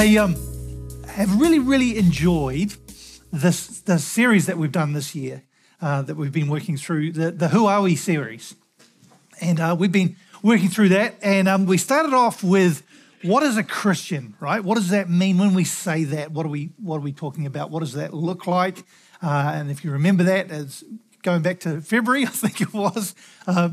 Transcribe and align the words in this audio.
Hey, 0.00 0.16
um, 0.16 0.34
have 1.08 1.38
really, 1.38 1.58
really 1.58 1.98
enjoyed 1.98 2.74
this 3.30 3.82
the 3.82 3.98
series 3.98 4.46
that 4.46 4.56
we've 4.56 4.72
done 4.72 4.94
this 4.94 5.14
year 5.14 5.42
uh, 5.82 6.00
that 6.00 6.14
we've 6.14 6.32
been 6.32 6.48
working 6.48 6.78
through 6.78 7.12
the 7.12 7.30
the 7.32 7.48
Who 7.48 7.66
Are 7.66 7.82
We 7.82 7.96
series, 7.96 8.54
and 9.42 9.60
uh, 9.60 9.76
we've 9.78 9.92
been 9.92 10.16
working 10.42 10.70
through 10.70 10.88
that. 10.88 11.16
And 11.20 11.48
um, 11.48 11.66
we 11.66 11.76
started 11.76 12.14
off 12.14 12.42
with 12.42 12.82
what 13.24 13.42
is 13.42 13.58
a 13.58 13.62
Christian, 13.62 14.36
right? 14.40 14.64
What 14.64 14.76
does 14.76 14.88
that 14.88 15.10
mean 15.10 15.36
when 15.36 15.52
we 15.52 15.64
say 15.64 16.04
that? 16.04 16.32
What 16.32 16.46
are 16.46 16.48
we 16.48 16.70
what 16.82 16.96
are 16.96 17.00
we 17.00 17.12
talking 17.12 17.44
about? 17.44 17.70
What 17.70 17.80
does 17.80 17.92
that 17.92 18.14
look 18.14 18.46
like? 18.46 18.78
Uh, 19.22 19.52
and 19.54 19.70
if 19.70 19.84
you 19.84 19.90
remember 19.90 20.24
that, 20.24 20.50
as 20.50 20.82
going 21.22 21.42
back 21.42 21.60
to 21.60 21.82
February, 21.82 22.22
I 22.26 22.30
think 22.30 22.62
it 22.62 22.72
was 22.72 23.14
uh, 23.46 23.68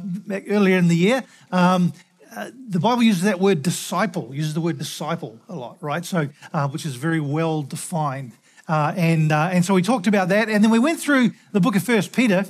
earlier 0.49 0.77
in 0.77 0.89
the 0.89 0.97
year. 0.97 1.23
Um, 1.53 1.93
uh, 2.35 2.51
the 2.69 2.79
Bible 2.79 3.03
uses 3.03 3.23
that 3.23 3.39
word 3.39 3.61
disciple, 3.61 4.33
uses 4.33 4.53
the 4.53 4.61
word 4.61 4.77
disciple 4.77 5.39
a 5.49 5.55
lot, 5.55 5.77
right? 5.81 6.05
So, 6.05 6.29
uh, 6.53 6.67
which 6.67 6.85
is 6.85 6.95
very 6.95 7.19
well 7.19 7.61
defined. 7.61 8.33
Uh, 8.67 8.93
and, 8.97 9.31
uh, 9.31 9.49
and 9.51 9.63
so 9.63 9.73
we 9.73 9.81
talked 9.81 10.07
about 10.07 10.29
that. 10.29 10.49
And 10.49 10.63
then 10.63 10.71
we 10.71 10.79
went 10.79 10.99
through 10.99 11.31
the 11.53 11.59
book 11.59 11.75
of 11.75 11.83
First 11.83 12.11
Peter, 12.11 12.45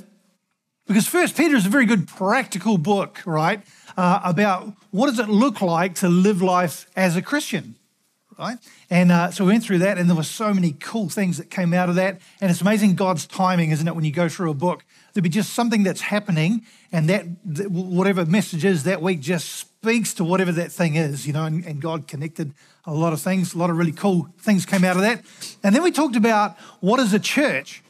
because 0.86 1.06
First 1.06 1.36
Peter 1.36 1.54
is 1.54 1.66
a 1.66 1.68
very 1.68 1.86
good 1.86 2.08
practical 2.08 2.78
book, 2.78 3.20
right? 3.26 3.60
Uh, 3.96 4.20
about 4.24 4.72
what 4.90 5.08
does 5.08 5.18
it 5.18 5.28
look 5.28 5.60
like 5.60 5.94
to 5.96 6.08
live 6.08 6.40
life 6.40 6.86
as 6.96 7.14
a 7.14 7.22
Christian, 7.22 7.76
right? 8.38 8.56
And 8.88 9.12
uh, 9.12 9.30
so 9.30 9.44
we 9.44 9.52
went 9.52 9.64
through 9.64 9.78
that, 9.78 9.98
and 9.98 10.08
there 10.08 10.16
were 10.16 10.22
so 10.22 10.54
many 10.54 10.72
cool 10.72 11.08
things 11.10 11.36
that 11.36 11.50
came 11.50 11.74
out 11.74 11.88
of 11.88 11.96
that. 11.96 12.20
And 12.40 12.50
it's 12.50 12.62
amazing 12.62 12.94
God's 12.94 13.26
timing, 13.26 13.70
isn't 13.70 13.86
it? 13.86 13.94
When 13.94 14.04
you 14.04 14.12
go 14.12 14.28
through 14.28 14.50
a 14.50 14.54
book, 14.54 14.84
there'll 15.12 15.24
be 15.24 15.28
just 15.28 15.52
something 15.52 15.82
that's 15.82 16.00
happening, 16.00 16.64
and 16.90 17.08
that 17.10 17.24
whatever 17.68 18.24
message 18.24 18.64
is 18.64 18.84
that 18.84 19.02
week 19.02 19.20
just 19.20 19.67
speaks 19.82 20.12
to 20.12 20.24
whatever 20.24 20.50
that 20.50 20.72
thing 20.72 20.96
is, 20.96 21.24
you 21.24 21.32
know, 21.32 21.44
and, 21.44 21.64
and, 21.64 21.80
God 21.80 22.08
connected 22.08 22.52
a 22.84 22.92
lot 22.92 23.12
of 23.12 23.20
things, 23.20 23.54
a 23.54 23.58
lot 23.58 23.70
of 23.70 23.76
really 23.76 23.92
cool 23.92 24.28
things 24.40 24.66
came 24.66 24.82
out 24.82 24.96
of 24.96 25.02
that. 25.02 25.22
And 25.62 25.72
then 25.72 25.84
we 25.84 25.92
talked 25.92 26.16
about 26.16 26.58
what 26.80 26.98
is 26.98 27.14
a 27.14 27.20
church, 27.20 27.84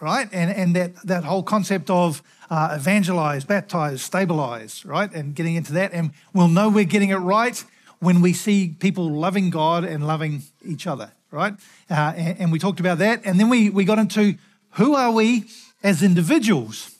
right? 0.00 0.28
And, 0.32 0.50
and 0.50 0.74
that, 0.74 0.96
that 1.06 1.22
whole 1.22 1.44
concept 1.44 1.90
of 1.90 2.24
uh, 2.50 2.70
evangelize, 2.72 3.44
baptize, 3.44 4.02
stabilize, 4.02 4.84
right? 4.84 5.12
And 5.12 5.32
getting 5.32 5.54
into 5.54 5.72
that. 5.74 5.92
And 5.92 6.10
we'll 6.34 6.48
know 6.48 6.68
we're 6.68 6.84
getting 6.84 7.10
it 7.10 7.16
right 7.16 7.62
when 8.00 8.20
we 8.20 8.32
see 8.32 8.74
people 8.80 9.08
loving 9.08 9.50
God 9.50 9.84
and 9.84 10.04
loving 10.04 10.42
each 10.66 10.88
other, 10.88 11.12
right? 11.30 11.54
Uh, 11.88 12.14
and, 12.16 12.40
and 12.40 12.52
we 12.52 12.58
talked 12.58 12.80
about 12.80 12.98
that. 12.98 13.22
And 13.24 13.38
then 13.38 13.48
we, 13.48 13.70
we 13.70 13.84
got 13.84 14.00
into 14.00 14.34
who 14.72 14.96
are 14.96 15.12
we 15.12 15.44
as 15.84 16.02
individuals, 16.02 16.96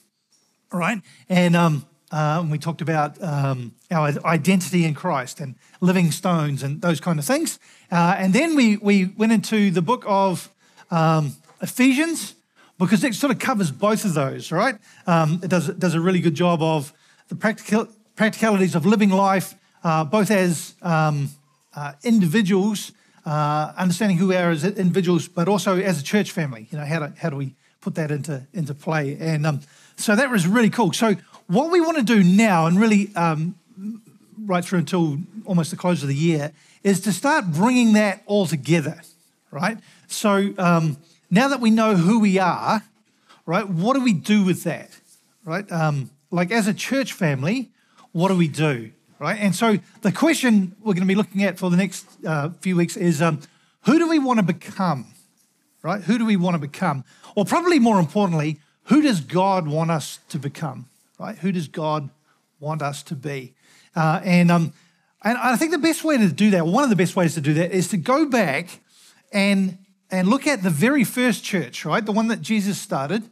right? 0.71 1.01
And, 1.27 1.57
um, 1.57 1.85
uh, 2.13 2.45
we 2.47 2.59
talked 2.59 2.81
about 2.81 3.21
um, 3.23 3.73
our 3.89 4.13
identity 4.23 4.85
in 4.85 4.93
Christ 4.93 5.39
and 5.39 5.55
living 5.81 6.11
stones 6.11 6.61
and 6.61 6.79
those 6.79 6.99
kind 6.99 7.17
of 7.17 7.25
things. 7.25 7.57
Uh, 7.91 8.15
and 8.19 8.33
then 8.33 8.55
we, 8.55 8.77
we 8.77 9.05
went 9.05 9.31
into 9.31 9.71
the 9.71 9.81
book 9.81 10.03
of 10.05 10.49
um, 10.91 11.35
Ephesians 11.59 12.35
because 12.77 13.03
it 13.03 13.15
sort 13.15 13.31
of 13.31 13.39
covers 13.39 13.71
both 13.71 14.05
of 14.05 14.13
those, 14.13 14.51
right? 14.51 14.75
Um, 15.07 15.39
it 15.43 15.49
does, 15.49 15.69
does 15.69 15.95
a 15.95 15.99
really 15.99 16.19
good 16.19 16.35
job 16.35 16.61
of 16.61 16.93
the 17.29 17.35
practical, 17.35 17.87
practicalities 18.15 18.75
of 18.75 18.85
living 18.85 19.09
life, 19.09 19.55
uh, 19.83 20.03
both 20.03 20.29
as 20.29 20.75
um, 20.83 21.29
uh, 21.75 21.93
individuals, 22.03 22.91
uh, 23.25 23.73
understanding 23.75 24.17
who 24.17 24.27
we 24.27 24.35
are 24.35 24.51
as 24.51 24.63
individuals, 24.63 25.27
but 25.27 25.47
also 25.47 25.79
as 25.79 25.99
a 25.99 26.03
church 26.03 26.29
family. 26.29 26.67
You 26.69 26.77
know, 26.77 26.85
how 26.85 27.07
do, 27.07 27.13
how 27.17 27.31
do 27.31 27.37
we 27.37 27.55
put 27.81 27.95
that 27.95 28.11
into, 28.11 28.45
into 28.53 28.75
play? 28.75 29.17
And 29.19 29.47
um, 29.47 29.61
so 29.95 30.15
that 30.15 30.29
was 30.29 30.45
really 30.47 30.69
cool. 30.69 30.93
So 30.93 31.15
what 31.47 31.71
we 31.71 31.81
want 31.81 31.97
to 31.97 32.03
do 32.03 32.23
now, 32.23 32.65
and 32.67 32.79
really 32.79 33.13
um, 33.15 33.55
right 34.45 34.63
through 34.63 34.79
until 34.79 35.17
almost 35.45 35.71
the 35.71 35.77
close 35.77 36.01
of 36.01 36.09
the 36.09 36.15
year, 36.15 36.51
is 36.83 36.99
to 37.01 37.11
start 37.11 37.51
bringing 37.51 37.93
that 37.93 38.23
all 38.25 38.45
together, 38.45 39.01
right? 39.51 39.77
So 40.07 40.53
um, 40.57 40.97
now 41.29 41.47
that 41.47 41.59
we 41.59 41.69
know 41.69 41.95
who 41.95 42.19
we 42.19 42.37
are, 42.37 42.83
right, 43.45 43.67
what 43.67 43.95
do 43.95 44.03
we 44.03 44.13
do 44.13 44.43
with 44.43 44.63
that, 44.63 44.89
right? 45.45 45.69
Um, 45.71 46.09
like 46.31 46.51
as 46.51 46.67
a 46.67 46.73
church 46.73 47.13
family, 47.13 47.69
what 48.11 48.29
do 48.29 48.37
we 48.37 48.47
do, 48.47 48.91
right? 49.19 49.39
And 49.39 49.55
so 49.55 49.79
the 50.01 50.11
question 50.11 50.75
we're 50.79 50.93
going 50.93 51.07
to 51.07 51.07
be 51.07 51.15
looking 51.15 51.43
at 51.43 51.57
for 51.57 51.69
the 51.69 51.77
next 51.77 52.05
uh, 52.25 52.49
few 52.61 52.75
weeks 52.75 52.97
is 52.97 53.21
um, 53.21 53.41
who 53.85 53.97
do 53.97 54.07
we 54.07 54.19
want 54.19 54.39
to 54.39 54.43
become, 54.43 55.07
right? 55.81 56.01
Who 56.01 56.17
do 56.17 56.25
we 56.25 56.35
want 56.35 56.55
to 56.55 56.59
become? 56.59 57.03
Or 57.35 57.45
probably 57.45 57.79
more 57.79 57.99
importantly, 57.99 58.59
who 58.85 59.01
does 59.01 59.21
God 59.21 59.67
want 59.67 59.91
us 59.91 60.19
to 60.29 60.39
become? 60.39 60.87
Right? 61.19 61.37
Who 61.37 61.51
does 61.51 61.67
God 61.67 62.09
want 62.59 62.81
us 62.81 63.03
to 63.03 63.15
be? 63.15 63.53
Uh, 63.95 64.21
and, 64.23 64.51
um, 64.51 64.73
and 65.23 65.37
I 65.37 65.55
think 65.55 65.71
the 65.71 65.77
best 65.77 66.03
way 66.03 66.17
to 66.17 66.27
do 66.29 66.51
that, 66.51 66.65
one 66.65 66.83
of 66.83 66.89
the 66.89 66.95
best 66.95 67.15
ways 67.15 67.35
to 67.35 67.41
do 67.41 67.53
that, 67.55 67.71
is 67.71 67.87
to 67.89 67.97
go 67.97 68.25
back 68.25 68.79
and, 69.31 69.77
and 70.11 70.27
look 70.27 70.47
at 70.47 70.63
the 70.63 70.69
very 70.69 71.03
first 71.03 71.43
church, 71.43 71.85
right? 71.85 72.05
The 72.05 72.11
one 72.11 72.27
that 72.27 72.41
Jesus 72.41 72.77
started. 72.79 73.23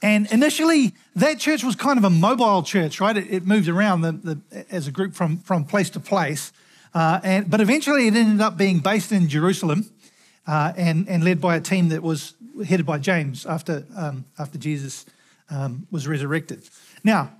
And 0.00 0.30
initially, 0.30 0.94
that 1.16 1.38
church 1.38 1.64
was 1.64 1.74
kind 1.74 1.98
of 1.98 2.04
a 2.04 2.10
mobile 2.10 2.62
church, 2.62 3.00
right? 3.00 3.16
It, 3.16 3.26
it 3.30 3.46
moved 3.46 3.68
around 3.68 4.02
the, 4.02 4.12
the, 4.12 4.66
as 4.70 4.86
a 4.86 4.92
group 4.92 5.14
from, 5.14 5.38
from 5.38 5.64
place 5.64 5.90
to 5.90 6.00
place. 6.00 6.52
Uh, 6.94 7.20
and, 7.22 7.50
but 7.50 7.60
eventually, 7.60 8.06
it 8.06 8.14
ended 8.14 8.40
up 8.40 8.56
being 8.56 8.78
based 8.78 9.10
in 9.10 9.28
Jerusalem 9.28 9.90
uh, 10.46 10.72
and, 10.76 11.08
and 11.08 11.24
led 11.24 11.40
by 11.40 11.56
a 11.56 11.60
team 11.60 11.88
that 11.88 12.02
was 12.02 12.34
headed 12.66 12.86
by 12.86 12.98
James 12.98 13.44
after, 13.46 13.84
um, 13.96 14.24
after 14.38 14.58
Jesus 14.58 15.04
um, 15.50 15.86
was 15.90 16.06
resurrected. 16.06 16.68
Now, 17.04 17.32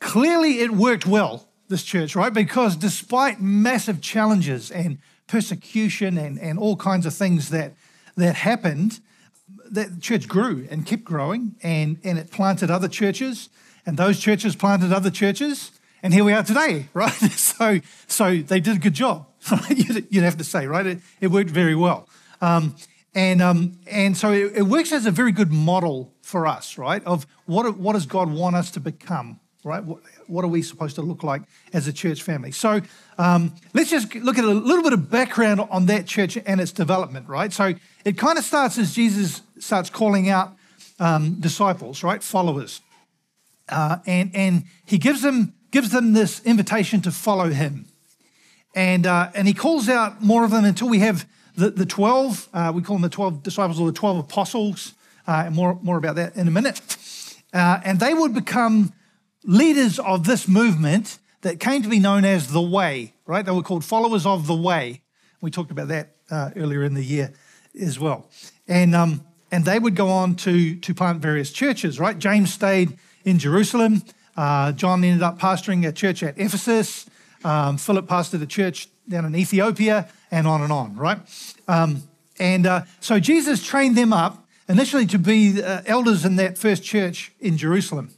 clearly 0.00 0.60
it 0.60 0.70
worked 0.70 1.06
well, 1.06 1.48
this 1.68 1.82
church, 1.82 2.14
right? 2.14 2.32
Because 2.32 2.76
despite 2.76 3.40
massive 3.40 4.00
challenges 4.00 4.70
and 4.70 4.98
persecution 5.26 6.16
and, 6.16 6.38
and 6.38 6.58
all 6.58 6.76
kinds 6.76 7.06
of 7.06 7.14
things 7.14 7.50
that, 7.50 7.74
that 8.16 8.36
happened, 8.36 9.00
that 9.70 10.00
church 10.00 10.28
grew 10.28 10.66
and 10.70 10.86
kept 10.86 11.04
growing 11.04 11.56
and, 11.62 11.98
and 12.04 12.18
it 12.18 12.30
planted 12.30 12.70
other 12.70 12.88
churches 12.88 13.48
and 13.84 13.96
those 13.96 14.20
churches 14.20 14.54
planted 14.54 14.92
other 14.92 15.10
churches 15.10 15.72
and 16.02 16.14
here 16.14 16.22
we 16.22 16.32
are 16.32 16.42
today, 16.42 16.88
right? 16.94 17.10
So, 17.10 17.80
so 18.06 18.36
they 18.36 18.60
did 18.60 18.76
a 18.76 18.78
good 18.78 18.94
job, 18.94 19.26
you'd 19.68 20.22
have 20.22 20.36
to 20.36 20.44
say, 20.44 20.66
right? 20.66 20.86
It, 20.86 20.98
it 21.20 21.28
worked 21.28 21.50
very 21.50 21.74
well. 21.74 22.08
Um, 22.40 22.76
and, 23.14 23.40
um, 23.40 23.78
and 23.90 24.16
so 24.16 24.30
it, 24.30 24.52
it, 24.56 24.62
works 24.62 24.92
as 24.92 25.06
a 25.06 25.10
very 25.10 25.32
good 25.32 25.50
model 25.50 26.12
for 26.26 26.46
us, 26.46 26.76
right? 26.76 27.04
Of 27.04 27.24
what, 27.46 27.78
what 27.78 27.92
does 27.92 28.04
God 28.04 28.30
want 28.30 28.56
us 28.56 28.72
to 28.72 28.80
become? 28.80 29.38
right? 29.62 29.82
What, 29.82 29.98
what, 30.28 30.44
are 30.44 30.48
we 30.48 30.62
supposed 30.62 30.94
to 30.94 31.02
look 31.02 31.24
like 31.24 31.42
as 31.72 31.88
a 31.88 31.92
church 31.92 32.22
family? 32.22 32.52
So 32.52 32.80
um, 33.18 33.52
let's 33.74 33.90
just 33.90 34.14
look 34.14 34.38
at 34.38 34.44
a 34.44 34.46
little 34.46 34.84
bit 34.84 34.92
of 34.92 35.10
background 35.10 35.60
on 35.60 35.86
that 35.86 36.06
church 36.06 36.38
and 36.46 36.60
its 36.60 36.70
development, 36.70 37.28
right? 37.28 37.52
So 37.52 37.74
it 38.04 38.16
kind 38.16 38.38
of 38.38 38.44
starts 38.44 38.78
as 38.78 38.94
Jesus 38.94 39.42
starts 39.58 39.90
calling 39.90 40.28
out 40.28 40.54
um, 41.00 41.40
disciples, 41.40 42.04
right? 42.04 42.22
Followers. 42.22 42.80
Uh, 43.68 43.98
and, 44.06 44.30
and 44.34 44.64
he 44.84 44.98
gives 44.98 45.22
them, 45.22 45.52
gives 45.72 45.90
them 45.90 46.12
this 46.12 46.40
invitation 46.44 47.00
to 47.02 47.10
follow 47.10 47.50
him. 47.50 47.86
And, 48.72 49.04
uh, 49.04 49.30
and 49.34 49.48
he 49.48 49.54
calls 49.54 49.88
out 49.88 50.22
more 50.22 50.44
of 50.44 50.52
them 50.52 50.64
until 50.64 50.88
we 50.88 51.00
have 51.00 51.26
the, 51.56 51.70
the 51.70 51.86
12. 51.86 52.48
Uh, 52.54 52.72
we 52.72 52.82
call 52.82 52.96
them 52.96 53.02
the 53.02 53.08
12 53.08 53.42
disciples 53.42 53.80
or 53.80 53.86
the 53.86 53.98
12 53.98 54.18
apostles. 54.18 54.94
Uh, 55.26 55.44
and 55.46 55.54
more, 55.54 55.78
more 55.82 55.96
about 55.96 56.16
that 56.16 56.36
in 56.36 56.46
a 56.46 56.50
minute. 56.50 56.80
Uh, 57.52 57.80
and 57.84 58.00
they 58.00 58.14
would 58.14 58.34
become 58.34 58.92
leaders 59.44 59.98
of 59.98 60.24
this 60.24 60.46
movement 60.46 61.18
that 61.42 61.60
came 61.60 61.82
to 61.82 61.88
be 61.88 61.98
known 61.98 62.24
as 62.24 62.52
the 62.52 62.60
Way, 62.60 63.14
right? 63.26 63.44
They 63.44 63.52
were 63.52 63.62
called 63.62 63.84
followers 63.84 64.26
of 64.26 64.46
the 64.46 64.54
Way. 64.54 65.02
We 65.40 65.50
talked 65.50 65.70
about 65.70 65.88
that 65.88 66.16
uh, 66.30 66.50
earlier 66.56 66.82
in 66.82 66.94
the 66.94 67.04
year 67.04 67.32
as 67.80 67.98
well. 67.98 68.28
And, 68.66 68.94
um, 68.94 69.24
and 69.52 69.64
they 69.64 69.78
would 69.78 69.94
go 69.94 70.08
on 70.08 70.34
to, 70.36 70.76
to 70.76 70.94
plant 70.94 71.20
various 71.20 71.52
churches, 71.52 72.00
right? 72.00 72.18
James 72.18 72.52
stayed 72.52 72.98
in 73.24 73.38
Jerusalem. 73.38 74.02
Uh, 74.36 74.72
John 74.72 75.04
ended 75.04 75.22
up 75.22 75.38
pastoring 75.38 75.86
a 75.86 75.92
church 75.92 76.22
at 76.22 76.38
Ephesus. 76.38 77.06
Um, 77.44 77.78
Philip 77.78 78.06
pastored 78.06 78.42
a 78.42 78.46
church 78.46 78.88
down 79.08 79.24
in 79.24 79.36
Ethiopia, 79.36 80.08
and 80.30 80.46
on 80.46 80.62
and 80.62 80.72
on, 80.72 80.96
right? 80.96 81.18
Um, 81.68 82.02
and 82.38 82.66
uh, 82.66 82.82
so 83.00 83.20
Jesus 83.20 83.64
trained 83.64 83.96
them 83.96 84.12
up 84.12 84.45
initially 84.68 85.06
to 85.06 85.18
be 85.18 85.62
uh, 85.62 85.82
elders 85.86 86.24
in 86.24 86.36
that 86.36 86.58
first 86.58 86.82
church 86.82 87.32
in 87.40 87.56
Jerusalem. 87.56 88.10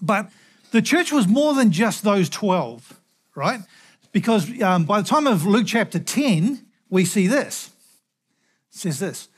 But 0.00 0.30
the 0.72 0.82
church 0.82 1.12
was 1.12 1.28
more 1.28 1.54
than 1.54 1.70
just 1.70 2.02
those 2.02 2.28
12, 2.28 2.98
right? 3.34 3.60
Because 4.10 4.60
um, 4.62 4.84
by 4.84 5.00
the 5.00 5.08
time 5.08 5.26
of 5.26 5.46
Luke 5.46 5.66
chapter 5.66 5.98
10, 5.98 6.64
we 6.90 7.04
see 7.04 7.26
this. 7.26 7.70
It 8.70 8.78
says 8.78 8.98
this 8.98 9.28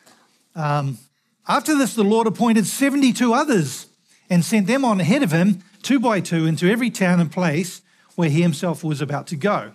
um, 0.55 0.99
After 1.47 1.77
this, 1.77 1.95
the 1.95 2.05
Lord 2.05 2.27
appointed 2.27 2.67
72 2.67 3.33
others 3.33 3.87
and 4.31 4.45
sent 4.45 4.67
them 4.67 4.85
on 4.85 5.01
ahead 5.01 5.23
of 5.23 5.33
him, 5.33 5.63
two 5.83 6.01
by 6.01 6.21
two, 6.21 6.47
into 6.47 6.71
every 6.71 6.91
town 6.91 7.21
and 7.21 7.31
place 7.31 7.83
where 8.15 8.31
he 8.31 8.43
himself 8.43 8.83
was 8.83 9.01
about 9.01 9.27
to 9.29 9.37
go. 9.37 9.73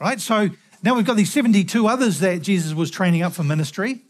Right? 0.00 0.20
So 0.20 0.50
now 0.82 0.94
we've 0.94 1.06
got 1.06 1.16
these 1.16 1.32
72 1.32 1.86
others 1.86 2.20
that 2.20 2.42
Jesus 2.42 2.74
was 2.74 2.90
training 2.90 3.22
up 3.22 3.32
for 3.32 3.42
ministry. 3.42 4.02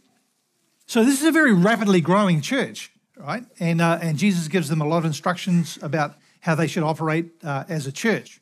So 0.94 1.02
this 1.02 1.20
is 1.20 1.26
a 1.26 1.32
very 1.32 1.52
rapidly 1.52 2.00
growing 2.00 2.40
church, 2.40 2.92
right? 3.16 3.44
And, 3.58 3.80
uh, 3.80 3.98
and 4.00 4.16
Jesus 4.16 4.46
gives 4.46 4.68
them 4.68 4.80
a 4.80 4.86
lot 4.86 4.98
of 4.98 5.04
instructions 5.04 5.76
about 5.82 6.14
how 6.38 6.54
they 6.54 6.68
should 6.68 6.84
operate 6.84 7.32
uh, 7.42 7.64
as 7.68 7.88
a 7.88 7.90
church. 7.90 8.40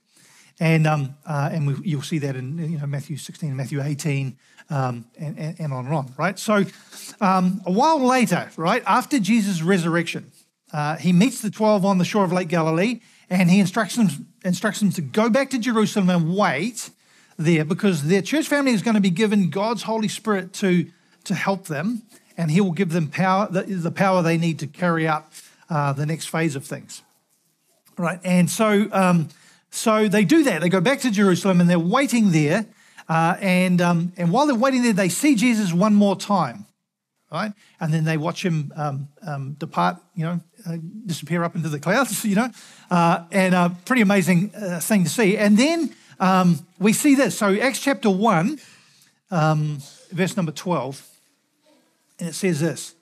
And, 0.61 0.87
um, 0.87 1.15
uh, 1.25 1.49
and 1.51 1.67
we, 1.67 1.77
you'll 1.83 2.03
see 2.03 2.19
that 2.19 2.37
in 2.37 2.59
you 2.59 2.79
know, 2.79 2.85
Matthew 2.85 3.17
16 3.17 3.49
and 3.49 3.57
Matthew 3.57 3.81
18 3.81 4.37
um, 4.69 5.07
and, 5.19 5.39
and, 5.39 5.61
and, 5.61 5.73
on 5.73 5.87
and 5.87 5.95
on, 5.95 6.13
right? 6.19 6.39
So 6.39 6.67
um, 7.23 7.63
a 7.65 7.73
while 7.73 7.99
later, 7.99 8.51
right, 8.59 8.83
after 8.87 9.19
Jesus' 9.19 9.63
resurrection, 9.63 10.31
uh, 10.75 10.97
he 10.97 11.15
meets 11.15 11.41
the 11.41 11.51
12 11.51 11.87
on 11.87 11.97
the 11.97 12.05
shore 12.05 12.25
of 12.25 12.35
Lake 12.35 12.49
Galilee 12.49 13.01
and 13.31 13.51
he 13.51 13.61
instructs 13.61 13.97
them, 13.97 14.09
instructs 14.45 14.81
them 14.81 14.91
to 14.91 15.01
go 15.01 15.31
back 15.31 15.49
to 15.53 15.59
Jerusalem 15.59 16.11
and 16.11 16.37
wait 16.37 16.91
there 17.39 17.65
because 17.65 18.09
their 18.09 18.21
church 18.21 18.47
family 18.47 18.73
is 18.73 18.83
going 18.83 18.97
to 18.97 19.01
be 19.01 19.09
given 19.09 19.49
God's 19.49 19.85
Holy 19.85 20.09
Spirit 20.09 20.53
to, 20.53 20.91
to 21.25 21.35
help 21.35 21.69
them, 21.69 22.03
and 22.37 22.50
He 22.50 22.61
will 22.61 22.73
give 22.73 22.93
them 22.93 23.08
power, 23.08 23.49
the, 23.50 23.62
the 23.62 23.90
power 23.90 24.23
they 24.23 24.38
need 24.38 24.58
to 24.61 24.67
carry 24.67 25.06
out 25.06 25.26
uh, 25.70 25.93
the 25.93 26.06
next 26.06 26.26
phase 26.26 26.56
of 26.56 26.64
things. 26.64 27.02
Right, 27.99 28.20
and 28.25 28.50
so 28.50 28.88
um, 28.93 29.29
so 29.70 30.08
they 30.08 30.25
do 30.25 30.44
that. 30.44 30.61
They 30.61 30.69
go 30.69 30.81
back 30.81 31.00
to 31.00 31.11
Jerusalem 31.11 31.61
and 31.61 31.69
they're 31.69 31.79
waiting 31.79 32.32
there, 32.32 32.67
uh, 33.08 33.37
and 33.40 33.81
um, 33.81 34.12
and 34.17 34.31
while 34.32 34.46
they're 34.46 34.55
waiting 34.55 34.82
there, 34.82 34.93
they 34.93 35.08
see 35.08 35.34
Jesus 35.34 35.73
one 35.73 35.94
more 35.94 36.17
time, 36.17 36.67
right? 37.31 37.52
And 37.81 37.93
then 37.93 38.05
they 38.05 38.17
watch 38.17 38.44
him 38.44 38.73
um, 38.76 39.08
um 39.26 39.52
depart, 39.55 39.99
you 40.14 40.25
know, 40.25 40.40
uh, 40.67 40.76
disappear 41.06 41.44
up 41.44 41.55
into 41.55 41.69
the 41.69 41.81
clouds, 41.81 42.25
you 42.25 42.37
know, 42.37 42.49
uh, 42.90 43.25
and 43.31 43.55
a 43.55 43.76
pretty 43.84 44.02
amazing 44.02 44.55
uh, 44.55 44.81
thing 44.81 45.05
to 45.05 45.11
see. 45.11 45.37
And 45.37 45.58
then 45.58 45.94
um, 46.20 46.67
we 46.79 46.93
see 46.93 47.14
this. 47.14 47.37
So, 47.37 47.55
Acts 47.56 47.81
chapter 47.81 48.08
1, 48.11 48.58
um, 49.31 49.79
verse 50.11 50.37
number 50.37 50.52
12, 50.52 51.08
and 52.23 52.29
it 52.29 52.35
says 52.35 52.61
this 52.61 52.95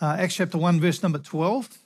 uh, 0.00 0.16
Acts 0.20 0.36
chapter 0.36 0.56
1, 0.56 0.80
verse 0.80 1.02
number 1.02 1.18
12. 1.18 1.78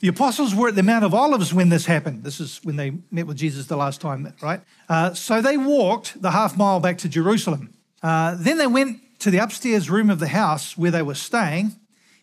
The 0.00 0.08
apostles 0.08 0.54
were 0.54 0.68
at 0.68 0.76
the 0.76 0.82
Mount 0.82 1.04
of 1.04 1.12
Olives 1.12 1.52
when 1.52 1.68
this 1.68 1.84
happened. 1.84 2.24
This 2.24 2.40
is 2.40 2.58
when 2.64 2.76
they 2.76 2.92
met 3.10 3.26
with 3.26 3.36
Jesus 3.36 3.66
the 3.66 3.76
last 3.76 4.00
time, 4.00 4.32
right? 4.40 4.62
Uh, 4.88 5.12
so 5.12 5.42
they 5.42 5.58
walked 5.58 6.22
the 6.22 6.30
half 6.30 6.56
mile 6.56 6.80
back 6.80 6.96
to 6.98 7.08
Jerusalem. 7.08 7.74
Uh, 8.02 8.34
then 8.38 8.56
they 8.56 8.66
went 8.66 8.98
to 9.20 9.30
the 9.30 9.36
upstairs 9.36 9.90
room 9.90 10.08
of 10.08 10.20
the 10.20 10.28
house 10.28 10.78
where 10.78 10.90
they 10.90 11.02
were 11.02 11.14
staying. 11.14 11.72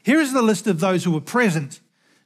Here 0.01 0.19
is 0.19 0.33
the 0.33 0.41
list 0.41 0.65
of 0.65 0.79
those 0.79 1.03
who 1.03 1.11
were 1.11 1.21
present 1.21 1.81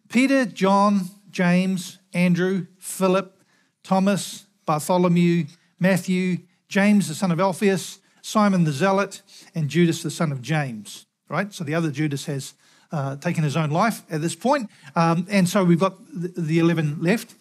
Peter, 0.08 0.46
John, 0.46 1.10
James, 1.32 2.00
Andrew, 2.14 2.68
Philip, 2.78 3.38
Thomas, 3.84 4.46
Bartholomew, 4.66 5.48
Matthew, 5.82 6.38
James 6.70 7.10
the 7.10 7.16
son 7.16 7.34
of 7.34 7.42
Alphaeus, 7.42 8.00
Simon 8.22 8.64
the 8.64 8.72
Zealot, 8.72 9.22
and 9.54 9.68
Judas 9.68 10.02
the 10.02 10.10
son 10.10 10.32
of 10.32 10.42
James. 10.42 11.06
Right? 11.30 11.54
So 11.54 11.64
the 11.64 11.76
other 11.76 11.92
Judas 11.92 12.26
has 12.26 12.54
uh, 12.92 13.16
taken 13.18 13.44
his 13.44 13.58
own 13.58 13.72
life 13.72 14.04
at 14.10 14.22
this 14.22 14.36
point. 14.36 14.70
Um, 14.96 15.28
and 15.30 15.50
so 15.50 15.64
we've 15.64 15.80
got 15.80 15.98
the, 16.14 16.30
the 16.40 16.60
11 16.60 17.02
left. 17.02 17.34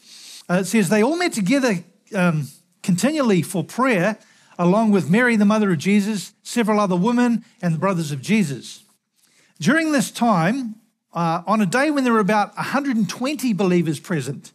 Uh, 0.48 0.54
it 0.54 0.64
says 0.64 0.88
they 0.88 1.02
all 1.02 1.16
met 1.16 1.32
together 1.32 1.84
um, 2.14 2.48
continually 2.82 3.42
for 3.42 3.62
prayer, 3.62 4.18
along 4.58 4.90
with 4.90 5.10
Mary, 5.10 5.36
the 5.36 5.44
mother 5.44 5.72
of 5.72 5.78
Jesus, 5.78 6.32
several 6.42 6.80
other 6.80 6.96
women, 6.96 7.44
and 7.62 7.74
the 7.74 7.78
brothers 7.78 8.10
of 8.10 8.20
Jesus. 8.20 8.84
During 9.60 9.92
this 9.92 10.10
time, 10.10 10.76
uh, 11.12 11.42
on 11.46 11.60
a 11.60 11.66
day 11.66 11.90
when 11.90 12.04
there 12.04 12.12
were 12.12 12.18
about 12.18 12.54
120 12.56 13.52
believers 13.52 14.00
present, 14.00 14.52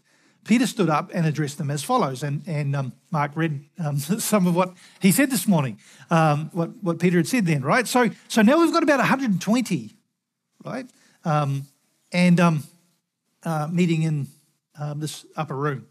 Peter 0.49 0.65
stood 0.65 0.89
up 0.89 1.11
and 1.13 1.27
addressed 1.27 1.59
them 1.59 1.69
as 1.69 1.83
follows. 1.83 2.23
And, 2.23 2.41
and 2.47 2.75
um, 2.75 2.91
Mark 3.11 3.33
read 3.35 3.65
um, 3.77 3.97
some 3.99 4.47
of 4.47 4.55
what 4.55 4.73
he 4.99 5.11
said 5.11 5.29
this 5.29 5.47
morning, 5.47 5.77
um, 6.09 6.49
what, 6.53 6.71
what 6.81 6.97
Peter 6.97 7.17
had 7.17 7.27
said 7.27 7.45
then, 7.45 7.61
right? 7.61 7.87
So, 7.87 8.09
so 8.27 8.41
now 8.41 8.59
we've 8.59 8.73
got 8.73 8.81
about 8.81 8.97
120, 8.97 9.91
right? 10.65 10.89
Um, 11.23 11.67
and 12.11 12.39
um, 12.39 12.63
uh, 13.43 13.67
meeting 13.71 14.01
in 14.01 14.25
uh, 14.79 14.95
this 14.95 15.23
upper 15.37 15.55
room. 15.55 15.85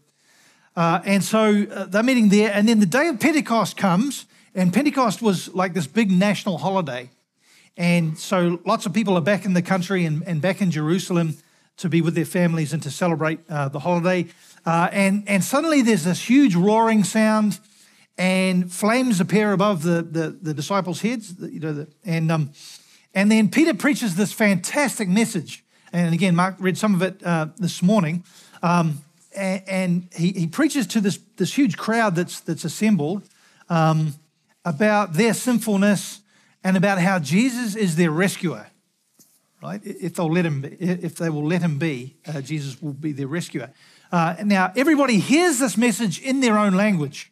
Uh, 0.75 0.99
and 1.05 1.23
so 1.23 1.65
uh, 1.71 1.85
they're 1.85 2.03
meeting 2.03 2.27
there. 2.27 2.51
And 2.53 2.67
then 2.67 2.81
the 2.81 2.85
day 2.85 3.07
of 3.07 3.17
Pentecost 3.17 3.77
comes, 3.77 4.25
and 4.53 4.73
Pentecost 4.73 5.21
was 5.21 5.47
like 5.55 5.73
this 5.73 5.87
big 5.87 6.11
national 6.11 6.57
holiday. 6.57 7.09
And 7.77 8.19
so 8.19 8.59
lots 8.65 8.85
of 8.85 8.91
people 8.91 9.17
are 9.17 9.21
back 9.21 9.45
in 9.45 9.53
the 9.53 9.61
country 9.61 10.03
and, 10.03 10.21
and 10.27 10.41
back 10.41 10.61
in 10.61 10.69
Jerusalem 10.69 11.37
to 11.79 11.89
be 11.89 12.01
with 12.01 12.13
their 12.13 12.25
families 12.25 12.73
and 12.73 12.83
to 12.83 12.91
celebrate 12.91 13.39
uh, 13.49 13.69
the 13.69 13.79
holiday. 13.79 14.27
Uh, 14.65 14.89
and, 14.91 15.23
and 15.27 15.43
suddenly 15.43 15.81
there's 15.81 16.03
this 16.03 16.29
huge 16.29 16.55
roaring 16.55 17.03
sound, 17.03 17.59
and 18.17 18.71
flames 18.71 19.19
appear 19.21 19.53
above 19.53 19.83
the, 19.83 20.01
the, 20.01 20.37
the 20.41 20.53
disciples' 20.53 21.01
heads. 21.01 21.35
You 21.39 21.59
know, 21.59 21.73
the, 21.73 21.87
and, 22.03 22.31
um, 22.31 22.51
and 23.13 23.31
then 23.31 23.49
Peter 23.49 23.73
preaches 23.73 24.15
this 24.15 24.33
fantastic 24.33 25.07
message. 25.07 25.63
And 25.93 26.13
again, 26.13 26.35
Mark 26.35 26.55
read 26.59 26.77
some 26.77 26.93
of 26.93 27.01
it 27.01 27.23
uh, 27.23 27.47
this 27.57 27.81
morning. 27.81 28.23
Um, 28.61 28.99
and, 29.35 29.63
and 29.67 30.09
he, 30.15 30.33
he 30.33 30.47
preaches 30.47 30.85
to 30.87 31.01
this, 31.01 31.19
this 31.37 31.57
huge 31.57 31.77
crowd 31.77 32.15
that's, 32.15 32.41
that's 32.41 32.65
assembled 32.65 33.23
um, 33.69 34.15
about 34.65 35.13
their 35.13 35.33
sinfulness 35.33 36.19
and 36.63 36.75
about 36.75 36.99
how 36.99 37.19
Jesus 37.19 37.75
is 37.75 37.95
their 37.95 38.11
rescuer 38.11 38.68
right? 39.61 39.81
If 39.83 40.15
they'll 40.15 40.31
let 40.31 40.45
him, 40.45 40.65
if 40.79 41.15
they 41.15 41.29
will 41.29 41.45
let 41.45 41.61
him 41.61 41.77
be, 41.77 42.15
uh, 42.27 42.41
Jesus 42.41 42.81
will 42.81 42.93
be 42.93 43.11
their 43.11 43.27
rescuer. 43.27 43.71
Uh, 44.11 44.35
now, 44.43 44.71
everybody 44.75 45.19
hears 45.19 45.59
this 45.59 45.77
message 45.77 46.19
in 46.21 46.39
their 46.39 46.57
own 46.57 46.73
language. 46.73 47.31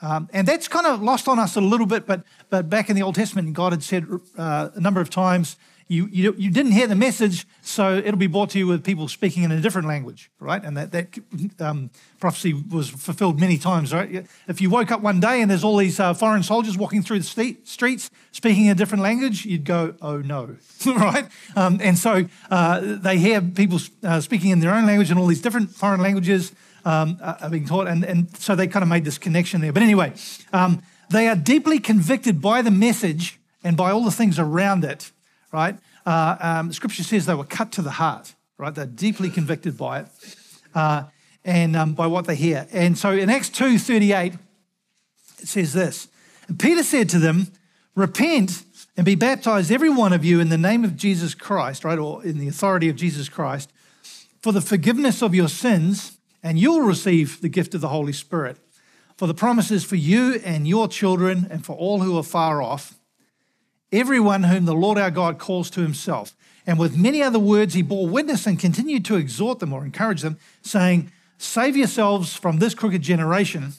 Um, 0.00 0.28
and 0.32 0.46
that's 0.46 0.68
kind 0.68 0.86
of 0.86 1.02
lost 1.02 1.28
on 1.28 1.38
us 1.38 1.56
a 1.56 1.60
little 1.60 1.86
bit, 1.86 2.06
but, 2.06 2.24
but 2.50 2.68
back 2.68 2.90
in 2.90 2.96
the 2.96 3.02
Old 3.02 3.14
Testament, 3.14 3.54
God 3.54 3.72
had 3.72 3.82
said 3.82 4.06
uh, 4.36 4.70
a 4.74 4.80
number 4.80 5.00
of 5.00 5.08
times, 5.08 5.56
you, 5.88 6.08
you, 6.10 6.34
you, 6.38 6.50
didn't 6.50 6.72
hear 6.72 6.86
the 6.86 6.94
message, 6.94 7.46
so 7.60 7.96
it'll 7.96 8.16
be 8.16 8.26
brought 8.26 8.50
to 8.50 8.58
you 8.58 8.66
with 8.66 8.84
people 8.84 9.06
speaking 9.08 9.42
in 9.42 9.52
a 9.52 9.60
different 9.60 9.86
language, 9.86 10.30
right? 10.40 10.62
And 10.62 10.76
that, 10.76 10.92
that 10.92 11.18
um, 11.60 11.90
prophecy 12.20 12.54
was 12.54 12.88
fulfilled 12.88 13.38
many 13.38 13.58
times, 13.58 13.92
right? 13.92 14.26
If 14.48 14.60
you 14.60 14.70
woke 14.70 14.90
up 14.90 15.02
one 15.02 15.20
day 15.20 15.42
and 15.42 15.50
there's 15.50 15.64
all 15.64 15.76
these 15.76 16.00
uh, 16.00 16.14
foreign 16.14 16.42
soldiers 16.42 16.78
walking 16.78 17.02
through 17.02 17.20
the 17.20 17.56
streets 17.64 18.10
speaking 18.32 18.70
a 18.70 18.74
different 18.74 19.02
language, 19.02 19.44
you'd 19.44 19.64
go, 19.64 19.94
oh 20.00 20.18
no, 20.18 20.56
right? 20.86 21.28
Um, 21.54 21.78
and 21.82 21.98
so 21.98 22.26
uh, 22.50 22.80
they 22.80 23.18
hear 23.18 23.42
people 23.42 23.78
uh, 24.02 24.20
speaking 24.20 24.50
in 24.50 24.60
their 24.60 24.74
own 24.74 24.86
language 24.86 25.10
and 25.10 25.20
all 25.20 25.26
these 25.26 25.42
different 25.42 25.70
foreign 25.70 26.00
languages 26.00 26.52
um, 26.84 27.18
are 27.20 27.50
being 27.50 27.66
taught, 27.66 27.88
and, 27.88 28.04
and 28.04 28.36
so 28.36 28.54
they 28.54 28.66
kind 28.66 28.82
of 28.82 28.88
made 28.88 29.04
this 29.04 29.18
connection 29.18 29.60
there. 29.60 29.72
But 29.72 29.82
anyway, 29.82 30.12
um, 30.52 30.82
they 31.10 31.28
are 31.28 31.36
deeply 31.36 31.78
convicted 31.78 32.40
by 32.40 32.62
the 32.62 32.70
message 32.70 33.38
and 33.62 33.76
by 33.76 33.90
all 33.90 34.04
the 34.04 34.10
things 34.10 34.38
around 34.38 34.84
it 34.84 35.10
right? 35.54 35.78
Uh, 36.04 36.36
um, 36.40 36.72
scripture 36.72 37.04
says 37.04 37.26
they 37.26 37.34
were 37.34 37.44
cut 37.44 37.70
to 37.72 37.80
the 37.80 37.92
heart, 37.92 38.34
right? 38.58 38.74
They're 38.74 38.86
deeply 38.86 39.30
convicted 39.30 39.78
by 39.78 40.00
it 40.00 40.06
uh, 40.74 41.04
and 41.44 41.76
um, 41.76 41.94
by 41.94 42.08
what 42.08 42.26
they 42.26 42.34
hear. 42.34 42.66
And 42.72 42.98
so 42.98 43.12
in 43.12 43.30
Acts 43.30 43.50
2 43.50 43.78
38, 43.78 44.34
it 45.38 45.48
says 45.48 45.72
this 45.72 46.08
and 46.48 46.58
Peter 46.58 46.82
said 46.82 47.08
to 47.10 47.20
them, 47.20 47.52
Repent 47.94 48.64
and 48.96 49.06
be 49.06 49.14
baptized, 49.14 49.70
every 49.70 49.90
one 49.90 50.12
of 50.12 50.24
you, 50.24 50.40
in 50.40 50.48
the 50.48 50.58
name 50.58 50.82
of 50.82 50.96
Jesus 50.96 51.34
Christ, 51.34 51.84
right? 51.84 51.98
Or 51.98 52.24
in 52.24 52.38
the 52.38 52.48
authority 52.48 52.88
of 52.88 52.96
Jesus 52.96 53.28
Christ, 53.28 53.72
for 54.42 54.52
the 54.52 54.60
forgiveness 54.60 55.22
of 55.22 55.34
your 55.36 55.48
sins, 55.48 56.18
and 56.42 56.58
you'll 56.58 56.82
receive 56.82 57.40
the 57.40 57.48
gift 57.48 57.74
of 57.74 57.80
the 57.80 57.88
Holy 57.88 58.12
Spirit. 58.12 58.56
For 59.16 59.28
the 59.28 59.34
promises 59.34 59.84
for 59.84 59.94
you 59.94 60.40
and 60.44 60.66
your 60.66 60.88
children, 60.88 61.46
and 61.48 61.64
for 61.64 61.76
all 61.76 62.00
who 62.00 62.18
are 62.18 62.24
far 62.24 62.60
off 62.60 62.94
everyone 63.94 64.44
whom 64.44 64.64
the 64.64 64.74
Lord 64.74 64.98
our 64.98 65.10
God 65.10 65.38
calls 65.38 65.70
to 65.70 65.80
himself. 65.80 66.36
And 66.66 66.78
with 66.78 66.96
many 66.96 67.22
other 67.22 67.38
words, 67.38 67.74
he 67.74 67.82
bore 67.82 68.08
witness 68.08 68.46
and 68.46 68.58
continued 68.58 69.04
to 69.06 69.16
exhort 69.16 69.58
them 69.60 69.72
or 69.72 69.84
encourage 69.84 70.22
them, 70.22 70.38
saying, 70.62 71.12
Save 71.38 71.76
yourselves 71.76 72.34
from 72.34 72.58
this 72.58 72.74
crooked 72.74 73.02
generation. 73.02 73.72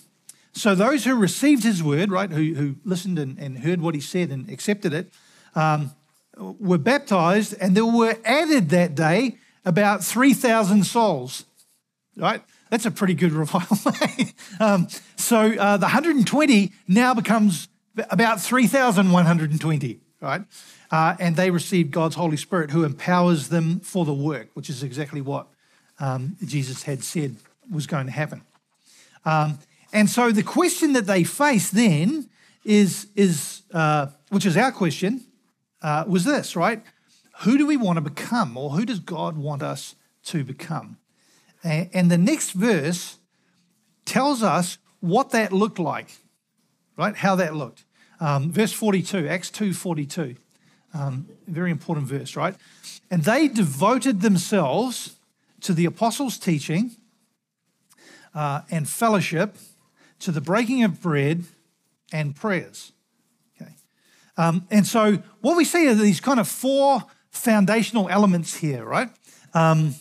So 0.54 0.76
those 0.76 1.04
who 1.04 1.16
received 1.16 1.64
his 1.64 1.82
word, 1.84 2.12
right, 2.12 2.30
who, 2.30 2.54
who 2.54 2.76
listened 2.86 3.18
and, 3.20 3.38
and 3.40 3.60
heard 3.60 3.82
what 3.82 3.96
he 3.96 4.02
said 4.02 4.30
and 4.30 4.50
accepted 4.50 4.94
it, 4.94 5.12
um, 5.56 5.92
were 6.38 6.78
baptized, 6.78 7.56
and 7.60 7.76
there 7.76 7.86
were 7.86 8.18
added 8.24 8.70
that 8.70 8.94
day 8.96 9.38
about 9.64 10.04
3,000 10.04 10.84
souls, 10.86 11.46
right? 12.16 12.44
That's 12.70 12.86
a 12.86 12.92
pretty 12.92 13.16
good 13.16 13.32
revival. 13.34 13.78
um, 14.60 14.88
so 15.16 15.54
uh, 15.54 15.78
the 15.78 15.86
120 15.86 16.72
now 16.88 17.14
becomes 17.14 17.68
about 18.10 18.42
3,120 18.42 20.02
right? 20.22 20.42
Uh, 20.92 21.16
and 21.20 21.36
they 21.36 21.52
received 21.52 21.92
God's 21.92 22.16
Holy 22.16 22.38
Spirit 22.38 22.72
who 22.72 22.84
empowers 22.84 23.50
them 23.50 23.80
for 23.80 24.06
the 24.06 24.14
work, 24.14 24.50
which 24.54 24.70
is 24.70 24.84
exactly 24.84 25.22
what 25.22 25.48
um, 26.00 26.36
Jesus 26.44 26.84
had 26.84 27.04
said 27.04 27.36
was 27.72 27.88
going 27.88 28.06
to 28.06 28.12
happen. 28.12 28.42
Um, 29.24 29.60
and 29.94 30.10
so 30.10 30.32
the 30.32 30.44
question 30.44 30.94
that 30.94 31.08
they 31.08 31.24
face 31.24 31.70
then 31.70 32.30
is, 32.64 33.08
is 33.16 33.62
uh, 33.74 34.08
which 34.30 34.46
is 34.46 34.58
our 34.58 34.72
question, 34.72 35.22
uh, 35.82 36.04
was 36.08 36.26
this, 36.26 36.56
right? 36.56 36.84
Who 37.42 37.58
do 37.58 37.66
we 37.66 37.78
want 37.78 37.98
to 37.98 38.02
become, 38.02 38.58
or 38.58 38.72
who 38.72 38.86
does 38.86 39.00
God 39.00 39.38
want 39.38 39.64
us 39.64 39.96
to 40.26 40.44
become? 40.44 40.98
And, 41.64 41.90
and 41.94 42.12
the 42.12 42.18
next 42.18 42.52
verse 42.52 43.18
tells 44.06 44.44
us 44.44 44.78
what 45.00 45.32
that 45.32 45.54
looked 45.54 45.80
like, 45.80 46.10
right? 46.98 47.16
How 47.16 47.36
that 47.36 47.56
looked. 47.56 47.85
Um, 48.20 48.52
verse 48.52 48.72
42, 48.72 49.28
Acts 49.28 49.50
2 49.50 49.74
42. 49.74 50.36
Um, 50.94 51.28
very 51.48 51.72
important 51.72 52.08
verse, 52.08 52.36
right? 52.36 52.56
And 53.12 53.24
they 53.24 53.48
devoted 53.48 54.22
themselves 54.22 55.18
to 55.62 55.74
the 55.74 55.86
apostles' 55.86 56.38
teaching 56.38 56.92
uh, 58.34 58.62
and 58.72 58.88
fellowship 58.88 59.58
to 60.20 60.32
the 60.32 60.42
breaking 60.42 60.84
of 60.84 61.02
bread 61.02 61.44
and 62.14 62.36
prayers. 62.36 62.94
Okay. 63.62 63.72
Um, 64.38 64.68
and 64.72 64.88
so 64.88 65.20
what 65.42 65.58
we 65.58 65.66
see 65.66 65.88
are 65.88 65.96
these 65.96 66.22
kind 66.22 66.40
of 66.40 66.48
four 66.48 67.04
foundational 67.30 68.08
elements 68.10 68.56
here, 68.56 68.86
right? 68.86 69.10
Um, 69.54 69.96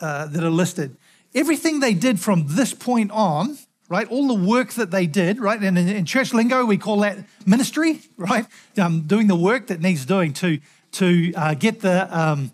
uh, 0.00 0.26
that 0.26 0.44
are 0.44 0.50
listed. 0.50 0.96
Everything 1.34 1.80
they 1.80 1.94
did 1.94 2.20
from 2.20 2.46
this 2.48 2.72
point 2.72 3.10
on, 3.10 3.58
right? 3.88 4.06
All 4.08 4.28
the 4.28 4.34
work 4.34 4.72
that 4.74 4.90
they 4.90 5.06
did, 5.06 5.40
right? 5.40 5.60
And 5.60 5.78
in, 5.78 5.88
in 5.88 6.04
church 6.04 6.34
lingo, 6.34 6.64
we 6.64 6.76
call 6.76 7.00
that 7.00 7.18
ministry, 7.46 8.00
right? 8.16 8.46
Um, 8.76 9.02
doing 9.02 9.26
the 9.26 9.36
work 9.36 9.68
that 9.68 9.80
needs 9.80 10.04
doing 10.04 10.32
to 10.34 10.58
to 10.90 11.32
uh, 11.34 11.54
get 11.54 11.80
the 11.80 12.08
um, 12.16 12.52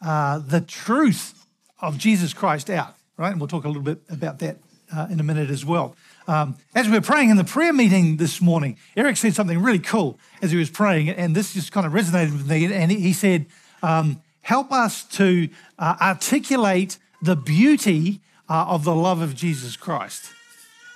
uh, 0.00 0.38
the 0.38 0.60
truth 0.60 1.46
of 1.80 1.98
Jesus 1.98 2.32
Christ 2.32 2.70
out, 2.70 2.94
right? 3.16 3.30
And 3.30 3.40
we'll 3.40 3.48
talk 3.48 3.64
a 3.64 3.68
little 3.68 3.82
bit 3.82 4.00
about 4.10 4.38
that 4.40 4.58
uh, 4.94 5.06
in 5.10 5.20
a 5.20 5.22
minute 5.22 5.50
as 5.50 5.64
well. 5.64 5.96
Um, 6.26 6.56
as 6.74 6.86
we 6.86 6.92
were 6.92 7.02
praying 7.02 7.28
in 7.28 7.36
the 7.36 7.44
prayer 7.44 7.72
meeting 7.72 8.16
this 8.16 8.40
morning, 8.40 8.78
Eric 8.96 9.18
said 9.18 9.34
something 9.34 9.60
really 9.60 9.78
cool 9.78 10.18
as 10.40 10.50
he 10.50 10.56
was 10.56 10.70
praying, 10.70 11.10
and 11.10 11.34
this 11.34 11.52
just 11.52 11.72
kind 11.72 11.86
of 11.86 11.92
resonated 11.92 12.32
with 12.32 12.48
me. 12.48 12.72
And 12.72 12.90
he 12.90 13.12
said, 13.12 13.46
um, 13.82 14.22
"Help 14.42 14.72
us 14.72 15.04
to 15.04 15.48
uh, 15.78 15.96
articulate 16.00 16.98
the 17.20 17.36
beauty 17.36 18.20
uh, 18.48 18.64
of 18.68 18.84
the 18.84 18.94
love 18.94 19.20
of 19.20 19.34
Jesus 19.34 19.76
Christ." 19.76 20.30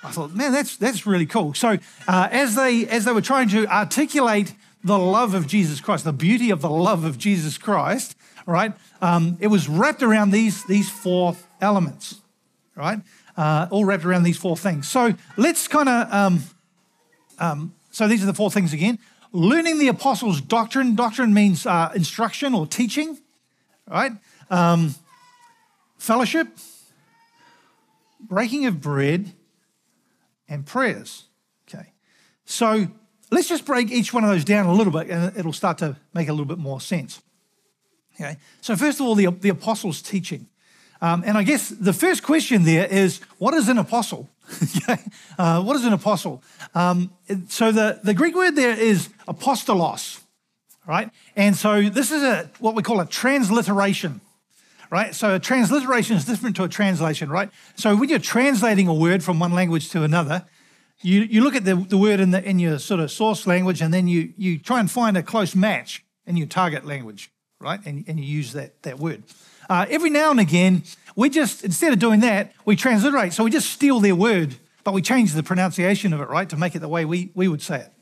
I 0.03 0.11
thought, 0.11 0.33
man, 0.33 0.53
that's 0.53 0.77
that's 0.77 1.05
really 1.05 1.25
cool. 1.25 1.53
So 1.53 1.77
uh, 2.07 2.27
as 2.31 2.55
they 2.55 2.87
as 2.87 3.05
they 3.05 3.11
were 3.11 3.21
trying 3.21 3.49
to 3.49 3.67
articulate 3.67 4.53
the 4.83 4.97
love 4.97 5.33
of 5.33 5.45
Jesus 5.45 5.81
Christ, 5.81 6.05
the 6.05 6.13
beauty 6.13 6.51
of 6.51 6.61
the 6.61 6.69
love 6.69 7.03
of 7.03 7.17
Jesus 7.17 7.57
Christ, 7.57 8.15
right? 8.45 8.73
Um, 9.01 9.37
it 9.41 9.47
was 9.47 9.67
wrapped 9.67 10.01
around 10.01 10.31
these 10.31 10.63
these 10.65 10.89
four 10.89 11.35
elements, 11.59 12.21
right? 12.75 12.99
Uh, 13.35 13.67
all 13.71 13.85
wrapped 13.85 14.05
around 14.05 14.23
these 14.23 14.37
four 14.37 14.55
things. 14.55 14.87
So 14.87 15.15
let's 15.35 15.67
kind 15.67 15.89
of 15.89 16.13
um, 16.13 16.43
um, 17.39 17.73
so 17.91 18.07
these 18.07 18.23
are 18.23 18.27
the 18.27 18.33
four 18.33 18.51
things 18.51 18.71
again. 18.73 18.99
Learning 19.31 19.79
the 19.79 19.89
apostles' 19.89 20.41
doctrine. 20.41 20.95
Doctrine 20.95 21.33
means 21.33 21.65
uh, 21.65 21.91
instruction 21.93 22.53
or 22.53 22.65
teaching, 22.65 23.19
right? 23.87 24.13
Um, 24.49 24.95
fellowship, 25.97 26.47
breaking 28.19 28.65
of 28.65 28.81
bread, 28.81 29.33
and 30.49 30.65
prayers. 30.65 31.25
Okay. 31.67 31.93
So 32.45 32.87
let's 33.31 33.47
just 33.47 33.65
break 33.65 33.91
each 33.91 34.13
one 34.13 34.23
of 34.23 34.29
those 34.29 34.43
down 34.43 34.65
a 34.65 34.73
little 34.73 34.91
bit 34.91 35.09
and 35.09 35.35
it'll 35.37 35.53
start 35.53 35.77
to 35.79 35.95
make 36.13 36.27
a 36.27 36.33
little 36.33 36.45
bit 36.45 36.57
more 36.57 36.81
sense. 36.81 37.21
Okay. 38.19 38.37
So, 38.61 38.75
first 38.75 38.99
of 38.99 39.05
all, 39.05 39.15
the, 39.15 39.27
the 39.27 39.49
apostles' 39.49 40.01
teaching. 40.01 40.47
Um, 41.01 41.23
and 41.25 41.37
I 41.37 41.43
guess 41.43 41.69
the 41.69 41.93
first 41.93 42.23
question 42.23 42.65
there 42.65 42.85
is 42.85 43.21
what 43.37 43.53
is 43.53 43.69
an 43.69 43.77
apostle? 43.77 44.27
okay. 44.77 45.01
Uh, 45.37 45.61
what 45.63 45.77
is 45.77 45.85
an 45.85 45.93
apostle? 45.93 46.43
Um, 46.75 47.11
so, 47.47 47.71
the, 47.71 48.01
the 48.03 48.13
Greek 48.13 48.35
word 48.35 48.55
there 48.55 48.77
is 48.77 49.07
apostolos, 49.27 50.19
right? 50.85 51.09
And 51.37 51.55
so, 51.55 51.83
this 51.83 52.11
is 52.11 52.21
a 52.21 52.49
what 52.59 52.75
we 52.75 52.83
call 52.83 52.99
a 52.99 53.05
transliteration 53.05 54.19
right? 54.89 55.13
So 55.13 55.35
a 55.35 55.39
transliteration 55.39 56.17
is 56.17 56.25
different 56.25 56.55
to 56.57 56.63
a 56.63 56.69
translation, 56.69 57.29
right? 57.29 57.49
So 57.75 57.95
when 57.95 58.09
you're 58.09 58.19
translating 58.19 58.87
a 58.87 58.93
word 58.93 59.23
from 59.23 59.39
one 59.39 59.53
language 59.53 59.89
to 59.91 60.03
another, 60.03 60.45
you, 61.01 61.21
you 61.21 61.43
look 61.43 61.55
at 61.55 61.63
the, 61.63 61.75
the 61.75 61.97
word 61.97 62.19
in, 62.19 62.31
the, 62.31 62.43
in 62.43 62.59
your 62.59 62.79
sort 62.79 62.99
of 62.99 63.11
source 63.11 63.47
language 63.47 63.81
and 63.81 63.93
then 63.93 64.07
you, 64.07 64.33
you 64.37 64.59
try 64.59 64.79
and 64.79 64.89
find 64.89 65.15
a 65.15 65.23
close 65.23 65.55
match 65.55 66.03
in 66.25 66.35
your 66.35 66.47
target 66.47 66.85
language, 66.85 67.31
right? 67.59 67.79
And, 67.85 68.03
and 68.07 68.19
you 68.19 68.25
use 68.25 68.53
that, 68.53 68.81
that 68.83 68.99
word. 68.99 69.23
Uh, 69.69 69.85
every 69.89 70.09
now 70.09 70.31
and 70.31 70.39
again, 70.39 70.83
we 71.15 71.29
just, 71.29 71.63
instead 71.63 71.93
of 71.93 71.99
doing 71.99 72.21
that, 72.21 72.53
we 72.65 72.75
transliterate. 72.75 73.33
So 73.33 73.43
we 73.43 73.51
just 73.51 73.69
steal 73.69 73.99
their 73.99 74.15
word, 74.15 74.55
but 74.83 74.93
we 74.93 75.01
change 75.01 75.33
the 75.33 75.43
pronunciation 75.43 76.11
of 76.11 76.21
it, 76.21 76.29
right, 76.29 76.49
to 76.49 76.57
make 76.57 76.75
it 76.75 76.79
the 76.79 76.89
way 76.89 77.05
we, 77.05 77.31
we 77.35 77.47
would 77.47 77.61
say 77.61 77.81
it, 77.81 77.93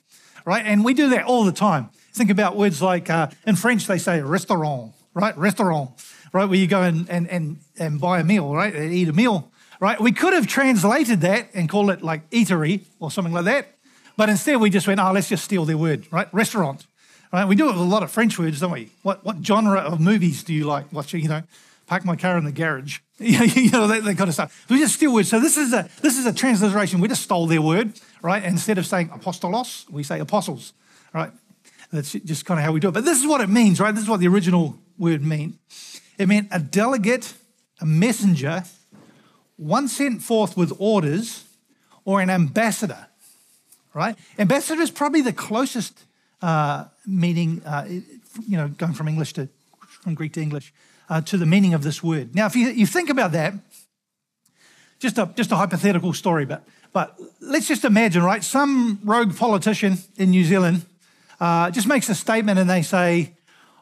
right? 0.46 0.66
And 0.66 0.86
we 0.86 0.94
do 0.94 1.10
that 1.10 1.26
all 1.26 1.44
the 1.44 1.52
time. 1.52 1.90
Think 2.14 2.30
about 2.30 2.56
words 2.56 2.82
like, 2.82 3.10
uh, 3.10 3.28
in 3.46 3.56
French, 3.56 3.86
they 3.86 3.98
say 3.98 4.22
restaurant, 4.22 4.94
right? 5.14 5.38
Restaurant 5.38 5.92
right? 6.34 6.46
Where 6.46 6.58
you 6.58 6.68
go 6.68 6.82
and, 6.82 7.10
and, 7.10 7.30
and, 7.30 7.58
and 7.78 8.00
buy 8.00 8.20
a 8.20 8.24
meal, 8.24 8.54
right? 8.54 8.74
And 8.74 8.94
eat 8.94 9.10
a 9.10 9.14
meal, 9.14 9.52
right? 9.80 10.00
We 10.00 10.12
could 10.12 10.34
have 10.34 10.48
translated 10.48 11.22
that 11.22 11.50
and 11.54 11.70
called 11.70 11.90
it 11.90 12.02
like 12.02 12.30
eatery 12.30 12.82
or 13.00 13.12
something 13.12 13.34
like 13.34 13.46
that. 13.46 13.68
But 14.16 14.30
instead 14.30 14.58
we 14.58 14.70
just 14.70 14.88
went, 14.88 15.00
oh, 15.00 15.12
let's 15.12 15.30
just 15.30 15.46
steal 15.46 15.66
their 15.66 15.78
word, 15.78 16.08
right? 16.12 16.28
Restaurant, 16.34 16.86
right? 17.32 17.48
We 17.48 17.56
do 17.56 17.70
it 17.70 17.74
with 17.74 17.82
a 17.82 17.84
lot 17.84 18.04
of 18.04 18.12
French 18.12 18.38
words, 18.40 18.60
don't 18.60 18.72
we? 18.72 18.90
What, 19.04 19.24
what 19.24 19.38
genre 19.46 19.80
of 19.80 20.00
movies 20.00 20.44
do 20.44 20.54
you 20.54 20.66
like 20.66 20.92
watching, 20.92 21.22
you 21.22 21.30
know? 21.30 21.44
Park 21.86 22.04
my 22.04 22.18
car 22.18 22.38
in 22.38 22.44
the 22.44 22.52
garage, 22.52 23.00
you 23.18 23.72
know, 23.72 23.88
that, 23.88 24.04
that 24.04 24.18
kind 24.18 24.28
of 24.28 24.34
stuff. 24.34 24.66
We 24.70 24.80
just 24.80 24.96
steal 24.96 25.14
words. 25.14 25.30
So 25.30 25.40
this 25.40 25.56
is 25.56 25.72
a 25.72 25.90
this 26.02 26.18
is 26.18 26.26
a 26.26 26.34
transliteration. 26.34 27.00
We 27.00 27.08
just 27.08 27.22
stole 27.22 27.48
their 27.48 27.62
word, 27.62 27.94
right? 28.22 28.44
instead 28.44 28.78
of 28.78 28.86
saying 28.86 29.08
apostolos, 29.08 29.90
we 29.90 30.04
say 30.04 30.20
apostles, 30.20 30.74
right? 31.14 31.32
That's 31.92 32.12
just 32.12 32.46
kind 32.46 32.60
of 32.60 32.66
how 32.66 32.74
we 32.74 32.82
do 32.82 32.90
it. 32.90 32.94
But 32.94 33.06
this 33.06 33.20
is 33.20 33.26
what 33.26 33.40
it 33.40 33.48
means, 33.48 33.80
right? 33.80 33.94
This 33.94 34.04
is 34.04 34.10
what 34.10 34.20
the 34.20 34.28
original 34.28 34.78
word 34.98 35.24
means. 35.24 35.56
It 36.18 36.28
meant 36.28 36.48
a 36.52 36.60
delegate, 36.60 37.34
a 37.80 37.86
messenger, 37.86 38.64
one 39.58 39.88
sent 39.88 40.22
forth 40.22 40.58
with 40.58 40.74
orders, 40.80 41.46
or 42.06 42.22
an 42.22 42.30
ambassador, 42.30 43.08
right? 43.94 44.16
Ambassador 44.40 44.82
is 44.82 44.92
probably 44.92 45.22
the 45.22 45.34
closest 45.34 46.00
uh, 46.42 46.86
meaning, 47.06 47.62
uh, 47.66 47.86
you 48.48 48.58
know, 48.58 48.68
going 48.68 48.94
from 48.94 49.08
English 49.08 49.34
to 49.34 49.50
from 50.04 50.14
Greek 50.16 50.34
to 50.34 50.42
English, 50.42 50.74
uh, 51.10 51.22
to 51.22 51.38
the 51.38 51.46
meaning 51.46 51.74
of 51.74 51.84
this 51.84 52.04
word. 52.04 52.34
Now, 52.36 52.46
if 52.46 52.56
you, 52.56 52.70
you 52.70 52.86
think 52.86 53.10
about 53.10 53.32
that, 53.34 53.54
just 55.00 55.18
a 55.18 55.30
just 55.36 55.52
a 55.52 55.56
hypothetical 55.56 56.14
story, 56.14 56.46
but 56.46 56.64
but 56.94 57.20
let's 57.42 57.68
just 57.68 57.84
imagine, 57.84 58.24
right? 58.24 58.44
Some 58.44 59.00
rogue 59.04 59.36
politician 59.36 59.98
in 60.16 60.32
New 60.32 60.44
Zealand 60.44 60.86
uh, 61.40 61.72
just 61.72 61.88
makes 61.88 62.10
a 62.10 62.16
statement, 62.16 62.60
and 62.60 62.70
they 62.70 62.82
say, 62.82 63.34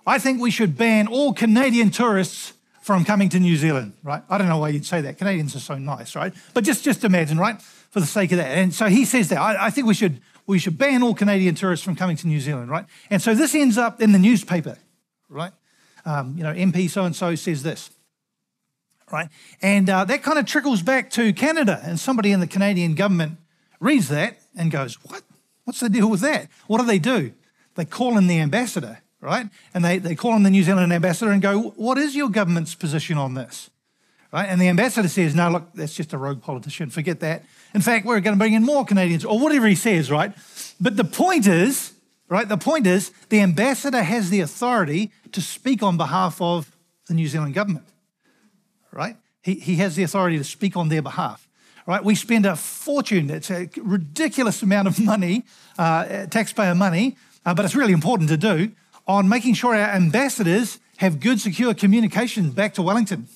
I 0.06 0.20
think 0.20 0.40
we 0.40 0.52
should 0.52 0.78
ban 0.78 1.08
all 1.08 1.34
Canadian 1.34 1.90
tourists 1.90 2.54
from 2.82 3.04
coming 3.04 3.30
to 3.30 3.40
New 3.40 3.58
Zealand, 3.58 3.94
right? 4.04 4.22
I 4.30 4.38
don't 4.38 4.48
know 4.48 4.60
why 4.60 4.70
you'd 4.70 4.86
say 4.86 5.02
that. 5.02 5.18
Canadians 5.18 5.56
are 5.56 5.60
so 5.60 5.76
nice, 5.76 6.16
right? 6.16 6.32
But 6.54 6.64
just, 6.64 6.84
just 6.84 7.04
imagine, 7.04 7.40
right? 7.40 7.60
For 7.60 8.00
the 8.00 8.06
sake 8.06 8.32
of 8.32 8.38
that. 8.38 8.56
And 8.56 8.72
so 8.74 8.86
he 8.86 9.06
says 9.06 9.30
that. 9.30 9.40
I, 9.40 9.68
I 9.68 9.70
think 9.72 9.88
we 9.88 9.96
should, 9.96 10.22
we 10.46 10.60
should 10.60 10.78
ban 10.78 11.02
all 11.02 11.16
Canadian 11.16 11.56
tourists 11.56 11.84
from 11.84 11.96
coming 11.96 12.16
to 12.18 12.28
New 12.28 12.40
Zealand, 12.40 12.70
right? 12.70 12.86
And 13.10 13.22
so 13.22 13.34
this 13.34 13.56
ends 13.56 13.80
up 13.80 14.02
in 14.02 14.12
the 14.12 14.20
newspaper, 14.20 14.78
right? 15.30 15.52
Um, 16.06 16.36
you 16.38 16.44
know, 16.44 16.54
MP 16.54 16.88
so 16.88 17.06
and 17.06 17.16
so 17.16 17.34
says 17.34 17.64
this, 17.64 17.90
right? 19.12 19.30
And 19.64 19.90
uh, 19.90 20.06
that 20.06 20.22
kind 20.22 20.38
of 20.38 20.46
trickles 20.46 20.84
back 20.84 21.10
to 21.12 21.34
Canada, 21.34 21.82
and 21.84 22.00
somebody 22.00 22.32
in 22.32 22.40
the 22.40 22.48
Canadian 22.48 22.94
government 22.94 23.40
reads 23.80 24.10
that 24.10 24.38
and 24.56 24.70
goes, 24.70 24.96
What? 25.06 25.24
What's 25.64 25.80
the 25.80 25.90
deal 25.90 26.12
with 26.12 26.22
that? 26.22 26.48
What 26.68 26.80
do 26.80 26.86
they 26.86 27.00
do? 27.00 27.34
They 27.74 27.86
call 27.86 28.20
in 28.20 28.28
the 28.28 28.40
ambassador 28.40 29.00
right? 29.26 29.50
And 29.74 29.84
they, 29.84 29.98
they 29.98 30.16
call 30.16 30.32
on 30.32 30.44
the 30.44 30.52
New 30.52 30.64
Zealand 30.64 30.94
ambassador 30.94 31.32
and 31.32 31.42
go, 31.42 31.74
What 31.76 31.98
is 31.98 32.16
your 32.16 32.30
government's 32.30 32.76
position 32.76 33.18
on 33.18 33.34
this? 33.34 33.70
Right? 34.32 34.48
And 34.48 34.62
the 34.62 34.70
ambassador 34.70 35.08
says, 35.08 35.34
No, 35.34 35.50
look, 35.50 35.74
that's 35.74 35.96
just 35.96 36.14
a 36.14 36.18
rogue 36.18 36.42
politician. 36.42 36.90
Forget 36.92 37.20
that. 37.22 37.44
In 37.74 37.82
fact, 37.82 38.06
we're 38.06 38.20
going 38.20 38.36
to 38.36 38.40
bring 38.40 38.54
in 38.54 38.64
more 38.64 38.86
Canadians, 38.86 39.26
or 39.26 39.40
whatever 39.40 39.68
he 39.68 39.76
says, 39.76 40.12
right? 40.12 40.32
But 40.80 40.96
the 40.96 41.04
point 41.04 41.48
is, 41.48 41.94
right? 42.30 42.48
The 42.48 42.58
point 42.58 42.88
is, 42.88 43.12
the 43.30 43.42
ambassador 43.42 44.04
has 44.04 44.30
the 44.30 44.42
authority 44.42 45.12
to 45.32 45.42
speak 45.42 45.82
on 45.84 45.98
behalf 45.98 46.40
of 46.40 46.72
the 47.08 47.16
New 47.16 47.28
Zealand 47.28 47.54
government, 47.54 47.86
right? 48.92 49.18
He, 49.42 49.56
he 49.56 49.76
has 49.78 49.96
the 49.96 50.04
authority 50.04 50.38
to 50.38 50.44
speak 50.44 50.78
on 50.78 50.90
their 50.90 51.02
behalf, 51.02 51.48
right? 51.86 52.04
We 52.04 52.16
spend 52.16 52.46
a 52.46 52.56
fortune, 52.56 53.30
it's 53.30 53.52
a 53.52 53.70
ridiculous 53.78 54.62
amount 54.62 54.88
of 54.88 55.00
money, 55.00 55.44
uh, 55.78 56.28
taxpayer 56.28 56.76
money, 56.76 57.18
uh, 57.46 57.54
but 57.54 57.66
it's 57.66 57.76
really 57.76 57.94
important 57.94 58.30
to 58.30 58.38
do 58.38 58.72
on 59.08 59.30
making 59.30 59.54
sure 59.54 59.76
our 59.76 59.90
ambassadors 59.90 60.80
have 60.98 61.20
good, 61.20 61.40
secure 61.40 61.74
communication 61.74 62.52
back 62.52 62.74
to 62.76 62.82
Wellington, 62.82 63.28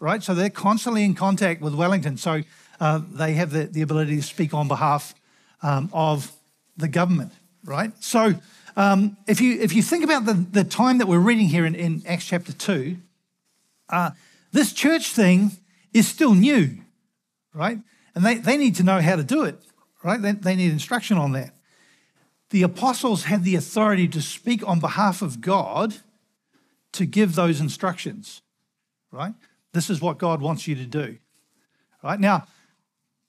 right? 0.00 0.22
So 0.22 0.34
they're 0.34 0.50
constantly 0.50 1.04
in 1.04 1.14
contact 1.14 1.60
with 1.60 1.74
Wellington. 1.74 2.16
So 2.16 2.42
uh, 2.80 3.00
they 3.12 3.34
have 3.34 3.50
the, 3.50 3.64
the 3.64 3.82
ability 3.82 4.16
to 4.16 4.22
speak 4.22 4.54
on 4.54 4.68
behalf 4.68 5.14
um, 5.62 5.90
of 5.92 6.32
the 6.76 6.88
government, 6.88 7.32
right? 7.64 7.92
So 8.02 8.34
um, 8.76 9.16
if, 9.26 9.40
you, 9.40 9.60
if 9.60 9.72
you 9.72 9.82
think 9.82 10.04
about 10.04 10.24
the, 10.24 10.34
the 10.34 10.64
time 10.64 10.98
that 10.98 11.08
we're 11.08 11.18
reading 11.18 11.48
here 11.48 11.66
in, 11.66 11.74
in 11.74 12.02
Acts 12.06 12.26
chapter 12.26 12.52
2, 12.52 12.96
uh, 13.90 14.10
this 14.52 14.72
church 14.72 15.10
thing 15.10 15.52
is 15.92 16.06
still 16.06 16.34
new, 16.34 16.78
right? 17.52 17.78
And 18.14 18.24
they, 18.24 18.34
they 18.36 18.56
need 18.56 18.76
to 18.76 18.82
know 18.82 19.00
how 19.00 19.16
to 19.16 19.24
do 19.24 19.42
it, 19.42 19.58
right? 20.02 20.20
They, 20.22 20.32
they 20.32 20.56
need 20.56 20.70
instruction 20.70 21.18
on 21.18 21.32
that 21.32 21.52
the 22.50 22.62
apostles 22.62 23.24
had 23.24 23.44
the 23.44 23.54
authority 23.54 24.08
to 24.08 24.22
speak 24.22 24.66
on 24.66 24.80
behalf 24.80 25.22
of 25.22 25.40
God 25.40 25.96
to 26.92 27.04
give 27.04 27.34
those 27.34 27.60
instructions, 27.60 28.42
right? 29.12 29.34
This 29.72 29.90
is 29.90 30.00
what 30.00 30.18
God 30.18 30.40
wants 30.40 30.66
you 30.66 30.74
to 30.76 30.86
do, 30.86 31.18
right? 32.02 32.18
Now, 32.18 32.46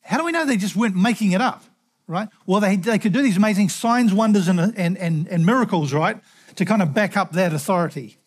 how 0.02 0.18
do 0.18 0.26
we 0.26 0.32
know 0.32 0.46
they 0.46 0.58
just 0.58 0.76
weren't 0.76 0.96
making 0.96 1.34
it 1.34 1.42
up, 1.42 1.64
right? 2.08 2.30
Well, 2.46 2.62
they, 2.62 2.78
they 2.78 2.98
could 2.98 3.12
do 3.12 3.22
these 3.22 3.38
amazing 3.38 3.70
signs, 3.70 4.14
wonders, 4.14 4.48
and, 4.48 4.60
and, 4.60 4.98
and, 4.98 5.28
and 5.28 5.46
miracles, 5.46 5.94
right, 5.94 6.20
to 6.56 6.66
kind 6.66 6.82
of 6.82 6.94
back 6.94 7.18
up 7.18 7.34
that 7.34 7.54
authority. 7.54 8.18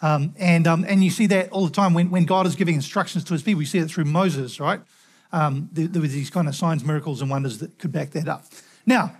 Um, 0.00 0.34
and, 0.38 0.66
um, 0.66 0.84
and 0.88 1.04
you 1.04 1.10
see 1.10 1.26
that 1.26 1.50
all 1.50 1.66
the 1.66 1.72
time 1.72 1.92
when, 1.92 2.10
when 2.10 2.24
God 2.24 2.46
is 2.46 2.56
giving 2.56 2.74
instructions 2.74 3.24
to 3.24 3.34
his 3.34 3.42
people. 3.42 3.62
You 3.62 3.66
see 3.66 3.78
it 3.78 3.88
through 3.90 4.04
Moses, 4.04 4.60
right? 4.60 4.80
um, 5.32 5.68
there, 5.72 5.86
there 5.86 6.02
were 6.02 6.08
these 6.08 6.30
kind 6.30 6.48
of 6.48 6.54
signs, 6.54 6.84
miracles, 6.84 7.20
and 7.20 7.30
wonders 7.30 7.58
that 7.58 7.78
could 7.78 7.92
back 7.92 8.10
that 8.10 8.28
up. 8.28 8.44
Now, 8.86 9.14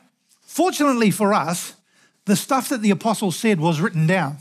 fortunately 0.49 1.11
for 1.11 1.35
us, 1.35 1.75
the 2.25 2.35
stuff 2.35 2.71
that 2.71 2.83
the 2.83 2.90
apostles 2.90 3.37
said 3.37 3.61
was 3.61 3.81
written 3.81 4.07
down, 4.07 4.38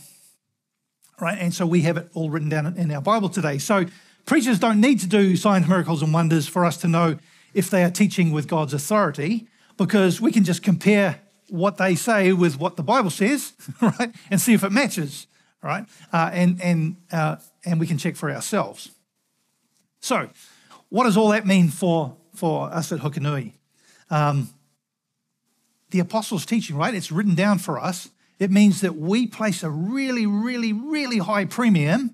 right? 1.20 1.38
And 1.38 1.54
so 1.54 1.68
we 1.68 1.82
have 1.82 1.98
it 1.98 2.10
all 2.14 2.30
written 2.30 2.50
down 2.50 2.66
in 2.78 2.92
our 2.92 3.02
Bible 3.02 3.30
today. 3.30 3.58
So 3.58 3.86
preachers 4.26 4.58
don't 4.58 4.80
need 4.80 5.02
to 5.02 5.08
do 5.08 5.36
signs, 5.36 5.68
miracles, 5.68 6.02
and 6.02 6.14
wonders 6.14 6.48
for 6.48 6.66
us 6.66 6.78
to 6.78 6.88
know 6.88 7.20
if 7.54 7.70
they 7.70 7.84
are 7.84 7.92
teaching 7.92 8.32
with 8.32 8.48
God's 8.48 8.74
authority, 8.74 9.48
because 9.78 10.22
we 10.22 10.32
can 10.32 10.44
just 10.44 10.64
compare 10.64 11.20
what 11.50 11.78
they 11.78 11.94
say 11.94 12.32
with 12.32 12.58
what 12.58 12.78
the 12.78 12.84
Bible 12.84 13.10
says, 13.10 13.54
right, 13.82 14.14
and 14.32 14.40
see 14.40 14.54
if 14.54 14.64
it 14.64 14.72
matches, 14.72 15.28
right? 15.62 15.86
Uh, 16.12 16.30
and 16.34 16.62
and 16.62 16.96
uh, 17.12 17.36
and 17.66 17.80
we 17.80 17.88
can 17.88 17.98
check 17.98 18.16
for 18.16 18.32
ourselves. 18.32 18.92
So, 20.00 20.30
what 20.90 21.04
does 21.04 21.18
all 21.18 21.30
that 21.30 21.46
mean 21.46 21.70
for 21.70 22.16
for 22.34 22.70
us 22.72 22.92
at 22.92 23.00
Hukanui? 23.00 23.54
Um, 24.10 24.50
the 25.90 26.00
apostles' 26.00 26.46
teaching, 26.46 26.76
right? 26.76 26.94
It's 26.94 27.12
written 27.12 27.36
down 27.36 27.60
for 27.60 27.80
us. 27.80 28.10
It 28.40 28.52
means 28.52 28.82
that 28.82 28.96
we 28.96 29.28
place 29.28 29.64
a 29.64 29.70
really, 29.70 30.26
really, 30.26 30.74
really 30.74 31.18
high 31.18 31.46
premium 31.46 32.14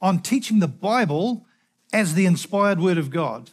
on 0.00 0.20
teaching 0.20 0.58
the 0.58 0.68
Bible 0.68 1.46
as 1.92 2.14
the 2.14 2.26
inspired 2.26 2.80
word 2.80 2.98
of 2.98 3.10
God, 3.10 3.50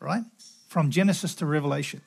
right? 0.00 0.24
From 0.68 0.90
Genesis 0.90 1.34
to 1.36 1.46
Revelation, 1.46 2.02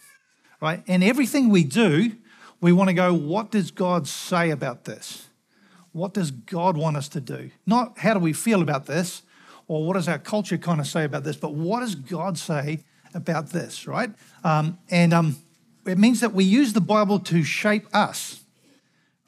right? 0.62 0.84
And 0.88 1.04
everything 1.04 1.50
we 1.50 1.64
do, 1.64 2.16
we 2.62 2.72
want 2.72 2.90
to 2.90 2.94
go, 2.94 3.14
what 3.14 3.52
does 3.52 3.72
God 3.72 4.08
say 4.08 4.52
about 4.52 4.86
this? 4.86 5.28
What 5.92 6.14
does 6.14 6.32
God 6.32 6.78
want 6.78 6.98
us 6.98 7.10
to 7.10 7.22
do? 7.22 7.50
Not 7.66 7.98
how 8.00 8.14
do 8.14 8.20
we 8.20 8.34
feel 8.34 8.62
about 8.62 8.86
this 8.86 9.24
or 9.68 9.86
what 9.86 9.94
does 9.94 10.08
our 10.08 10.20
culture 10.20 10.58
kind 10.58 10.80
of 10.80 10.88
say 10.88 11.04
about 11.04 11.24
this, 11.24 11.36
but 11.36 11.54
what 11.54 11.80
does 11.80 11.96
God 11.96 12.38
say 12.38 12.84
about 13.14 13.50
this, 13.50 13.88
right? 13.88 14.12
Um, 14.44 14.78
and 14.90 15.14
um, 15.14 15.38
it 15.88 15.98
means 15.98 16.20
that 16.22 16.34
we 16.34 16.44
use 16.44 16.74
the 16.74 16.82
Bible 16.82 17.20
to 17.20 17.44
shape 17.44 17.88
us, 17.94 18.42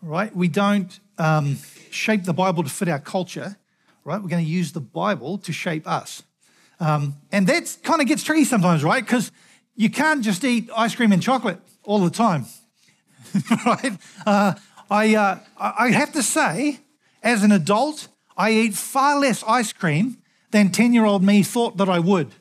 right? 0.02 0.36
We 0.36 0.48
don't 0.48 1.00
um, 1.18 1.58
shape 1.92 2.24
the 2.24 2.34
Bible 2.34 2.64
to 2.64 2.70
fit 2.70 2.88
our 2.90 3.00
culture, 3.00 3.58
right? 4.04 4.22
We're 4.22 4.30
going 4.30 4.44
to 4.44 4.52
use 4.52 4.72
the 4.72 4.80
Bible 4.82 5.38
to 5.40 5.52
shape 5.52 5.88
us. 5.88 6.24
Um, 6.80 7.16
and 7.32 7.46
that 7.48 7.78
kind 7.84 8.02
of 8.02 8.08
gets 8.08 8.24
tricky 8.24 8.46
sometimes, 8.46 8.84
right? 8.84 9.04
Because 9.04 9.32
you 9.76 9.90
can't 9.90 10.24
just 10.24 10.44
eat 10.44 10.70
ice 10.76 10.96
cream 10.96 11.12
and 11.12 11.22
chocolate 11.22 11.60
all 11.84 12.00
the 12.00 12.10
time, 12.10 12.46
right? 13.66 13.98
Uh, 14.26 14.54
I, 14.90 15.16
uh, 15.16 15.40
I 15.58 15.92
have 15.92 16.14
to 16.14 16.24
say, 16.24 16.80
as 17.22 17.44
an 17.44 17.52
adult, 17.52 18.08
I 18.38 18.52
eat 18.52 18.74
far 18.74 19.20
less 19.20 19.44
ice 19.44 19.74
cream 19.74 20.18
than 20.52 20.72
10 20.72 20.94
year 20.94 21.06
old 21.06 21.24
me 21.24 21.44
thought 21.44 21.78
that 21.78 21.90
I 21.90 22.00
would. 22.00 22.34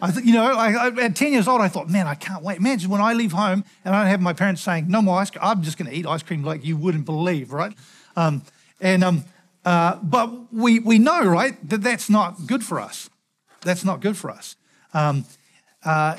I 0.00 0.10
th- 0.10 0.24
you 0.24 0.32
know, 0.32 0.44
I, 0.44 0.72
I, 0.72 0.88
at 1.04 1.16
10 1.16 1.32
years 1.32 1.48
old, 1.48 1.60
I 1.60 1.68
thought, 1.68 1.88
man, 1.88 2.06
I 2.06 2.14
can't 2.14 2.42
wait. 2.42 2.58
Imagine 2.58 2.90
when 2.90 3.00
I 3.00 3.12
leave 3.12 3.32
home 3.32 3.64
and 3.84 3.94
I 3.94 4.02
don't 4.02 4.10
have 4.10 4.20
my 4.20 4.32
parents 4.32 4.62
saying, 4.62 4.88
no 4.88 5.02
more 5.02 5.18
ice 5.18 5.30
cream. 5.30 5.42
I'm 5.44 5.62
just 5.62 5.78
going 5.78 5.90
to 5.90 5.96
eat 5.96 6.06
ice 6.06 6.22
cream 6.22 6.44
like 6.44 6.64
you 6.64 6.76
wouldn't 6.76 7.04
believe, 7.04 7.52
right? 7.52 7.72
Um, 8.16 8.42
and, 8.80 9.02
um, 9.02 9.24
uh, 9.64 9.96
but 10.02 10.52
we, 10.52 10.78
we 10.78 10.98
know, 10.98 11.24
right, 11.24 11.56
that 11.68 11.82
that's 11.82 12.08
not 12.08 12.46
good 12.46 12.64
for 12.64 12.80
us. 12.80 13.10
That's 13.62 13.84
not 13.84 14.00
good 14.00 14.16
for 14.16 14.30
us. 14.30 14.56
Um, 14.94 15.24
uh, 15.84 16.16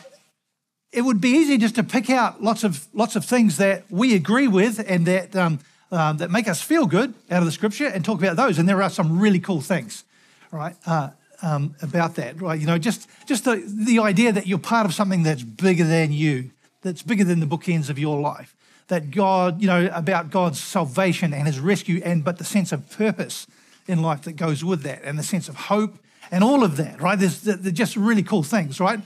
it 0.92 1.02
would 1.02 1.22
be 1.22 1.30
easy 1.30 1.58
just 1.58 1.76
to 1.76 1.84
pick 1.84 2.10
out 2.10 2.42
lots 2.42 2.64
of 2.64 2.88
lots 2.94 3.16
of 3.16 3.24
things 3.24 3.58
that 3.58 3.86
we 3.90 4.16
agree 4.16 4.48
with 4.48 4.84
and 4.88 5.06
that 5.06 5.36
um, 5.36 5.60
that 5.92 6.32
make 6.32 6.48
us 6.48 6.62
feel 6.62 6.86
good 6.86 7.14
out 7.30 7.40
of 7.40 7.46
the 7.46 7.52
scripture 7.52 7.88
and 7.88 8.04
talk 8.04 8.20
about 8.20 8.36
those. 8.36 8.58
And 8.58 8.68
there 8.68 8.82
are 8.82 8.90
some 8.90 9.20
really 9.20 9.40
cool 9.40 9.62
things, 9.62 10.04
right, 10.52 10.76
uh, 10.86 11.10
um, 11.42 11.76
about 11.82 12.16
that, 12.16 12.42
right? 12.42 12.60
You 12.60 12.68
know, 12.68 12.78
just 12.78 13.08
just 13.26 13.46
the 13.46 13.64
the 13.66 14.00
idea 14.00 14.32
that 14.32 14.48
you're 14.48 14.60
part 14.60 14.86
of 14.86 14.94
something 14.94 15.24
that's 15.24 15.44
bigger 15.44 15.84
than 15.86 16.12
you, 16.12 16.52
that's 16.82 17.02
bigger 17.02 17.24
than 17.24 17.40
the 17.40 17.46
bookends 17.46 17.90
of 17.90 17.98
your 17.98 18.20
life. 18.20 18.56
That 18.88 19.12
God, 19.12 19.62
you 19.62 19.68
know, 19.68 19.90
about 19.94 20.32
God's 20.32 20.60
salvation 20.60 21.34
and 21.34 21.48
His 21.48 21.60
rescue, 21.60 22.02
and 22.04 22.24
but 22.24 22.38
the 22.38 22.44
sense 22.44 22.72
of 22.72 22.90
purpose 22.92 23.48
in 23.88 24.02
life 24.02 24.24
that 24.24 24.34
goes 24.34 24.64
with 24.64 24.84
that, 24.84 25.02
and 25.04 25.18
the 25.18 25.24
sense 25.24 25.50
of 25.50 25.56
hope 25.56 25.98
and 26.32 26.44
all 26.44 26.64
of 26.64 26.78
that, 26.78 27.02
right? 27.02 27.18
There's, 27.18 27.42
they're 27.42 27.72
just 27.72 27.96
really 27.96 28.24
cool 28.24 28.44
things, 28.44 28.80
right? 28.80 29.00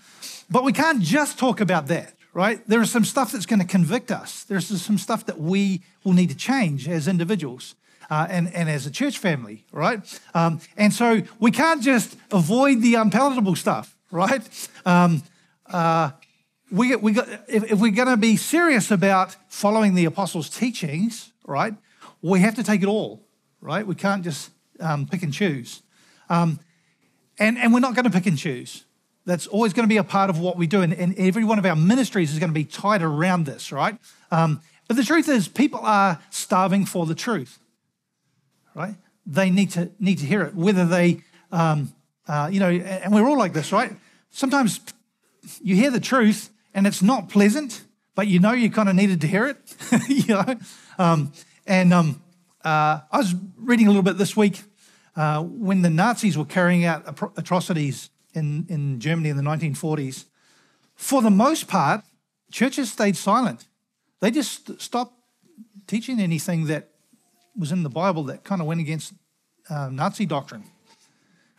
But 0.50 0.64
we 0.64 0.74
can't 0.74 1.02
just 1.02 1.40
talk 1.40 1.62
about 1.62 1.88
that, 1.88 2.14
right? 2.34 2.66
There 2.68 2.82
is 2.82 2.92
some 2.92 3.06
stuff 3.06 3.32
that's 3.32 3.46
going 3.46 3.60
to 3.60 3.66
convict 3.66 4.12
us. 4.12 4.44
There's 4.44 4.68
some 4.82 4.98
stuff 4.98 5.26
that 5.28 5.40
we 5.40 5.82
will 6.04 6.14
need 6.14 6.30
to 6.30 6.36
change 6.36 6.88
as 6.88 7.08
individuals. 7.08 7.76
Uh, 8.14 8.28
and, 8.30 8.54
and 8.54 8.70
as 8.70 8.86
a 8.86 8.92
church 8.92 9.18
family, 9.18 9.66
right? 9.72 10.22
Um, 10.36 10.60
and 10.78 10.94
so 10.94 11.24
we 11.40 11.50
can't 11.50 11.82
just 11.82 12.16
avoid 12.32 12.80
the 12.84 12.94
unpalatable 12.94 13.56
stuff, 13.56 13.98
right? 14.12 14.70
Um, 14.86 15.24
uh, 15.66 16.12
we, 16.70 16.96
we 16.96 17.14
got, 17.14 17.28
if, 17.48 17.72
if 17.72 17.80
we're 17.80 17.92
going 17.92 18.10
to 18.10 18.18
be 18.18 18.38
serious 18.38 18.92
about 18.92 19.36
following 19.48 19.96
the 19.96 20.06
apostles' 20.06 20.48
teachings, 20.48 21.32
right, 21.48 21.74
we 22.22 22.40
have 22.42 22.54
to 22.54 22.64
take 22.64 22.84
it 22.84 22.88
all, 22.88 23.20
right? 23.62 23.88
We 23.88 23.96
can't 23.96 24.24
just 24.24 24.52
um, 24.80 25.08
pick 25.08 25.24
and 25.24 25.34
choose. 25.34 25.82
Um, 26.30 26.60
and, 27.40 27.58
and 27.58 27.74
we're 27.74 27.80
not 27.80 27.96
going 27.96 28.06
to 28.06 28.12
pick 28.12 28.28
and 28.28 28.38
choose. 28.38 28.86
That's 29.26 29.48
always 29.48 29.74
going 29.74 29.90
to 29.90 29.92
be 29.92 29.98
a 29.98 30.04
part 30.04 30.30
of 30.30 30.38
what 30.38 30.56
we 30.56 30.68
do. 30.68 30.84
And, 30.84 30.94
and 30.94 31.16
every 31.18 31.46
one 31.46 31.58
of 31.58 31.66
our 31.66 31.76
ministries 31.76 32.32
is 32.32 32.38
going 32.38 32.52
to 32.52 32.54
be 32.54 32.66
tied 32.66 33.02
around 33.02 33.48
this, 33.48 33.72
right? 33.72 33.98
Um, 34.30 34.62
but 34.88 34.98
the 34.98 35.04
truth 35.04 35.30
is, 35.30 35.48
people 35.48 35.80
are 35.82 36.20
starving 36.30 36.86
for 36.86 37.08
the 37.08 37.16
truth, 37.16 37.58
right? 38.76 38.96
They 39.26 39.50
need 39.50 39.72
to 39.72 39.92
need 40.00 40.20
to 40.20 40.26
hear 40.26 40.42
it, 40.44 40.54
whether 40.56 40.86
they, 40.86 41.22
um, 41.52 41.94
uh, 42.28 42.50
you 42.52 42.60
know, 42.60 42.70
and 42.70 43.14
we're 43.14 43.28
all 43.28 43.38
like 43.38 43.54
this, 43.54 43.72
right? 43.72 43.96
Sometimes 44.30 44.80
you 45.62 45.76
hear 45.76 45.92
the 45.92 46.00
truth 46.00 46.50
and 46.74 46.88
it's 46.88 47.02
not 47.02 47.30
pleasant, 47.30 47.84
but 48.16 48.28
you 48.28 48.40
know 48.40 48.52
you 48.52 48.70
kind 48.70 48.90
of 48.90 48.96
needed 48.96 49.22
to 49.22 49.28
hear 49.28 49.48
it, 49.48 49.58
you 50.08 50.34
know. 50.34 50.56
Um, 50.98 51.32
and 51.66 51.94
um, 51.94 52.22
uh, 52.64 53.00
I 53.12 53.18
was 53.18 53.34
reading 53.58 53.88
a 53.88 53.90
little 53.90 54.04
bit 54.04 54.18
this 54.18 54.36
week 54.36 54.64
uh, 55.16 55.44
when 55.44 55.82
the 55.82 55.90
Nazis 55.90 56.38
were 56.38 56.46
carrying 56.46 56.86
out 56.86 57.20
atrocities 57.38 58.10
in, 58.34 58.66
in 58.70 59.00
Germany 59.00 59.30
in 59.30 59.38
the 59.38 59.44
1940s, 59.44 60.26
for 60.96 61.22
the 61.22 61.30
most 61.30 61.68
part, 61.68 62.04
churches 62.52 62.92
stayed 62.92 63.16
silent. 63.16 63.66
They 64.20 64.32
just 64.32 64.80
stopped 64.82 65.14
teaching 65.88 66.20
anything 66.20 66.66
that 66.68 66.90
was 67.58 67.72
in 67.72 67.84
the 67.84 67.90
Bible 67.90 68.24
that 68.26 68.44
kind 68.44 68.62
of 68.62 68.68
went 68.68 68.82
against 68.82 69.14
uh, 69.70 69.90
Nazi 69.90 70.26
doctrine. 70.26 70.64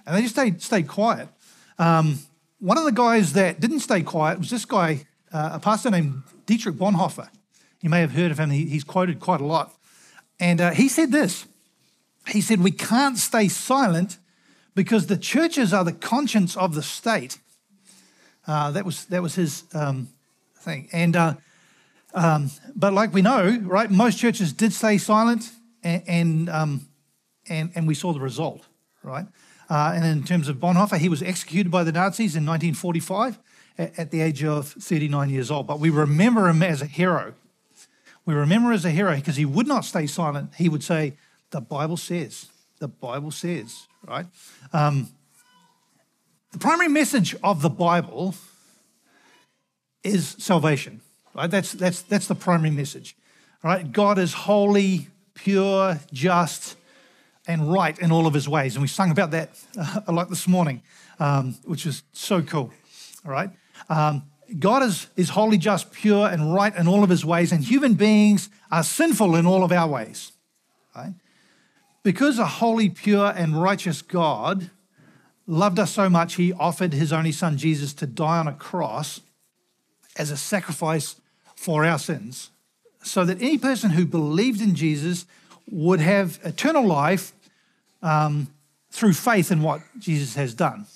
And 0.07 0.17
they 0.17 0.23
just 0.23 0.35
stayed, 0.35 0.61
stayed 0.63 0.89
quiet. 0.89 1.29
Um, 1.79 2.19
one 2.59 2.79
of 2.79 2.85
the 2.85 2.93
guys 2.93 3.33
that 3.35 3.61
didn't 3.61 3.81
stay 3.81 4.03
quiet 4.03 4.39
was 4.39 4.51
this 4.51 4.65
guy, 4.65 5.07
uh, 5.33 5.51
a 5.55 5.61
pastor 5.61 5.91
named 5.91 6.23
Dietrich 6.47 6.77
Bonhoeffer. 6.77 7.29
You 7.81 7.91
may 7.91 8.01
have 8.01 8.13
heard 8.13 8.31
of 8.31 8.39
him, 8.39 8.51
he, 8.51 8.67
he's 8.67 8.85
quoted 8.85 9.21
quite 9.21 9.41
a 9.41 9.45
lot. 9.45 9.75
And 10.41 10.61
uh, 10.61 10.71
he 10.71 10.89
said 10.89 11.13
this 11.13 11.47
he 12.29 12.41
said, 12.41 12.61
We 12.61 12.71
can't 12.71 13.19
stay 13.19 13.49
silent 13.49 14.19
because 14.75 15.07
the 15.07 15.17
churches 15.17 15.73
are 15.73 15.85
the 15.85 15.93
conscience 15.93 16.57
of 16.57 16.75
the 16.75 16.83
state. 16.83 17.39
Uh, 18.47 18.71
that, 18.73 18.85
was, 18.85 19.07
that 19.07 19.23
was 19.23 19.35
his 19.35 19.65
um, 19.73 20.09
thing. 20.57 20.89
And, 20.93 21.17
uh, 21.17 21.35
um, 22.13 22.51
but 22.75 22.93
like 22.93 23.13
we 23.13 23.23
know, 23.23 23.59
right, 23.63 23.91
most 23.91 24.19
churches 24.19 24.53
did 24.53 24.73
stay 24.73 24.99
silent 24.99 25.51
and, 25.85 26.03
and, 26.07 26.49
um, 26.49 26.89
and, 27.49 27.71
and 27.75 27.87
we 27.87 27.95
saw 27.95 28.13
the 28.13 28.21
result, 28.21 28.63
right? 29.03 29.27
Uh, 29.71 29.93
and 29.95 30.05
in 30.05 30.25
terms 30.25 30.49
of 30.49 30.57
Bonhoeffer, 30.57 30.99
he 30.99 31.09
was 31.09 31.23
executed 31.23 31.71
by 31.71 31.85
the 31.85 31.93
Nazis 31.93 32.37
in 32.37 32.45
1945 32.45 33.39
at, 33.79 33.99
at 33.99 34.11
the 34.11 34.21
age 34.21 34.43
of 34.43 34.69
39 34.69 35.31
years 35.31 35.51
old. 35.51 35.67
But 35.67 35.81
we 35.81 35.91
remember 35.91 36.49
him 36.49 36.63
as 36.63 36.83
a 36.83 36.87
hero. 36.87 37.35
We 38.27 38.35
remember 38.35 38.73
as 38.73 38.85
a 38.85 38.91
hero 38.91 39.15
because 39.15 39.37
he 39.37 39.45
would 39.45 39.67
not 39.67 39.85
stay 39.85 40.07
silent. 40.07 40.55
He 40.57 40.69
would 40.69 40.83
say, 40.83 41.15
the 41.51 41.61
Bible 41.61 41.97
says. 41.97 42.47
The 42.79 42.89
Bible 42.89 43.31
says, 43.31 43.87
right? 44.07 44.27
Um, 44.73 45.09
the 46.53 46.59
primary 46.59 46.89
message 46.89 47.37
of 47.43 47.63
the 47.63 47.71
Bible 47.71 48.35
is 50.03 50.37
salvation, 50.39 51.01
right? 51.35 51.51
That's, 51.51 51.73
that's, 51.73 52.03
that's 52.03 52.27
the 52.27 52.35
primary 52.35 52.71
message, 52.71 53.17
right? 53.63 53.91
God 53.91 54.19
is 54.19 54.33
holy, 54.33 55.09
pure, 55.35 56.01
just, 56.13 56.77
and 57.47 57.73
right 57.73 57.99
in 57.99 58.11
all 58.11 58.27
of 58.27 58.35
his 58.35 58.49
ways. 58.49 58.75
And 58.75 58.83
we 58.83 58.89
sung 58.89 59.11
about 59.11 59.31
that 59.33 59.51
uh, 59.79 60.01
a 60.07 60.13
lot 60.13 60.31
this 60.31 60.49
morning, 60.49 60.83
um, 61.19 61.57
which 61.65 61.87
is 61.87 62.03
so 62.13 62.43
cool, 62.43 62.73
all 63.25 63.33
right? 63.33 63.51
Um, 63.89 64.25
God 64.59 64.83
is, 64.83 65.09
is 65.17 65.31
holy, 65.31 65.59
just, 65.59 65.93
pure, 65.93 66.29
and 66.29 66.55
right 66.55 66.75
in 66.77 66.87
all 66.87 67.03
of 67.03 67.11
his 67.11 67.25
ways, 67.25 67.53
and 67.53 67.65
human 67.65 67.95
beings 67.95 68.49
are 68.71 68.83
sinful 68.83 69.37
in 69.37 69.47
all 69.47 69.65
of 69.65 69.73
our 69.73 69.89
ways, 69.89 70.33
right? 70.95 71.15
Because 72.03 72.39
a 72.39 72.47
holy, 72.47 72.91
pure, 72.91 73.33
and 73.35 73.61
righteous 73.61 74.03
God 74.03 74.71
loved 75.47 75.79
us 75.79 75.93
so 75.93 76.09
much, 76.09 76.35
he 76.35 76.53
offered 76.53 76.93
his 76.93 77.13
only 77.13 77.33
son 77.33 77.57
Jesus 77.57 77.93
to 77.95 78.07
die 78.07 78.39
on 78.39 78.49
a 78.49 78.53
cross 78.53 79.21
as 80.17 80.31
a 80.31 80.37
sacrifice 80.37 81.21
for 81.57 81.85
our 81.85 81.99
sins, 81.99 82.51
so 83.05 83.25
that 83.25 83.41
any 83.41 83.59
person 83.59 83.91
who 83.91 84.07
believed 84.07 84.61
in 84.61 84.75
Jesus 84.75 85.27
would 85.71 86.01
have 86.01 86.41
eternal 86.43 86.85
life 86.85 87.33
um, 88.03 88.49
through 88.91 89.13
faith 89.13 89.53
in 89.53 89.63
what 89.63 89.81
Jesus 89.99 90.35
has 90.35 90.55
done. 90.55 90.87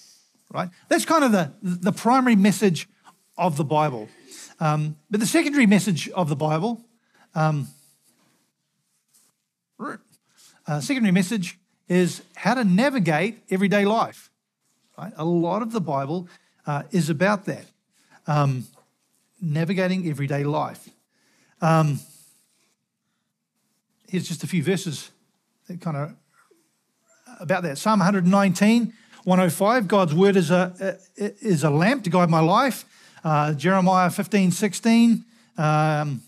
right? 0.52 0.70
That's 0.88 1.04
kind 1.04 1.24
of 1.24 1.32
the, 1.32 1.52
the 1.62 1.92
primary 1.92 2.36
message 2.36 2.88
of 3.36 3.56
the 3.56 3.64
Bible. 3.64 4.08
Um, 4.60 4.96
but 5.10 5.20
the 5.20 5.26
secondary 5.26 5.66
message 5.66 6.08
of 6.10 6.28
the 6.28 6.36
Bible, 6.36 6.80
um, 7.34 7.68
uh, 10.66 10.80
secondary 10.80 11.12
message 11.12 11.58
is 11.88 12.22
how 12.34 12.54
to 12.54 12.64
navigate 12.64 13.38
everyday 13.50 13.84
life. 13.84 14.30
Right? 14.98 15.12
A 15.16 15.24
lot 15.24 15.62
of 15.62 15.72
the 15.72 15.80
Bible 15.80 16.28
uh, 16.66 16.82
is 16.90 17.08
about 17.08 17.44
that, 17.44 17.64
um, 18.26 18.66
navigating 19.40 20.08
everyday 20.08 20.44
life. 20.44 20.88
Um, 21.60 22.00
here's 24.08 24.28
just 24.28 24.44
a 24.44 24.46
few 24.46 24.62
verses 24.62 25.10
that 25.66 25.80
kind 25.80 25.96
of 25.96 26.14
about 27.40 27.62
that. 27.64 27.78
Psalm 27.78 27.98
119, 28.00 28.92
105. 29.24 29.88
God's 29.88 30.14
word 30.14 30.36
is 30.36 30.50
a 30.50 30.98
is 31.16 31.64
a 31.64 31.70
lamp 31.70 32.04
to 32.04 32.10
guide 32.10 32.30
my 32.30 32.40
life. 32.40 32.84
Uh, 33.24 33.52
Jeremiah 33.52 34.10
15, 34.10 34.52
16. 34.52 35.24
Um, 35.56 36.22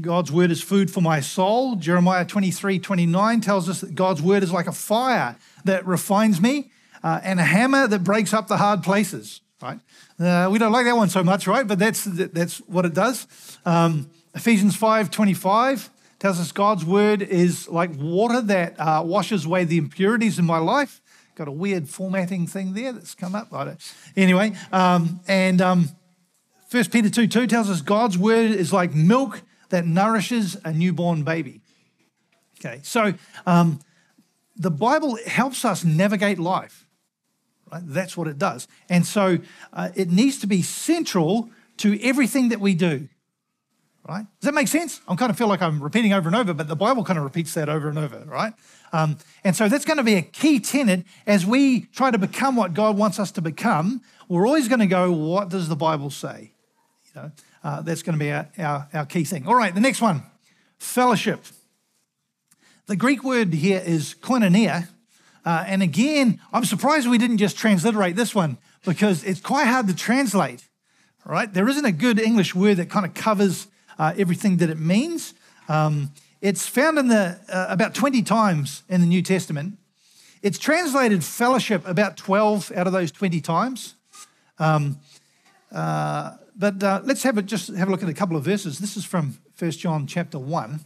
God's 0.00 0.30
word 0.30 0.50
is 0.50 0.62
food 0.62 0.90
for 0.90 1.00
my 1.00 1.20
soul. 1.20 1.76
Jeremiah 1.76 2.26
23, 2.26 2.78
29 2.78 3.40
tells 3.40 3.68
us 3.68 3.80
that 3.80 3.94
God's 3.94 4.20
word 4.20 4.42
is 4.42 4.52
like 4.52 4.66
a 4.66 4.72
fire 4.72 5.36
that 5.64 5.86
refines 5.86 6.40
me 6.40 6.70
uh, 7.02 7.20
and 7.22 7.40
a 7.40 7.44
hammer 7.44 7.86
that 7.88 8.04
breaks 8.04 8.34
up 8.34 8.48
the 8.48 8.58
hard 8.58 8.82
places, 8.82 9.40
right? 9.62 9.80
Uh, 10.20 10.48
we 10.52 10.58
don't 10.58 10.72
like 10.72 10.84
that 10.84 10.96
one 10.96 11.08
so 11.08 11.24
much, 11.24 11.46
right? 11.46 11.66
But 11.66 11.78
that's, 11.78 12.04
that's 12.04 12.58
what 12.58 12.84
it 12.84 12.92
does. 12.92 13.26
Um, 13.64 14.10
Ephesians 14.38 14.76
5, 14.76 15.10
25 15.10 15.90
tells 16.20 16.38
us 16.38 16.52
God's 16.52 16.84
word 16.84 17.22
is 17.22 17.68
like 17.68 17.90
water 17.98 18.40
that 18.40 18.78
uh, 18.78 19.02
washes 19.04 19.44
away 19.44 19.64
the 19.64 19.78
impurities 19.78 20.38
in 20.38 20.44
my 20.44 20.58
life. 20.58 21.02
Got 21.34 21.48
a 21.48 21.52
weird 21.52 21.88
formatting 21.88 22.46
thing 22.46 22.72
there 22.72 22.92
that's 22.92 23.16
come 23.16 23.34
up. 23.34 23.52
I 23.52 23.64
don't. 23.64 23.94
Anyway, 24.16 24.52
um, 24.70 25.18
and 25.26 25.60
um, 25.60 25.88
1 26.70 26.84
Peter 26.84 27.10
2 27.10 27.26
2 27.26 27.48
tells 27.48 27.68
us 27.68 27.80
God's 27.80 28.16
word 28.16 28.52
is 28.52 28.72
like 28.72 28.94
milk 28.94 29.42
that 29.70 29.86
nourishes 29.86 30.56
a 30.64 30.72
newborn 30.72 31.24
baby. 31.24 31.60
Okay, 32.60 32.78
so 32.84 33.14
um, 33.44 33.80
the 34.54 34.70
Bible 34.70 35.18
helps 35.26 35.64
us 35.64 35.84
navigate 35.84 36.38
life. 36.38 36.86
Right? 37.72 37.82
That's 37.84 38.16
what 38.16 38.28
it 38.28 38.38
does. 38.38 38.68
And 38.88 39.04
so 39.04 39.38
uh, 39.72 39.88
it 39.96 40.12
needs 40.12 40.38
to 40.38 40.46
be 40.46 40.62
central 40.62 41.50
to 41.78 42.00
everything 42.04 42.50
that 42.50 42.60
we 42.60 42.76
do. 42.76 43.08
Right? 44.08 44.24
Does 44.40 44.46
that 44.46 44.54
make 44.54 44.68
sense? 44.68 45.02
I 45.06 45.14
kind 45.16 45.28
of 45.28 45.36
feel 45.36 45.48
like 45.48 45.60
I'm 45.60 45.82
repeating 45.82 46.14
over 46.14 46.30
and 46.30 46.34
over, 46.34 46.54
but 46.54 46.66
the 46.66 46.74
Bible 46.74 47.04
kind 47.04 47.18
of 47.18 47.24
repeats 47.26 47.52
that 47.52 47.68
over 47.68 47.90
and 47.90 47.98
over, 47.98 48.24
right? 48.26 48.54
Um, 48.90 49.18
and 49.44 49.54
so 49.54 49.68
that's 49.68 49.84
going 49.84 49.98
to 49.98 50.02
be 50.02 50.14
a 50.14 50.22
key 50.22 50.60
tenet 50.60 51.04
as 51.26 51.44
we 51.44 51.82
try 51.82 52.10
to 52.10 52.16
become 52.16 52.56
what 52.56 52.72
God 52.72 52.96
wants 52.96 53.18
us 53.18 53.30
to 53.32 53.42
become. 53.42 54.00
We're 54.26 54.46
always 54.46 54.66
going 54.66 54.80
to 54.80 54.86
go, 54.86 55.12
what 55.12 55.50
does 55.50 55.68
the 55.68 55.76
Bible 55.76 56.08
say? 56.08 56.52
You 57.14 57.20
know, 57.20 57.32
uh, 57.62 57.82
that's 57.82 58.02
going 58.02 58.18
to 58.18 58.18
be 58.18 58.32
our, 58.32 58.48
our, 58.58 58.88
our 58.94 59.04
key 59.04 59.24
thing. 59.24 59.46
All 59.46 59.54
right, 59.54 59.74
the 59.74 59.80
next 59.80 60.00
one 60.00 60.22
fellowship. 60.78 61.44
The 62.86 62.96
Greek 62.96 63.22
word 63.22 63.52
here 63.52 63.82
is 63.84 64.14
koinonia. 64.22 64.88
Uh, 65.44 65.64
and 65.66 65.82
again, 65.82 66.40
I'm 66.50 66.64
surprised 66.64 67.06
we 67.08 67.18
didn't 67.18 67.38
just 67.38 67.58
transliterate 67.58 68.16
this 68.16 68.34
one 68.34 68.56
because 68.86 69.22
it's 69.24 69.40
quite 69.40 69.66
hard 69.66 69.86
to 69.88 69.94
translate. 69.94 70.64
Right? 71.26 71.52
There 71.52 71.68
isn't 71.68 71.84
a 71.84 71.92
good 71.92 72.18
English 72.18 72.54
word 72.54 72.78
that 72.78 72.88
kind 72.88 73.04
of 73.04 73.12
covers 73.12 73.66
uh, 73.98 74.14
everything 74.16 74.58
that 74.58 74.70
it 74.70 74.78
means. 74.78 75.34
Um, 75.68 76.12
it's 76.40 76.66
found 76.66 76.98
in 76.98 77.08
the 77.08 77.38
uh, 77.48 77.66
about 77.68 77.94
20 77.94 78.22
times 78.22 78.82
in 78.88 79.00
the 79.00 79.06
New 79.06 79.22
Testament. 79.22 79.76
It's 80.42 80.58
translated 80.58 81.24
fellowship 81.24 81.86
about 81.86 82.16
12 82.16 82.72
out 82.76 82.86
of 82.86 82.92
those 82.92 83.10
20 83.10 83.40
times. 83.40 83.94
Um, 84.58 85.00
uh, 85.72 86.36
but 86.56 86.82
uh, 86.82 87.00
let's 87.04 87.22
have 87.22 87.38
a, 87.38 87.42
just 87.42 87.68
have 87.74 87.88
a 87.88 87.90
look 87.90 88.02
at 88.02 88.08
a 88.08 88.14
couple 88.14 88.36
of 88.36 88.44
verses. 88.44 88.78
This 88.78 88.96
is 88.96 89.04
from 89.04 89.38
1 89.58 89.70
John 89.72 90.06
chapter 90.06 90.38
1, 90.38 90.80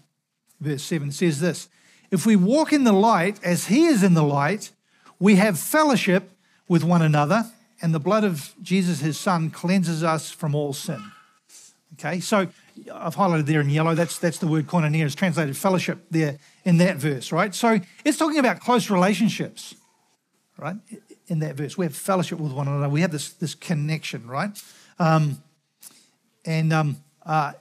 verse 0.61 0.83
7. 0.83 1.09
It 1.09 1.15
says 1.15 1.41
this 1.41 1.69
If 2.11 2.25
we 2.27 2.37
walk 2.37 2.73
in 2.73 2.85
the 2.85 2.93
light 2.93 3.39
as 3.43 3.67
he 3.67 3.85
is 3.85 4.03
in 4.03 4.15
the 4.15 4.23
light, 4.23 4.71
we 5.19 5.37
have 5.37 5.59
fellowship 5.59 6.31
with 6.69 6.83
one 6.83 7.03
another, 7.03 7.51
and 7.81 7.95
the 7.95 8.01
blood 8.01 8.25
of 8.25 8.55
Jesus, 8.63 9.01
his 9.01 9.19
son, 9.19 9.51
cleanses 9.51 10.03
us 10.03 10.31
from 10.31 10.55
all 10.55 10.73
sin. 10.73 11.03
Okay, 11.95 12.21
so 12.21 12.49
I've 12.93 13.17
highlighted 13.17 13.47
there 13.47 13.61
in 13.61 13.71
yellow, 13.71 13.95
that's, 13.95 14.19
that's 14.19 14.39
the 14.39 14.47
word 14.47 14.67
koinonia, 14.67 15.05
is 15.05 15.15
translated 15.15 15.57
fellowship 15.57 16.05
there 16.11 16.39
in 16.65 16.79
that 16.79 16.97
verse, 16.97 17.33
right? 17.33 17.55
So 17.55 17.81
it's 18.05 18.19
talking 18.19 18.39
about 18.39 18.61
close 18.61 18.91
relationships, 18.91 19.75
right? 20.57 20.77
In 21.29 21.41
that 21.41 21.55
verse, 21.57 21.77
we 21.77 21.87
have 21.87 21.95
fellowship 21.95 22.39
with 22.39 22.53
one 22.53 22.69
another, 22.69 22.89
we 22.89 23.01
have 23.03 23.13
this, 23.13 23.31
this 23.31 23.55
connection, 23.55 24.27
right? 24.27 24.51
Um, 24.99 25.43
and 26.45 26.73
um, 26.73 26.97
uh, 27.25 27.53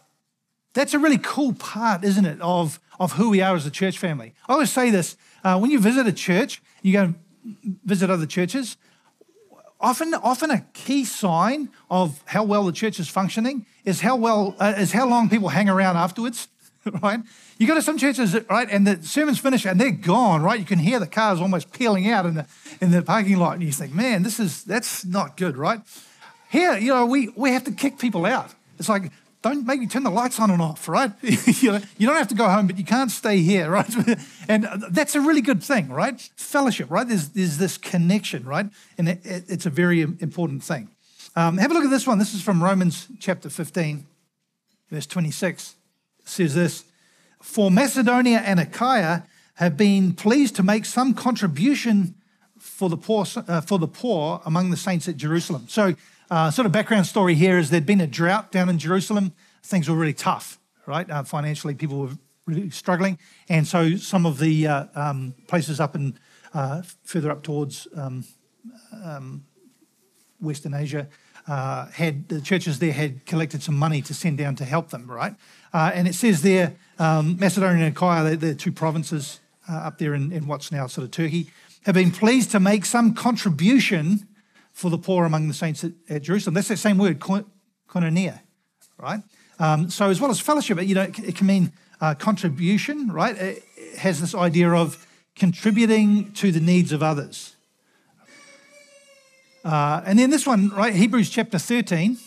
that's 0.74 0.93
a 0.93 1.00
really 1.00 1.17
cool 1.17 1.54
part, 1.54 2.04
isn't 2.04 2.26
it, 2.26 2.39
of, 2.41 2.80
of 3.00 3.13
who 3.13 3.30
we 3.30 3.41
are 3.41 3.56
as 3.56 3.65
a 3.65 3.71
church 3.71 3.97
family. 4.00 4.34
I 4.47 4.54
always 4.54 4.71
say 4.71 4.89
this 4.89 5.17
uh, 5.43 5.60
when 5.60 5.71
you 5.71 5.80
visit 5.80 6.08
a 6.08 6.13
church, 6.13 6.62
you 6.82 6.93
go 6.93 7.13
visit 7.84 8.10
other 8.10 8.26
churches, 8.26 8.78
often, 9.82 10.13
often 10.13 10.52
a 10.52 10.62
key 10.74 11.04
sign 11.06 11.70
of 11.89 12.22
how 12.26 12.44
well 12.44 12.63
the 12.65 12.72
church 12.72 13.00
is 13.00 13.08
functioning 13.08 13.65
is 13.84 14.02
how 14.02 14.15
well 14.15 14.56
uh, 14.60 14.74
is 14.78 14.91
how 14.91 15.08
long 15.08 15.30
people 15.30 15.50
hang 15.50 15.70
around 15.70 15.98
afterwards, 15.98 16.48
right? 17.02 17.20
You 17.58 17.67
go 17.67 17.76
to 17.76 17.82
some 17.82 17.98
churches, 17.98 18.36
right, 18.50 18.67
and 18.70 18.88
the 18.88 19.04
sermon's 19.04 19.39
finished 19.39 19.65
and 19.65 19.80
they're 19.80 19.91
gone, 19.91 20.41
right? 20.41 20.60
You 20.60 20.65
can 20.65 20.80
hear 20.80 21.00
the 21.00 21.08
cars 21.08 21.39
almost 21.39 21.72
peeling 21.72 22.10
out 22.10 22.26
in 22.26 22.36
the 22.36 22.46
in 22.80 22.91
the 22.91 23.02
parking 23.02 23.38
lot, 23.38 23.54
and 23.54 23.63
you 23.63 23.72
think, 23.72 23.94
man, 23.94 24.24
this 24.24 24.39
is 24.39 24.63
that's 24.63 25.06
not 25.06 25.38
good, 25.38 25.58
right? 25.58 25.82
Here, 26.50 26.78
you 26.78 26.94
know, 26.94 27.06
we 27.06 27.30
we 27.36 27.52
have 27.52 27.63
to 27.65 27.72
kick 27.72 27.98
people 28.00 28.26
out. 28.26 28.54
It's 28.80 28.89
like, 28.89 29.12
don't 29.41 29.65
make 29.65 29.80
me 29.80 29.88
turn 29.88 30.04
the 30.04 30.12
lights 30.12 30.39
on 30.39 30.51
and 30.51 30.62
off, 30.62 30.88
right? 30.88 31.12
you, 31.21 31.71
don't 31.71 32.15
have 32.15 32.27
to 32.27 32.36
go 32.36 32.47
home, 32.47 32.67
but 32.67 32.77
you 32.77 32.84
can't 32.84 33.10
stay 33.10 33.38
here, 33.38 33.69
right? 33.71 33.89
and 34.47 34.67
that's 34.89 35.15
a 35.15 35.21
really 35.21 35.41
good 35.41 35.63
thing, 35.63 35.89
right? 35.89 36.21
Fellowship, 36.36 36.89
right? 36.91 37.08
There's, 37.08 37.30
there's 37.30 37.58
this 37.58 37.77
connection, 37.77 38.43
right? 38.43 38.67
And 38.97 39.10
it, 39.10 39.25
it, 39.25 39.45
it's 39.47 39.65
a 39.65 39.69
very 39.69 40.01
important 40.01 40.63
thing. 40.63 40.89
Um, 41.36 41.58
have 41.58 41.71
a 41.71 41.73
look 41.73 41.86
at 41.86 41.89
this 41.89 42.06
one. 42.06 42.19
This 42.19 42.34
is 42.34 42.41
from 42.41 42.62
Romans 42.62 43.08
chapter 43.19 43.49
15, 43.49 44.06
verse 44.89 45.06
26. 45.08 45.75
It 46.19 46.27
says 46.27 46.56
this 46.56 46.84
For 47.41 47.71
Macedonia 47.71 48.39
and 48.39 48.60
Achaia 48.60 49.23
have 49.56 49.77
been 49.77 50.13
pleased 50.13 50.56
to 50.58 50.63
make 50.63 50.86
some 50.86 51.13
contribution 51.13 52.15
for 52.58 52.89
the 52.89 52.97
poor, 52.97 53.25
uh, 53.47 53.62
for 53.62 53.80
the 53.80 53.88
poor 53.88 54.41
among 54.45 54.69
the 54.69 54.77
saints 54.77 55.08
at 55.08 55.17
Jerusalem. 55.17 55.65
So 55.67 55.95
uh, 56.32 56.50
sort 56.50 56.65
of 56.65 56.72
background 56.72 57.06
story 57.06 57.36
here 57.36 57.60
is 57.60 57.70
there'd 57.70 57.86
been 57.86 58.00
a 58.00 58.08
drought 58.08 58.54
down 58.54 58.70
in 58.70 58.80
Jerusalem. 58.80 59.34
Things 59.63 59.89
were 59.89 59.98
really 59.98 60.13
tough, 60.13 60.60
right? 60.86 61.08
Uh, 61.10 61.24
financially, 61.24 61.76
people 61.76 62.00
were 62.00 62.12
really 62.46 62.70
struggling. 62.70 63.20
And 63.50 63.67
so 63.67 63.98
some 63.98 64.26
of 64.26 64.39
the 64.39 64.65
uh, 64.65 64.86
um, 64.96 65.36
places 65.48 65.82
up 65.82 65.94
and 65.94 66.17
uh, 66.54 66.84
further 67.04 67.32
up 67.32 67.44
towards 67.44 67.86
um, 67.98 68.24
um, 69.04 69.44
Western 70.39 70.74
Asia 70.74 71.10
uh, 71.48 71.88
had 71.88 72.30
the 72.30 72.39
churches 72.39 72.80
there 72.80 72.94
had 72.94 73.26
collected 73.26 73.62
some 73.62 73.76
money 73.76 74.02
to 74.02 74.13
send 74.13 74.38
down 74.38 74.56
to 74.56 74.63
help 74.63 74.89
them, 74.89 75.12
right? 75.12 75.36
Uh, 75.74 75.91
and 75.94 76.08
it 76.08 76.15
says 76.15 76.44
there, 76.44 76.76
um, 76.98 77.36
Macedonia 77.39 77.86
and 77.86 77.94
Achaia, 77.94 78.38
the 78.38 78.56
two 78.56 78.72
provinces 78.72 79.41
up 79.70 79.98
there 79.98 80.13
in, 80.13 80.32
in 80.32 80.48
what's 80.48 80.72
now 80.72 80.88
sort 80.88 81.04
of 81.04 81.12
Turkey, 81.12 81.50
have 81.86 81.96
been 81.96 82.12
pleased 82.12 82.52
to 82.52 82.60
make 82.60 82.86
some 82.86 83.13
contribution 83.13 84.28
for 84.73 84.89
the 84.89 84.97
poor 84.97 85.25
among 85.25 85.47
the 85.47 85.53
saints 85.53 85.84
at, 85.84 85.91
at 86.10 86.21
Jerusalem. 86.21 86.53
That's 86.53 86.67
that 86.69 86.77
same 86.77 86.97
word, 86.97 87.19
koinonia, 87.19 88.39
right? 88.97 89.21
Um, 89.60 89.89
so 89.89 90.10
as 90.10 90.19
well 90.19 90.31
as 90.31 90.39
fellowship, 90.39 90.81
you 90.81 90.95
know, 90.95 91.03
it, 91.03 91.36
can 91.36 91.47
mean 91.47 91.71
uh, 91.99 92.15
contribution, 92.15 93.12
right? 93.12 93.36
It, 93.38 93.63
it 93.77 93.97
has 93.99 94.21
this 94.21 94.34
idea 94.34 94.71
of 94.71 95.05
contributing 95.36 96.31
to 96.34 96.51
the 96.51 96.60
needs 96.60 96.91
of 96.91 97.03
others. 97.03 97.55
Uh, 99.63 100.01
and 100.05 100.17
then 100.17 100.31
this 100.31 100.47
one, 100.47 100.69
right? 100.69 100.93
Hebrews 100.93 101.29
chapter 101.29 101.60
13, 101.60 102.17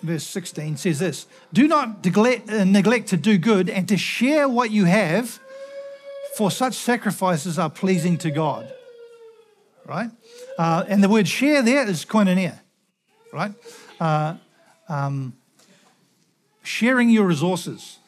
verse 0.00 0.24
16 0.24 0.78
says 0.78 0.98
this 0.98 1.26
Do 1.52 1.68
not 1.68 2.04
neglect, 2.04 2.48
uh, 2.48 2.64
neglect 2.64 3.08
to 3.08 3.16
do 3.18 3.36
good 3.36 3.68
and 3.68 3.86
to 3.88 3.98
share 3.98 4.48
what 4.48 4.70
you 4.70 4.86
have, 4.86 5.38
for 6.36 6.50
such 6.50 6.74
sacrifices 6.74 7.58
are 7.58 7.68
pleasing 7.68 8.16
to 8.18 8.30
God 8.30 8.72
right? 9.86 10.10
Uh, 10.58 10.84
and 10.88 11.02
the 11.02 11.08
word 11.08 11.26
share 11.26 11.62
there 11.62 11.88
is 11.88 12.04
koinonia, 12.04 12.58
right? 13.32 13.52
Uh, 14.00 14.36
um, 14.88 15.34
sharing 16.62 17.08
your 17.08 17.26
resources, 17.26 17.98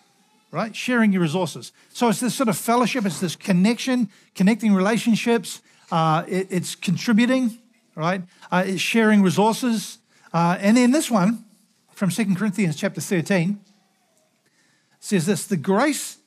right? 0.50 0.74
Sharing 0.74 1.12
your 1.12 1.22
resources. 1.22 1.72
So 1.92 2.08
it's 2.08 2.20
this 2.20 2.34
sort 2.34 2.48
of 2.48 2.56
fellowship, 2.56 3.06
it's 3.06 3.20
this 3.20 3.36
connection, 3.36 4.10
connecting 4.34 4.74
relationships, 4.74 5.62
uh, 5.90 6.24
it, 6.28 6.48
it's 6.50 6.74
contributing, 6.74 7.58
right? 7.94 8.22
Uh, 8.50 8.64
it's 8.66 8.80
sharing 8.80 9.22
resources. 9.22 9.98
Uh, 10.32 10.56
and 10.60 10.76
then 10.76 10.90
this 10.90 11.10
one 11.10 11.44
from 11.92 12.10
Second 12.10 12.36
Corinthians 12.36 12.76
chapter 12.76 13.00
13 13.00 13.60
says 15.00 15.26
this 15.26 15.46
the 15.46 15.56
grace 15.56 16.18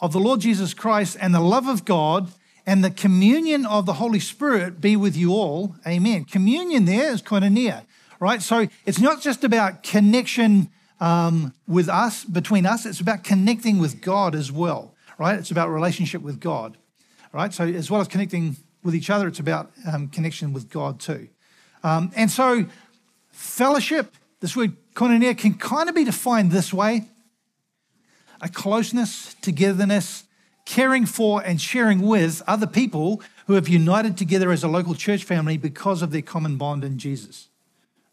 of 0.00 0.12
the 0.12 0.20
Lord 0.20 0.40
Jesus 0.40 0.74
Christ 0.74 1.16
and 1.20 1.34
the 1.34 1.40
love 1.40 1.68
of 1.68 1.84
God 1.84 2.30
and 2.66 2.82
the 2.82 2.90
communion 2.90 3.64
of 3.64 3.86
the 3.86 3.94
Holy 3.94 4.18
Spirit 4.18 4.80
be 4.80 4.96
with 4.96 5.16
you 5.16 5.32
all. 5.32 5.76
Amen. 5.86 6.24
Communion 6.24 6.84
there 6.84 7.12
is 7.12 7.22
koinonia, 7.22 7.84
right? 8.18 8.42
So 8.42 8.66
it's 8.84 9.00
not 9.00 9.22
just 9.22 9.44
about 9.44 9.84
connection 9.84 10.68
um, 11.00 11.54
with 11.68 11.88
us, 11.88 12.24
between 12.24 12.66
us, 12.66 12.86
it's 12.86 13.00
about 13.00 13.22
connecting 13.22 13.78
with 13.78 14.00
God 14.00 14.34
as 14.34 14.50
well, 14.50 14.94
right? 15.18 15.38
It's 15.38 15.50
about 15.50 15.68
relationship 15.68 16.22
with 16.22 16.40
God, 16.40 16.76
right? 17.32 17.52
So 17.52 17.64
as 17.64 17.90
well 17.90 18.00
as 18.00 18.08
connecting 18.08 18.56
with 18.82 18.94
each 18.94 19.10
other, 19.10 19.28
it's 19.28 19.38
about 19.38 19.70
um, 19.90 20.08
connection 20.08 20.52
with 20.52 20.70
God 20.70 20.98
too. 20.98 21.28
Um, 21.84 22.10
and 22.16 22.30
so 22.30 22.66
fellowship, 23.30 24.16
this 24.40 24.56
word 24.56 24.74
koinonia, 24.94 25.36
can 25.36 25.54
kind 25.54 25.88
of 25.88 25.94
be 25.94 26.04
defined 26.04 26.50
this 26.50 26.72
way 26.72 27.08
a 28.42 28.48
closeness, 28.50 29.34
togetherness, 29.40 30.24
caring 30.66 31.06
for 31.06 31.42
and 31.42 31.60
sharing 31.60 32.02
with 32.02 32.42
other 32.46 32.66
people 32.66 33.22
who 33.46 33.54
have 33.54 33.68
united 33.68 34.16
together 34.18 34.50
as 34.50 34.62
a 34.62 34.68
local 34.68 34.94
church 34.94 35.24
family 35.24 35.56
because 35.56 36.02
of 36.02 36.10
their 36.10 36.20
common 36.20 36.56
bond 36.56 36.84
in 36.84 36.98
Jesus, 36.98 37.48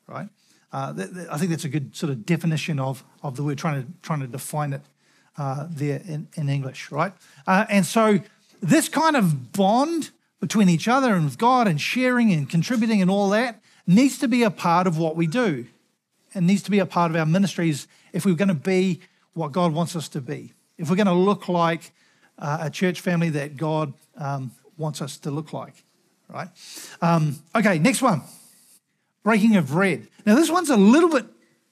right? 0.07 0.29
Uh, 0.71 0.93
th- 0.93 1.13
th- 1.13 1.27
I 1.29 1.37
think 1.37 1.49
that's 1.49 1.65
a 1.65 1.69
good 1.69 1.95
sort 1.95 2.11
of 2.11 2.25
definition 2.25 2.79
of, 2.79 3.03
of 3.21 3.35
the 3.35 3.43
word, 3.43 3.57
trying 3.57 3.83
to, 3.83 3.87
trying 4.01 4.21
to 4.21 4.27
define 4.27 4.71
it 4.71 4.81
uh, 5.37 5.67
there 5.69 6.01
in, 6.05 6.27
in 6.35 6.47
English, 6.47 6.91
right? 6.91 7.13
Uh, 7.45 7.65
and 7.69 7.85
so 7.85 8.19
this 8.61 8.87
kind 8.87 9.15
of 9.15 9.51
bond 9.51 10.11
between 10.39 10.69
each 10.69 10.87
other 10.87 11.15
and 11.15 11.25
with 11.25 11.37
God 11.37 11.67
and 11.67 11.81
sharing 11.81 12.31
and 12.31 12.49
contributing 12.49 13.01
and 13.01 13.09
all 13.09 13.29
that 13.31 13.61
needs 13.87 14.17
to 14.19 14.27
be 14.27 14.43
a 14.43 14.51
part 14.51 14.87
of 14.87 14.97
what 14.97 15.15
we 15.15 15.27
do 15.27 15.65
and 16.33 16.45
needs 16.45 16.61
to 16.63 16.71
be 16.71 16.79
a 16.79 16.85
part 16.85 17.11
of 17.11 17.17
our 17.17 17.25
ministries 17.25 17.87
if 18.11 18.25
we're 18.25 18.35
going 18.35 18.47
to 18.47 18.53
be 18.53 18.99
what 19.33 19.51
God 19.51 19.73
wants 19.73 19.95
us 19.95 20.07
to 20.09 20.21
be. 20.21 20.53
If 20.77 20.89
we're 20.89 20.95
going 20.95 21.07
to 21.07 21.13
look 21.13 21.47
like 21.49 21.91
uh, 22.37 22.59
a 22.61 22.69
church 22.69 23.01
family 23.01 23.29
that 23.29 23.57
God 23.57 23.93
um, 24.17 24.51
wants 24.77 25.01
us 25.01 25.17
to 25.19 25.31
look 25.31 25.53
like, 25.53 25.83
right? 26.29 26.49
Um, 27.01 27.39
okay, 27.55 27.79
next 27.79 28.01
one 28.01 28.23
breaking 29.23 29.55
of 29.55 29.69
bread. 29.69 30.07
Now, 30.25 30.35
this 30.35 30.51
one's 30.51 30.69
a 30.69 30.77
little 30.77 31.09
bit 31.09 31.25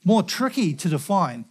more 0.03 0.23
tricky 0.23 0.73
to 0.73 0.89
define, 0.89 1.45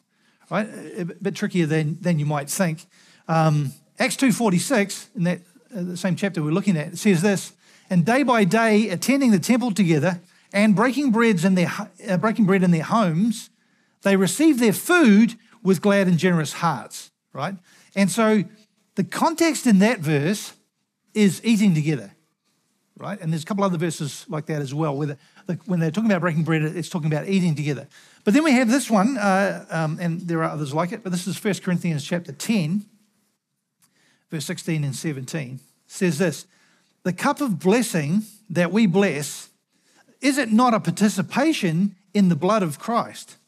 right? 0.50 0.66
A 0.96 1.04
bit 1.04 1.36
trickier 1.36 1.66
than, 1.66 1.98
than 2.00 2.18
you 2.18 2.26
might 2.26 2.50
think. 2.50 2.86
Um, 3.28 3.72
Acts 3.98 4.16
2.46, 4.16 5.14
in 5.14 5.24
that 5.24 5.40
uh, 5.74 5.82
the 5.82 5.96
same 5.96 6.16
chapter 6.16 6.42
we're 6.42 6.50
looking 6.50 6.76
at, 6.76 6.96
says 6.98 7.22
this, 7.22 7.52
and 7.90 8.04
day 8.04 8.22
by 8.22 8.44
day 8.44 8.88
attending 8.88 9.30
the 9.30 9.38
temple 9.38 9.72
together 9.72 10.20
and 10.52 10.74
breaking, 10.74 11.12
breads 11.12 11.44
in 11.44 11.54
their, 11.54 11.70
uh, 12.08 12.16
breaking 12.16 12.46
bread 12.46 12.62
in 12.62 12.70
their 12.70 12.82
homes, 12.82 13.50
they 14.02 14.16
received 14.16 14.58
their 14.58 14.72
food 14.72 15.36
with 15.62 15.82
glad 15.82 16.08
and 16.08 16.18
generous 16.18 16.54
hearts, 16.54 17.10
right? 17.32 17.54
And 17.94 18.10
so 18.10 18.44
the 19.00 19.04
context 19.04 19.66
in 19.66 19.78
that 19.78 20.00
verse 20.00 20.52
is 21.14 21.40
eating 21.42 21.74
together, 21.74 22.12
right? 22.98 23.18
And 23.18 23.32
there's 23.32 23.44
a 23.44 23.46
couple 23.46 23.64
other 23.64 23.78
verses 23.78 24.26
like 24.28 24.44
that 24.44 24.60
as 24.60 24.74
well, 24.74 24.94
where 24.94 25.16
the, 25.46 25.54
when 25.64 25.80
they're 25.80 25.90
talking 25.90 26.10
about 26.10 26.20
breaking 26.20 26.44
bread, 26.44 26.60
it's 26.60 26.90
talking 26.90 27.10
about 27.10 27.26
eating 27.26 27.54
together. 27.54 27.88
But 28.24 28.34
then 28.34 28.44
we 28.44 28.52
have 28.52 28.70
this 28.70 28.90
one, 28.90 29.16
uh, 29.16 29.64
um, 29.70 29.96
and 30.02 30.20
there 30.20 30.40
are 30.40 30.50
others 30.50 30.74
like 30.74 30.92
it, 30.92 31.02
but 31.02 31.12
this 31.12 31.26
is 31.26 31.42
1 31.42 31.54
Corinthians 31.64 32.04
chapter 32.04 32.30
10, 32.30 32.84
verse 34.30 34.44
16 34.44 34.84
and 34.84 34.94
17. 34.94 35.54
It 35.54 35.60
says 35.86 36.18
this 36.18 36.44
The 37.02 37.14
cup 37.14 37.40
of 37.40 37.58
blessing 37.58 38.24
that 38.50 38.70
we 38.70 38.84
bless, 38.84 39.48
is 40.20 40.36
it 40.36 40.52
not 40.52 40.74
a 40.74 40.80
participation 40.80 41.96
in 42.12 42.28
the 42.28 42.36
blood 42.36 42.62
of 42.62 42.78
Christ? 42.78 43.38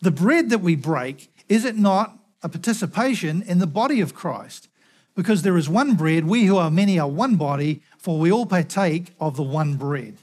The 0.00 0.12
bread 0.12 0.50
that 0.50 0.60
we 0.60 0.76
break, 0.76 1.32
is 1.48 1.64
it 1.64 1.76
not 1.76 2.16
a 2.44 2.48
participation 2.48 3.42
in 3.42 3.58
the 3.58 3.66
body 3.66 4.00
of 4.00 4.14
Christ? 4.14 4.68
Because 5.14 5.42
there 5.42 5.56
is 5.56 5.68
one 5.68 5.96
bread, 5.96 6.24
we 6.24 6.44
who 6.44 6.56
are 6.56 6.70
many 6.70 6.98
are 6.98 7.08
one 7.08 7.36
body, 7.36 7.82
for 7.98 8.18
we 8.18 8.32
all 8.32 8.46
partake 8.46 9.12
of 9.20 9.36
the 9.36 9.42
one 9.42 9.76
bread. 9.76 10.16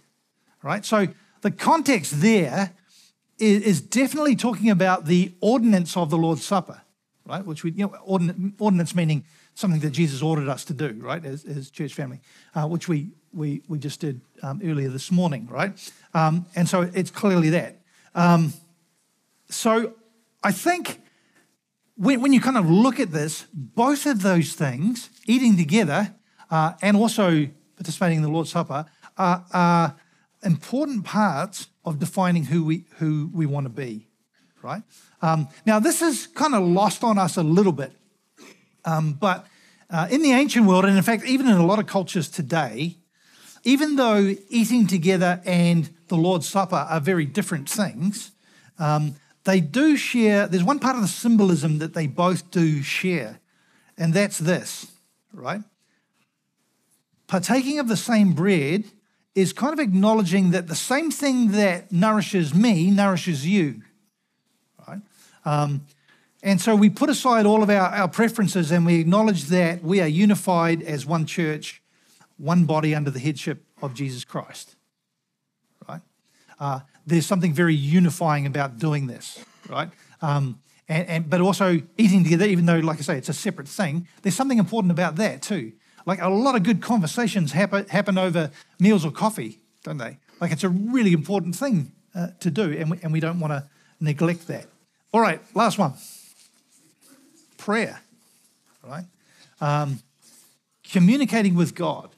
Right? 0.64 0.84
So 0.86 1.08
the 1.42 1.52
context 1.52 2.22
there 2.22 2.74
is 3.40 3.82
definitely 3.82 4.36
talking 4.36 4.70
about 4.70 5.06
the 5.06 5.32
ordinance 5.42 5.96
of 5.96 6.10
the 6.10 6.18
Lord's 6.18 6.44
Supper, 6.44 6.82
right? 7.26 7.46
Which 7.46 7.64
we, 7.64 7.72
you 7.72 7.86
know, 7.86 8.52
ordinance 8.58 8.96
meaning 8.96 9.26
something 9.54 9.80
that 9.82 9.92
Jesus 9.92 10.22
ordered 10.22 10.48
us 10.48 10.66
to 10.66 10.74
do, 10.74 10.98
right, 11.00 11.24
as, 11.24 11.46
as 11.46 11.70
church 11.70 11.94
family, 11.94 12.20
uh, 12.56 12.68
which 12.68 12.88
we, 12.88 13.10
we, 13.34 13.62
we 13.68 13.78
just 13.78 14.00
did 14.00 14.22
um, 14.42 14.62
earlier 14.64 14.90
this 14.90 15.12
morning, 15.12 15.48
right? 15.52 15.92
Um, 16.14 16.46
and 16.56 16.68
so 16.68 16.90
it's 16.94 17.12
clearly 17.12 17.50
that. 17.52 17.80
Um, 18.16 18.54
so 19.50 19.94
I 20.44 20.52
think 20.52 21.00
when, 21.98 22.22
when 22.22 22.32
you 22.32 22.40
kind 22.40 22.58
of 22.58 22.70
look 22.70 23.00
at 23.00 23.12
this, 23.12 23.46
both 23.54 24.06
of 24.06 24.22
those 24.22 24.54
things, 24.54 25.10
eating 25.26 25.58
together 25.58 26.16
uh, 26.50 26.74
and 26.82 26.96
also 26.96 27.48
participating 27.76 28.18
in 28.18 28.24
the 28.24 28.30
Lord's 28.30 28.52
Supper, 28.52 28.86
are, 29.18 29.46
are 29.52 29.96
important 30.44 31.04
parts 31.04 31.68
of 31.84 32.00
defining 32.00 32.46
who 32.46 32.64
we, 32.64 32.86
who 32.98 33.30
we 33.34 33.46
want 33.46 33.66
to 33.66 33.70
be, 33.70 34.08
right? 34.62 34.84
Um, 35.22 35.48
now, 35.66 35.80
this 35.80 36.02
is 36.02 36.28
kind 36.28 36.54
of 36.54 36.64
lost 36.64 37.04
on 37.04 37.18
us 37.18 37.36
a 37.36 37.44
little 37.44 37.72
bit, 37.72 37.94
um, 38.86 39.14
but 39.14 39.48
uh, 39.90 40.08
in 40.12 40.22
the 40.22 40.32
ancient 40.32 40.68
world, 40.68 40.86
and 40.86 40.96
in 40.96 41.04
fact, 41.04 41.26
even 41.26 41.48
in 41.48 41.54
a 41.54 41.66
lot 41.66 41.80
of 41.80 41.88
cultures 41.88 42.30
today, 42.30 42.98
even 43.64 43.96
though 43.96 44.36
eating 44.50 44.86
together 44.86 45.42
and 45.46 45.90
the 46.10 46.16
Lord's 46.16 46.48
Supper 46.48 46.76
are 46.76 47.00
very 47.00 47.26
different 47.26 47.68
things, 47.68 48.32
um, 48.78 49.16
they 49.48 49.62
do 49.62 49.96
share, 49.96 50.46
there's 50.46 50.66
one 50.66 50.78
part 50.78 50.98
of 50.98 51.02
the 51.02 51.08
symbolism 51.08 51.80
that 51.80 51.94
they 51.94 52.06
both 52.06 52.52
do 52.52 52.84
share, 52.84 53.40
and 53.98 54.14
that's 54.14 54.38
this, 54.38 54.92
right? 55.32 55.62
Partaking 57.28 57.80
of 57.80 57.88
the 57.88 57.96
same 57.96 58.34
bread 58.34 58.84
is 59.36 59.54
kind 59.54 59.72
of 59.72 59.80
acknowledging 59.80 60.52
that 60.52 60.68
the 60.68 60.76
same 60.76 61.10
thing 61.10 61.52
that 61.54 61.94
nourishes 61.94 62.54
me 62.54 62.92
nourishes 62.92 63.48
you, 63.48 63.84
right? 64.86 65.00
Um, 65.46 65.86
and 66.44 66.60
so 66.60 66.76
we 66.76 66.90
put 66.90 67.10
aside 67.10 67.46
all 67.46 67.64
of 67.64 67.70
our, 67.70 67.88
our 67.88 68.10
preferences 68.10 68.70
and 68.70 68.86
we 68.86 69.00
acknowledge 69.00 69.46
that 69.46 69.82
we 69.82 70.02
are 70.02 70.08
unified 70.08 70.82
as 70.84 71.06
one 71.06 71.26
church, 71.26 71.82
one 72.36 72.66
body 72.66 72.94
under 72.94 73.12
the 73.12 73.20
headship 73.20 73.64
of 73.82 73.94
Jesus 73.94 74.26
Christ, 74.26 74.76
right? 75.88 76.02
Uh, 76.60 76.82
there's 77.08 77.26
something 77.26 77.54
very 77.54 77.74
unifying 77.74 78.46
about 78.46 78.78
doing 78.78 79.08
this, 79.08 79.44
right? 79.70 79.90
Um, 80.22 80.60
and, 80.90 81.08
and, 81.08 81.30
but 81.30 81.42
also 81.42 81.82
eating 81.98 82.24
together, 82.24 82.46
even 82.46 82.66
though, 82.66 82.80
like 82.80 83.00
I 83.00 83.02
say, 83.02 83.18
it's 83.18 83.30
a 83.30 83.34
separate 83.34 83.68
thing. 83.68 84.08
There's 84.22 84.36
something 84.36 84.60
important 84.60 84.92
about 84.92 85.16
that 85.16 85.42
too. 85.42 85.72
Like 86.06 86.22
a 86.22 86.30
lot 86.30 86.56
of 86.56 86.64
good 86.64 86.82
conversations 86.82 87.52
happen 87.52 87.86
happen 87.88 88.18
over 88.18 88.52
meals 88.80 89.06
or 89.06 89.12
coffee, 89.12 89.60
don't 89.84 89.98
they? 89.98 90.18
Like 90.40 90.52
it's 90.52 90.64
a 90.64 90.70
really 90.70 91.12
important 91.14 91.56
thing 91.56 91.92
uh, 92.16 92.28
to 92.40 92.52
do, 92.52 92.72
and 92.72 92.92
we, 92.92 93.00
and 93.04 93.12
we 93.12 93.20
don't 93.20 93.40
want 93.40 93.52
to 93.52 93.66
neglect 94.00 94.48
that. 94.48 94.68
All 95.14 95.22
right, 95.22 95.42
last 95.54 95.78
one. 95.78 95.94
Prayer, 97.58 98.00
right? 98.84 99.06
Um, 99.60 100.00
communicating 100.90 101.56
with 101.56 101.76
God, 101.76 102.10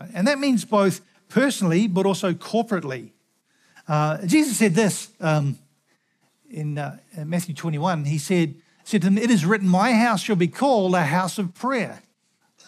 right? 0.00 0.10
and 0.14 0.26
that 0.26 0.38
means 0.38 0.64
both 0.64 1.00
personally 1.28 1.86
but 1.86 2.06
also 2.06 2.32
corporately. 2.32 3.10
Uh, 3.88 4.18
Jesus 4.26 4.58
said 4.58 4.74
this 4.74 5.08
um, 5.20 5.58
in, 6.50 6.76
uh, 6.76 6.98
in, 7.16 7.28
Matthew 7.28 7.54
21. 7.54 8.04
He 8.04 8.18
said, 8.18 8.54
said 8.84 9.00
to 9.00 9.06
them, 9.06 9.18
It 9.18 9.30
is 9.30 9.46
written, 9.46 9.66
My 9.66 9.94
house 9.94 10.22
shall 10.22 10.36
be 10.36 10.48
called 10.48 10.94
a 10.94 11.04
house 11.04 11.38
of 11.38 11.54
prayer. 11.54 12.02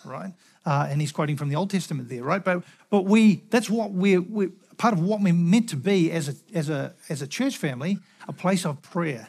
Right? 0.04 0.33
Uh, 0.64 0.88
and 0.90 1.00
he's 1.00 1.12
quoting 1.12 1.37
from 1.37 1.50
the 1.50 1.56
Old 1.56 1.70
Testament 1.70 2.09
there, 2.09 2.22
right? 2.22 2.42
But, 2.42 2.62
but 2.88 3.04
we, 3.04 3.42
that's 3.50 3.68
what 3.68 3.90
we're, 3.90 4.20
we're, 4.20 4.50
part 4.78 4.94
of 4.94 5.00
what 5.00 5.20
we're 5.20 5.35
meant 5.35 5.68
to 5.70 5.76
be 5.76 6.11
as 6.11 6.28
a, 6.28 6.35
as 6.54 6.70
a, 6.70 6.94
as 7.11 7.20
a 7.20 7.26
church 7.26 7.59
family, 7.59 7.98
a 8.26 8.33
place 8.33 8.64
of 8.64 8.80
prayer, 8.80 9.28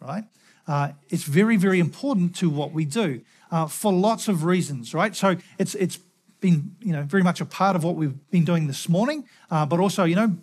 right? 0.00 0.24
Uh, 0.66 0.92
it's 1.10 1.24
very, 1.24 1.56
very 1.56 1.80
important 1.80 2.36
to 2.36 2.48
what 2.48 2.72
we 2.72 2.84
do 2.84 3.20
uh, 3.50 3.66
for 3.66 3.92
lots 3.92 4.28
of 4.28 4.44
reasons, 4.44 4.94
right? 4.94 5.16
So 5.16 5.36
it's, 5.58 5.74
it's 5.74 5.98
been, 6.40 6.76
you 6.80 6.92
know, 6.92 7.02
very 7.02 7.22
much 7.22 7.40
a 7.40 7.44
part 7.44 7.74
of 7.74 7.84
what 7.84 7.96
we've 7.96 8.30
been 8.30 8.44
doing 8.44 8.66
this 8.66 8.88
morning, 8.88 9.24
uh, 9.50 9.66
but 9.66 9.80
also, 9.80 10.04
you 10.04 10.16
know, 10.16 10.36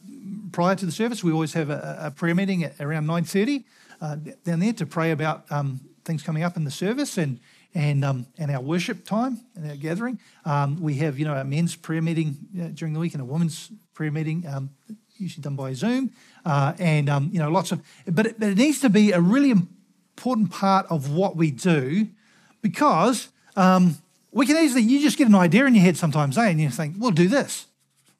prior 0.51 0.75
to 0.75 0.85
the 0.85 0.91
service, 0.91 1.23
we 1.23 1.31
always 1.31 1.53
have 1.53 1.69
a, 1.69 1.97
a 2.01 2.11
prayer 2.11 2.35
meeting 2.35 2.63
at 2.63 2.79
around 2.79 3.07
9.30 3.07 3.63
uh, 4.01 4.15
down 4.43 4.59
there 4.59 4.73
to 4.73 4.85
pray 4.85 5.11
about 5.11 5.45
um, 5.51 5.81
things 6.05 6.23
coming 6.23 6.43
up 6.43 6.57
in 6.57 6.63
the 6.63 6.71
service 6.71 7.17
and 7.17 7.39
and 7.75 8.03
um, 8.03 8.25
and 8.37 8.49
our 8.51 8.61
worship 8.61 9.05
time 9.05 9.41
and 9.55 9.69
our 9.69 9.75
gathering. 9.75 10.19
Um, 10.45 10.81
we 10.81 10.95
have 10.95 11.19
you 11.19 11.25
know 11.25 11.35
a 11.35 11.43
men's 11.43 11.75
prayer 11.75 12.01
meeting 12.01 12.37
uh, 12.59 12.67
during 12.73 12.93
the 12.93 12.99
week 12.99 13.13
and 13.13 13.21
a 13.21 13.25
women's 13.25 13.71
prayer 13.93 14.11
meeting, 14.11 14.45
um, 14.47 14.71
usually 15.17 15.41
done 15.41 15.55
by 15.55 15.73
Zoom, 15.73 16.11
uh, 16.45 16.73
and 16.79 17.09
um, 17.09 17.29
you 17.31 17.39
know 17.39 17.49
lots 17.49 17.71
of. 17.71 17.81
But 18.07 18.25
it, 18.25 18.39
but 18.39 18.49
it 18.49 18.57
needs 18.57 18.79
to 18.81 18.89
be 18.89 19.11
a 19.11 19.21
really 19.21 19.51
important 19.51 20.51
part 20.51 20.87
of 20.89 21.11
what 21.11 21.35
we 21.35 21.51
do 21.51 22.07
because 22.61 23.29
um, 23.55 23.97
we 24.31 24.45
can 24.45 24.57
easily 24.57 24.81
you 24.81 24.99
just 24.99 25.17
get 25.17 25.27
an 25.27 25.35
idea 25.35 25.65
in 25.65 25.75
your 25.75 25.83
head 25.83 25.97
sometimes, 25.97 26.37
eh? 26.37 26.47
And 26.47 26.59
you 26.59 26.69
think 26.69 26.95
we'll 26.97 27.11
do 27.11 27.27
this, 27.27 27.67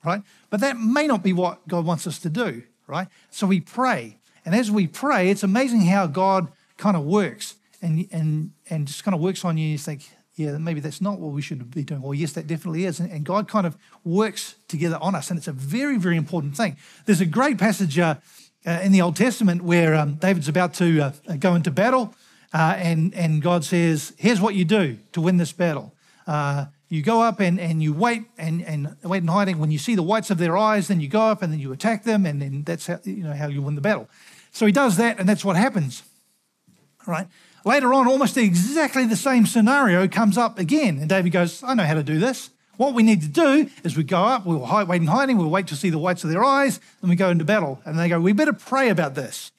right? 0.03 0.21
But 0.49 0.62
that 0.62 0.77
may 0.77 1.07
not 1.07 1.23
be 1.23 1.33
what 1.33 1.67
God 1.67 1.85
wants 1.85 2.07
us 2.07 2.19
to 2.19 2.29
do, 2.29 2.63
right? 2.88 3.07
So 3.29 3.47
we 3.47 3.59
pray. 3.59 4.17
And 4.45 4.55
as 4.55 4.71
we 4.71 4.88
pray, 4.88 5.29
it's 5.29 5.43
amazing 5.43 5.81
how 5.81 6.07
God 6.07 6.47
kind 6.77 6.95
of 6.95 7.03
works 7.03 7.55
and, 7.81 8.07
and, 8.12 8.51
and 8.69 8.88
just 8.88 9.03
kind 9.03 9.13
of 9.13 9.21
works 9.21 9.43
on 9.45 9.57
you. 9.57 9.67
You 9.67 9.77
think, 9.77 10.09
yeah, 10.35 10.57
maybe 10.57 10.79
that's 10.79 11.01
not 11.01 11.19
what 11.19 11.33
we 11.33 11.41
should 11.41 11.69
be 11.71 11.83
doing. 11.83 12.01
Or 12.01 12.15
yes, 12.15 12.31
that 12.33 12.47
definitely 12.47 12.85
is. 12.85 12.99
And, 12.99 13.12
and 13.12 13.25
God 13.25 13.47
kind 13.47 13.67
of 13.67 13.77
works 14.05 14.55
together 14.67 14.97
on 15.01 15.15
us. 15.15 15.29
And 15.29 15.38
it's 15.38 15.47
a 15.47 15.53
very, 15.53 15.97
very 15.97 16.15
important 16.15 16.55
thing. 16.55 16.77
There's 17.05 17.21
a 17.21 17.25
great 17.25 17.57
passage 17.57 17.99
uh, 17.99 18.15
uh, 18.65 18.79
in 18.81 18.91
the 18.91 19.01
Old 19.01 19.15
Testament 19.17 19.62
where 19.62 19.95
um, 19.95 20.15
David's 20.15 20.47
about 20.47 20.73
to 20.75 21.01
uh, 21.01 21.12
go 21.38 21.55
into 21.55 21.71
battle. 21.71 22.15
Uh, 22.53 22.75
and, 22.77 23.13
and 23.13 23.41
God 23.41 23.63
says, 23.63 24.13
here's 24.17 24.41
what 24.41 24.55
you 24.55 24.65
do 24.65 24.97
to 25.12 25.21
win 25.21 25.38
this 25.38 25.51
battle. 25.51 25.93
You 26.89 27.04
go 27.04 27.21
up 27.21 27.39
and, 27.39 27.60
and 27.60 27.84
you 27.84 27.93
wait 27.93 28.23
and, 28.38 28.63
and 28.63 28.95
wait 29.04 29.21
in 29.21 29.28
hiding. 29.28 29.60
When 29.60 29.69
you 29.69 29.78
see 29.78 29.93
the 29.93 30.04
whites 30.04 30.32
of 30.32 30.39
their 30.39 30.58
eyes, 30.58 30.88
then 30.88 30.99
you 30.99 31.08
go 31.08 31.21
up 31.21 31.43
and 31.43 31.54
then 31.54 31.60
you 31.60 31.71
attack 31.71 32.04
them, 32.04 32.25
and 32.25 32.41
then 32.41 32.63
that's 32.63 32.88
how 32.88 32.99
you 33.04 33.23
know 33.23 33.34
how 33.34 33.47
you 33.47 33.62
win 33.62 33.75
the 33.75 33.82
battle. 33.82 34.10
So 34.52 34.65
he 34.65 34.71
does 34.71 34.97
that, 34.97 35.19
and 35.19 35.30
that's 35.30 35.45
what 35.45 35.56
happens. 35.56 36.02
Right. 37.06 37.28
Later 37.63 37.93
on, 37.93 38.08
almost 38.08 38.38
exactly 38.38 39.06
the 39.06 39.15
same 39.15 39.45
scenario 39.45 40.08
comes 40.08 40.36
up 40.38 40.58
again, 40.58 40.97
and 40.97 41.08
David 41.08 41.32
goes, 41.32 41.62
"I 41.63 41.75
know 41.75 41.84
how 41.84 41.93
to 41.93 42.04
do 42.04 42.17
this. 42.17 42.49
What 42.78 42.95
we 42.95 43.04
need 43.04 43.21
to 43.21 43.28
do 43.28 43.69
is 43.84 43.95
we 43.95 44.04
go 44.04 44.23
up, 44.23 44.45
we'll 44.45 44.65
hide, 44.65 44.88
wait 44.88 45.02
in 45.02 45.08
hiding, 45.08 45.38
we'll 45.38 45.49
wait 45.49 45.67
to 45.67 45.75
see 45.75 45.89
the 45.91 45.99
whites 45.99 46.23
of 46.23 46.32
their 46.32 46.43
eyes, 46.43 46.80
then 47.02 47.10
we 47.10 47.15
go 47.15 47.30
into 47.30 47.45
battle." 47.45 47.82
And 47.86 47.99
they 47.99 48.10
go, 48.10 48.19
"We 48.19 48.34
better 48.34 48.54
pray 48.54 48.89
about 48.89 49.13
this." 49.13 49.52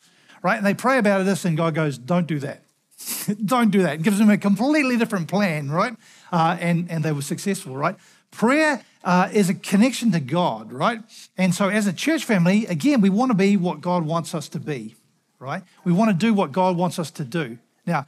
Right. 0.42 0.56
And 0.56 0.66
they 0.66 0.74
pray 0.74 0.98
about 0.98 1.24
this, 1.24 1.44
and 1.44 1.56
God 1.56 1.76
goes, 1.76 1.96
"Don't 1.96 2.26
do 2.26 2.40
that." 2.40 2.64
Don't 3.44 3.70
do 3.70 3.82
that. 3.82 3.94
It 3.94 4.02
gives 4.02 4.18
them 4.18 4.30
a 4.30 4.38
completely 4.38 4.96
different 4.96 5.28
plan, 5.28 5.70
right? 5.70 5.94
Uh, 6.32 6.56
and, 6.60 6.90
and 6.90 7.04
they 7.04 7.12
were 7.12 7.22
successful, 7.22 7.76
right? 7.76 7.96
Prayer 8.30 8.84
uh, 9.02 9.28
is 9.32 9.48
a 9.48 9.54
connection 9.54 10.12
to 10.12 10.20
God, 10.20 10.72
right? 10.72 11.00
And 11.36 11.54
so, 11.54 11.68
as 11.68 11.86
a 11.86 11.92
church 11.92 12.24
family, 12.24 12.66
again, 12.66 13.00
we 13.00 13.10
want 13.10 13.30
to 13.30 13.36
be 13.36 13.56
what 13.56 13.80
God 13.80 14.04
wants 14.04 14.34
us 14.34 14.48
to 14.50 14.60
be, 14.60 14.94
right? 15.38 15.64
We 15.84 15.92
want 15.92 16.10
to 16.10 16.16
do 16.16 16.32
what 16.32 16.52
God 16.52 16.76
wants 16.76 16.98
us 16.98 17.10
to 17.12 17.24
do. 17.24 17.58
Now, 17.86 18.06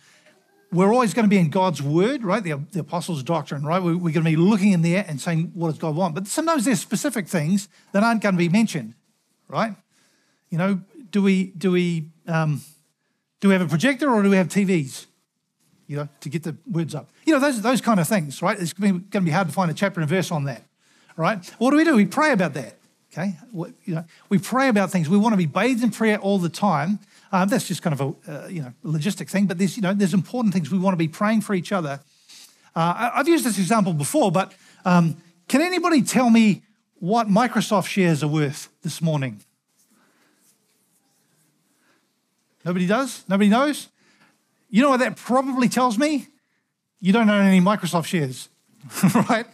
we're 0.72 0.92
always 0.92 1.12
going 1.12 1.24
to 1.24 1.28
be 1.28 1.38
in 1.38 1.50
God's 1.50 1.82
word, 1.82 2.24
right? 2.24 2.42
The, 2.42 2.60
the 2.72 2.80
apostles' 2.80 3.22
doctrine, 3.22 3.64
right? 3.64 3.82
We're, 3.82 3.96
we're 3.96 4.14
going 4.14 4.24
to 4.24 4.30
be 4.30 4.36
looking 4.36 4.72
in 4.72 4.82
there 4.82 5.04
and 5.06 5.20
saying, 5.20 5.52
what 5.54 5.68
does 5.68 5.78
God 5.78 5.94
want? 5.94 6.14
But 6.14 6.26
sometimes 6.26 6.64
there's 6.64 6.80
specific 6.80 7.28
things 7.28 7.68
that 7.92 8.02
aren't 8.02 8.22
going 8.22 8.34
to 8.34 8.38
be 8.38 8.48
mentioned, 8.48 8.94
right? 9.48 9.74
You 10.48 10.58
know, 10.58 10.80
do 11.10 11.22
we, 11.22 11.46
do 11.58 11.72
we, 11.72 12.06
um, 12.26 12.62
do 13.40 13.48
we 13.48 13.54
have 13.54 13.62
a 13.62 13.68
projector 13.68 14.10
or 14.10 14.22
do 14.22 14.30
we 14.30 14.36
have 14.36 14.48
TVs? 14.48 15.06
You 15.92 15.98
know, 15.98 16.08
to 16.20 16.30
get 16.30 16.42
the 16.42 16.56
words 16.70 16.94
up. 16.94 17.10
You 17.26 17.34
know, 17.34 17.38
those, 17.38 17.60
those 17.60 17.82
kind 17.82 18.00
of 18.00 18.08
things, 18.08 18.40
right? 18.40 18.58
It's 18.58 18.72
going 18.72 19.04
to 19.10 19.20
be 19.20 19.30
hard 19.30 19.48
to 19.48 19.52
find 19.52 19.70
a 19.70 19.74
chapter 19.74 20.00
and 20.00 20.08
verse 20.08 20.30
on 20.30 20.44
that, 20.44 20.64
right? 21.18 21.46
What 21.58 21.70
do 21.70 21.76
we 21.76 21.84
do? 21.84 21.94
We 21.94 22.06
pray 22.06 22.32
about 22.32 22.54
that, 22.54 22.78
okay? 23.12 23.36
You 23.52 23.96
know, 23.96 24.04
we 24.30 24.38
pray 24.38 24.68
about 24.68 24.90
things. 24.90 25.10
We 25.10 25.18
want 25.18 25.34
to 25.34 25.36
be 25.36 25.44
bathed 25.44 25.82
in 25.82 25.90
prayer 25.90 26.16
all 26.16 26.38
the 26.38 26.48
time. 26.48 26.98
Um, 27.30 27.50
that's 27.50 27.68
just 27.68 27.82
kind 27.82 27.92
of 27.92 28.00
a, 28.00 28.44
uh, 28.44 28.48
you 28.48 28.62
know, 28.62 28.72
logistic 28.82 29.28
thing, 29.28 29.44
but 29.44 29.58
there's, 29.58 29.76
you 29.76 29.82
know, 29.82 29.92
there's 29.92 30.14
important 30.14 30.54
things. 30.54 30.70
We 30.70 30.78
want 30.78 30.94
to 30.94 30.98
be 30.98 31.08
praying 31.08 31.42
for 31.42 31.52
each 31.52 31.72
other. 31.72 32.00
Uh, 32.74 33.10
I've 33.14 33.28
used 33.28 33.44
this 33.44 33.58
example 33.58 33.92
before, 33.92 34.32
but 34.32 34.54
um, 34.86 35.18
can 35.46 35.60
anybody 35.60 36.00
tell 36.00 36.30
me 36.30 36.62
what 37.00 37.28
Microsoft 37.28 37.88
shares 37.88 38.22
are 38.22 38.28
worth 38.28 38.70
this 38.80 39.02
morning? 39.02 39.42
Nobody 42.64 42.86
does? 42.86 43.24
Nobody 43.28 43.50
knows? 43.50 43.88
You 44.72 44.80
know 44.80 44.88
what 44.88 45.00
that 45.00 45.16
probably 45.16 45.68
tells 45.68 45.98
me? 45.98 46.28
You 46.98 47.12
don't 47.12 47.28
own 47.28 47.44
any 47.44 47.60
Microsoft 47.60 48.06
shares, 48.06 48.48
right? 49.28 49.46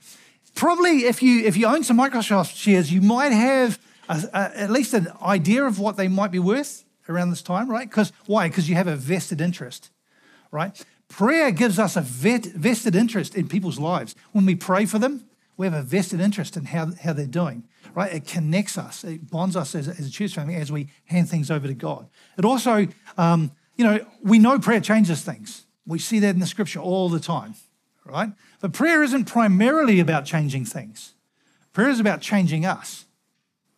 Probably 0.54 1.06
if 1.06 1.22
you 1.22 1.44
if 1.44 1.56
you 1.56 1.66
own 1.66 1.82
some 1.82 1.98
Microsoft 1.98 2.56
shares, 2.56 2.92
you 2.92 3.00
might 3.00 3.32
have 3.32 3.80
a, 4.08 4.22
a, 4.32 4.60
at 4.60 4.70
least 4.70 4.94
an 4.94 5.08
idea 5.20 5.64
of 5.64 5.80
what 5.80 5.96
they 5.96 6.06
might 6.06 6.30
be 6.30 6.38
worth 6.38 6.84
around 7.08 7.30
this 7.30 7.42
time, 7.42 7.68
right? 7.68 7.90
Because 7.90 8.12
why? 8.26 8.48
Because 8.48 8.68
you 8.68 8.76
have 8.76 8.86
a 8.86 8.94
vested 8.94 9.40
interest, 9.40 9.90
right? 10.52 10.80
Prayer 11.08 11.50
gives 11.50 11.80
us 11.80 11.96
a 11.96 12.00
vet, 12.00 12.44
vested 12.44 12.94
interest 12.94 13.34
in 13.34 13.48
people's 13.48 13.78
lives. 13.80 14.14
When 14.30 14.46
we 14.46 14.54
pray 14.54 14.86
for 14.86 15.00
them, 15.00 15.24
we 15.56 15.66
have 15.66 15.74
a 15.74 15.82
vested 15.82 16.20
interest 16.20 16.56
in 16.56 16.66
how, 16.66 16.92
how 17.02 17.12
they're 17.12 17.26
doing 17.26 17.64
right? 17.98 18.12
It 18.12 18.26
connects 18.26 18.78
us, 18.78 19.02
it 19.02 19.28
bonds 19.28 19.56
us 19.56 19.74
as, 19.74 19.88
as 19.88 20.06
a 20.06 20.10
church 20.10 20.34
family 20.34 20.54
as 20.54 20.70
we 20.70 20.88
hand 21.06 21.28
things 21.28 21.50
over 21.50 21.66
to 21.66 21.74
God. 21.74 22.08
It 22.36 22.44
also, 22.44 22.86
um, 23.16 23.50
you 23.78 23.84
know, 23.84 24.04
we 24.22 24.38
know 24.38 24.58
prayer 24.58 24.80
changes 24.80 25.22
things. 25.22 25.64
We 25.86 25.98
see 25.98 26.18
that 26.18 26.30
in 26.30 26.40
the 26.40 26.46
scripture 26.46 26.80
all 26.80 27.08
the 27.08 27.20
time, 27.20 27.54
right? 28.04 28.32
But 28.60 28.74
prayer 28.74 29.02
isn't 29.02 29.24
primarily 29.24 30.00
about 30.00 30.26
changing 30.26 30.66
things. 30.66 31.14
Prayer 31.72 31.88
is 31.88 32.00
about 32.00 32.20
changing 32.20 32.66
us, 32.66 33.06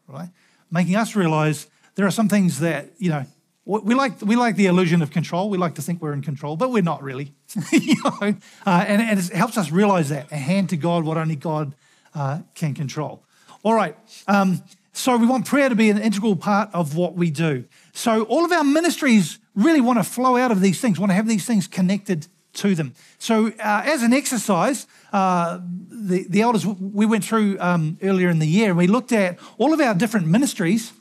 right? 0.09 0.31
Making 0.71 0.97
us 0.97 1.15
realize 1.15 1.69
there 1.95 2.07
are 2.07 2.11
some 2.11 2.29
things 2.29 2.61
that, 2.61 2.91
you 2.99 3.11
know, 3.11 3.27
we 3.67 3.95
like, 3.95 4.21
we 4.23 4.35
like 4.35 4.57
the 4.57 4.67
illusion 4.67 5.03
of 5.03 5.11
control. 5.11 5.51
We 5.51 5.59
like 5.59 5.75
to 5.75 5.83
think 5.83 6.01
we're 6.03 6.15
in 6.15 6.23
control, 6.23 6.57
but 6.57 6.73
we're 6.73 6.83
not 6.83 7.03
really. 7.03 7.35
you 7.71 7.95
know? 8.03 8.35
uh, 8.67 8.85
and, 8.89 9.03
and, 9.03 9.21
it 9.21 9.29
helps 9.29 9.57
us 9.59 9.71
realize 9.71 10.09
that 10.09 10.27
and 10.33 10.41
hand 10.41 10.71
to 10.71 10.77
God 10.77 11.05
what 11.05 11.19
only 11.19 11.37
God 11.37 11.75
uh, 12.15 12.41
can 12.55 12.75
control. 12.75 13.23
All 13.63 13.75
right. 13.75 13.97
Um, 14.27 14.63
so 14.93 15.17
we 15.17 15.27
want 15.27 15.47
prayer 15.47 15.69
to 15.69 15.75
be 15.75 15.91
an 15.91 15.99
integral 15.99 16.37
part 16.37 16.71
of 16.73 16.97
what 16.97 17.15
we 17.15 17.31
do. 17.31 17.65
So 17.93 18.25
all 18.25 18.45
of 18.45 18.53
our 18.53 18.65
ministries 18.65 19.39
really 19.55 19.81
want 19.81 19.99
to 19.99 20.05
flow 20.05 20.37
out 20.37 20.51
of 20.51 20.61
these 20.61 20.81
things, 20.81 20.99
want 20.99 21.11
to 21.11 21.15
have 21.15 21.29
these 21.29 21.47
things 21.47 21.67
connected 21.67 22.27
to 22.55 22.75
them. 22.75 22.95
So 23.19 23.49
uh, 23.49 23.83
as 23.85 24.03
an 24.03 24.13
exercise, 24.13 24.87
uh, 25.13 25.61
the, 25.63 26.27
the 26.29 26.43
elders, 26.43 26.67
we 26.67 27.07
went 27.07 27.25
through 27.25 27.59
um, 27.61 27.99
earlier 28.03 28.29
in 28.29 28.41
the 28.41 28.47
year 28.47 28.75
we 28.75 28.87
looked 28.87 29.13
at 29.13 29.39
all 29.59 29.73
of 29.73 29.81
our 29.81 29.95
different 29.95 30.27
ministries 30.27 30.93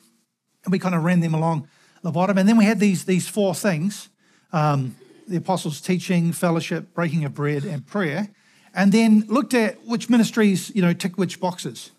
and 0.66 0.72
we 0.72 0.80
kind 0.80 0.94
of 0.94 1.04
ran 1.04 1.22
them 1.22 1.34
along 1.34 1.68
the 2.04 2.12
bottom. 2.12 2.38
And 2.38 2.48
then 2.48 2.58
we 2.58 2.66
had 2.66 2.80
these, 2.80 3.06
these 3.06 3.28
four 3.28 3.56
things, 3.56 4.10
um, 4.54 4.96
the 5.28 5.38
apostles' 5.38 5.82
teaching, 5.82 6.32
fellowship, 6.32 6.94
breaking 6.94 7.26
of 7.26 7.34
bread, 7.34 7.66
and 7.66 7.86
prayer. 7.86 8.30
And 8.74 8.92
then 8.92 9.26
looked 9.28 9.56
at 9.56 9.84
which 9.86 10.10
ministries, 10.10 10.72
you 10.76 10.82
know, 10.82 10.94
tick 10.94 11.18
which 11.18 11.40
boxes 11.40 11.92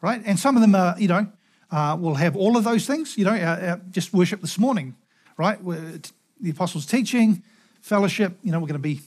right? 0.00 0.22
And 0.24 0.38
some 0.38 0.56
of 0.56 0.60
them 0.60 0.74
are, 0.74 0.98
you 0.98 1.08
know, 1.08 1.26
uh, 1.70 1.96
will 2.00 2.14
have 2.14 2.36
all 2.36 2.56
of 2.56 2.64
those 2.64 2.86
things. 2.86 3.16
You 3.18 3.24
know, 3.24 3.34
uh, 3.34 3.74
uh, 3.74 3.76
just 3.90 4.12
worship 4.12 4.40
this 4.40 4.58
morning, 4.58 4.96
right? 5.36 5.62
We're, 5.62 6.00
the 6.40 6.50
apostles' 6.50 6.86
teaching, 6.86 7.42
fellowship. 7.80 8.38
You 8.42 8.52
know, 8.52 8.58
we're 8.58 8.68
going 8.68 8.74
to 8.74 8.78
be, 8.78 9.00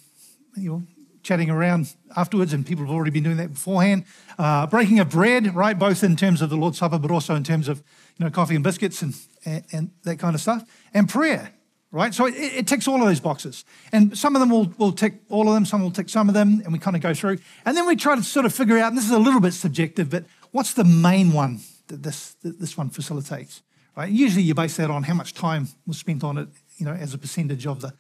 you 0.56 0.70
know, 0.70 0.84
chatting 1.24 1.50
around 1.50 1.94
afterwards, 2.16 2.54
and 2.54 2.66
people 2.66 2.86
have 2.86 2.94
already 2.94 3.12
been 3.12 3.24
doing 3.24 3.38
that 3.38 3.54
beforehand. 3.54 4.06
Uh, 4.38 4.68
breaking 4.68 5.00
of 5.00 5.10
bread, 5.10 5.56
right? 5.56 5.78
Both 5.78 6.04
in 6.04 6.16
terms 6.16 6.42
of 6.42 6.50
the 6.50 6.58
Lord's 6.58 6.78
Supper, 6.78 7.00
but 7.00 7.12
also 7.12 7.36
in 7.36 7.44
terms 7.44 7.68
of 7.68 7.84
you 8.18 8.26
know 8.26 8.32
coffee 8.32 8.56
and 8.56 8.64
biscuits 8.64 9.02
and 9.02 9.16
and, 9.46 9.64
and 9.72 9.92
that 10.04 10.20
kind 10.20 10.36
of 10.36 10.42
stuff, 10.42 10.64
and 10.94 11.08
prayer. 11.08 11.52
Right, 11.94 12.14
so 12.14 12.26
it, 12.26 12.36
it, 12.38 12.68
ticks 12.68 12.88
all 12.88 13.02
of 13.02 13.08
those 13.10 13.20
boxes, 13.20 13.66
and 13.92 14.18
some 14.18 14.34
of 14.34 14.40
them 14.40 14.50
will, 14.50 14.74
will 14.78 14.94
tick 14.94 15.16
all 15.28 15.50
of 15.50 15.54
them, 15.54 15.66
some 15.66 15.82
will 15.82 15.92
tick 15.92 16.08
some 16.08 16.30
of 16.30 16.34
them, 16.34 16.62
and 16.64 16.72
we 16.72 16.80
kind 16.80 16.96
of 16.96 17.02
go 17.02 17.14
through, 17.14 17.40
and 17.66 17.76
then 17.76 17.86
we 17.86 17.98
try 17.98 18.16
to 18.16 18.24
sort 18.24 18.46
of 18.46 18.56
figure 18.56 18.78
out. 18.78 18.88
And 18.88 18.98
this 18.98 19.04
is 19.04 19.12
a 19.12 19.20
little 19.20 19.42
bit 19.42 19.52
subjective, 19.52 20.10
but 20.10 20.24
what's 20.52 20.74
the 20.74 20.84
main 20.84 21.34
one 21.34 21.60
that 21.88 22.04
this, 22.04 22.34
that 22.44 22.60
this 22.60 22.78
one 22.78 22.90
facilitates? 22.90 23.62
Right? 23.96 24.12
Usually 24.12 24.44
you 24.44 24.54
base 24.54 24.78
that 24.78 24.90
on 24.90 25.04
how 25.04 25.14
much 25.14 25.34
time 25.34 25.68
was 25.86 25.98
spent 25.98 26.24
on 26.24 26.38
it, 26.38 26.48
you 26.78 26.86
know, 26.86 26.94
as 26.94 27.14
a 27.14 27.18
percentage 27.18 27.68
of 27.68 27.82
the, 27.82 27.94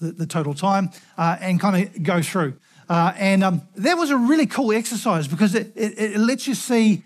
the, 0.00 0.12
the 0.12 0.26
total 0.26 0.54
time, 0.54 0.90
uh, 1.16 1.36
and 1.40 1.58
kind 1.58 1.86
of 1.86 2.02
go 2.02 2.20
through. 2.20 2.58
Uh, 2.88 3.12
and 3.16 3.44
um, 3.44 3.62
that 3.76 3.96
was 3.96 4.10
a 4.10 4.16
really 4.16 4.46
cool 4.46 4.72
exercise 4.72 5.28
because 5.28 5.54
it, 5.54 5.72
it, 5.76 5.98
it 5.98 6.18
lets 6.18 6.46
you 6.46 6.54
see 6.54 7.02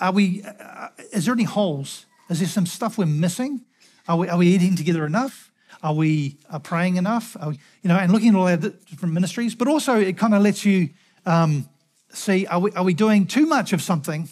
are 0.00 0.12
we, 0.12 0.42
uh, 0.44 0.88
is 1.12 1.24
there 1.24 1.34
any 1.34 1.44
holes? 1.44 2.06
Is 2.30 2.38
there 2.38 2.48
some 2.48 2.66
stuff 2.66 2.98
we're 2.98 3.06
missing? 3.06 3.64
Are 4.06 4.16
we, 4.16 4.28
are 4.28 4.38
we 4.38 4.46
eating 4.46 4.76
together 4.76 5.04
enough? 5.04 5.50
Are 5.82 5.94
we 5.94 6.38
uh, 6.50 6.58
praying 6.58 6.96
enough? 6.96 7.36
We, 7.44 7.58
you 7.82 7.88
know, 7.88 7.96
and 7.96 8.12
looking 8.12 8.30
at 8.30 8.34
all 8.34 8.48
our 8.48 8.56
different 8.56 9.14
ministries, 9.14 9.54
but 9.54 9.68
also 9.68 9.98
it 9.98 10.16
kind 10.16 10.34
of 10.34 10.42
lets 10.42 10.64
you 10.64 10.90
um, 11.26 11.68
see 12.12 12.46
are 12.46 12.60
we, 12.60 12.72
are 12.72 12.84
we 12.84 12.94
doing 12.94 13.26
too 13.26 13.46
much 13.46 13.72
of 13.72 13.82
something 13.82 14.28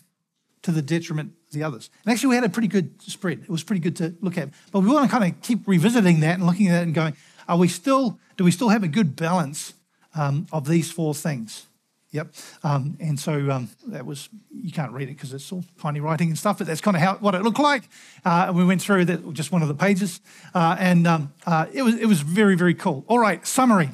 to 0.63 0.73
the 0.73 0.83
detriment 0.83 1.33
of 1.49 1.53
the 1.53 1.63
others? 1.63 1.91
And 2.05 2.13
actually, 2.13 2.31
we 2.31 2.35
had 2.35 2.45
a 2.45 2.49
pretty 2.49 2.69
good 2.69 3.01
spread. 3.03 3.41
It 3.41 3.51
was 3.51 3.63
pretty 3.63 3.81
good 3.81 3.97
to 3.97 4.15
look 4.21 4.39
at. 4.39 4.51
But 4.73 4.81
we 4.81 4.89
want 4.89 5.11
to 5.11 5.17
kind 5.17 5.33
of 5.33 5.41
keep 5.43 5.67
revisiting 5.67 6.21
that 6.21 6.35
and 6.35 6.47
looking 6.47 6.69
at 6.69 6.81
it 6.81 6.83
and 6.83 6.95
going, 6.95 7.17
are 7.49 7.59
we 7.59 7.69
still, 7.69 8.19
do 8.37 8.45
we 8.45 8.51
still 8.51 8.71
have 8.71 8.83
a 8.83 8.89
good 8.89 9.17
balance 9.17 9.75
um, 10.15 10.47
of 10.53 10.67
these 10.67 10.91
four 10.91 11.15
things? 11.15 11.67
Yep. 12.13 12.35
Um, 12.63 12.97
and 12.99 13.21
so 13.21 13.51
um, 13.51 13.69
that 13.89 14.07
was, 14.07 14.31
you 14.51 14.73
can't 14.73 14.93
read 14.93 15.09
it 15.09 15.17
because 15.17 15.35
it's 15.35 15.53
all 15.53 15.65
tiny 15.81 16.01
writing 16.01 16.29
and 16.29 16.39
stuff, 16.39 16.59
but 16.59 16.67
that's 16.67 16.81
kind 16.81 16.97
of 16.97 17.03
how 17.03 17.17
what 17.17 17.35
it 17.35 17.43
looked 17.43 17.59
like. 17.59 17.83
Uh, 18.25 18.53
we 18.55 18.65
went 18.65 18.81
through 18.81 19.05
that, 19.07 19.33
just 19.35 19.53
one 19.53 19.61
of 19.61 19.69
the 19.69 19.75
pages. 19.75 20.21
Uh, 20.55 20.77
and 20.79 21.07
um, 21.07 21.33
uh, 21.45 21.67
it, 21.73 21.83
was, 21.83 21.95
it 21.97 22.07
was 22.07 22.21
very, 22.21 22.57
very 22.57 22.75
cool. 22.75 23.05
All 23.09 23.19
right, 23.19 23.47
summary. 23.47 23.91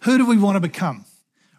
Who 0.00 0.18
do 0.18 0.26
we 0.26 0.36
want 0.36 0.56
to 0.56 0.60
become? 0.60 1.04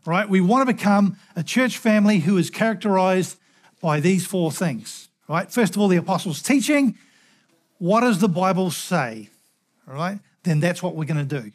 Right? 0.05 0.27
We 0.27 0.41
want 0.41 0.67
to 0.67 0.73
become 0.73 1.17
a 1.35 1.43
church 1.43 1.77
family 1.77 2.19
who 2.19 2.37
is 2.37 2.49
characterized 2.49 3.37
by 3.81 3.99
these 3.99 4.25
four 4.25 4.51
things, 4.51 5.09
right? 5.27 5.51
First 5.51 5.75
of 5.75 5.81
all, 5.81 5.87
the 5.87 5.97
apostles' 5.97 6.41
teaching. 6.41 6.97
What 7.77 8.01
does 8.01 8.19
the 8.19 8.29
Bible 8.29 8.71
say? 8.71 9.29
All 9.87 9.93
right, 9.93 10.19
then 10.43 10.59
that's 10.59 10.81
what 10.81 10.95
we're 10.95 11.05
going 11.05 11.27
to 11.27 11.41
do. 11.41 11.51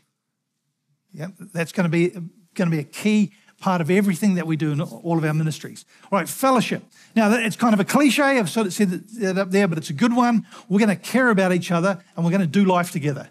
Yeah, 1.12 1.28
that's 1.52 1.72
going 1.72 1.84
to 1.84 1.90
be 1.90 2.10
going 2.10 2.70
to 2.70 2.76
be 2.76 2.80
a 2.80 2.84
key 2.84 3.32
part 3.60 3.80
of 3.80 3.90
everything 3.90 4.34
that 4.34 4.46
we 4.46 4.56
do 4.56 4.72
in 4.72 4.80
all 4.80 5.18
of 5.18 5.24
our 5.24 5.34
ministries. 5.34 5.84
All 6.04 6.18
right, 6.18 6.28
fellowship. 6.28 6.82
Now, 7.16 7.32
it's 7.32 7.56
kind 7.56 7.74
of 7.74 7.80
a 7.80 7.84
cliche. 7.84 8.22
I've 8.22 8.50
sort 8.50 8.66
of 8.66 8.72
said 8.72 8.90
that 8.90 9.38
up 9.38 9.50
there, 9.50 9.66
but 9.66 9.78
it's 9.78 9.90
a 9.90 9.94
good 9.94 10.14
one. 10.14 10.46
We're 10.68 10.78
going 10.78 10.96
to 10.96 10.96
care 10.96 11.30
about 11.30 11.52
each 11.52 11.70
other 11.70 12.02
and 12.14 12.24
we're 12.24 12.30
going 12.30 12.40
to 12.42 12.46
do 12.46 12.64
life 12.64 12.92
together. 12.92 13.28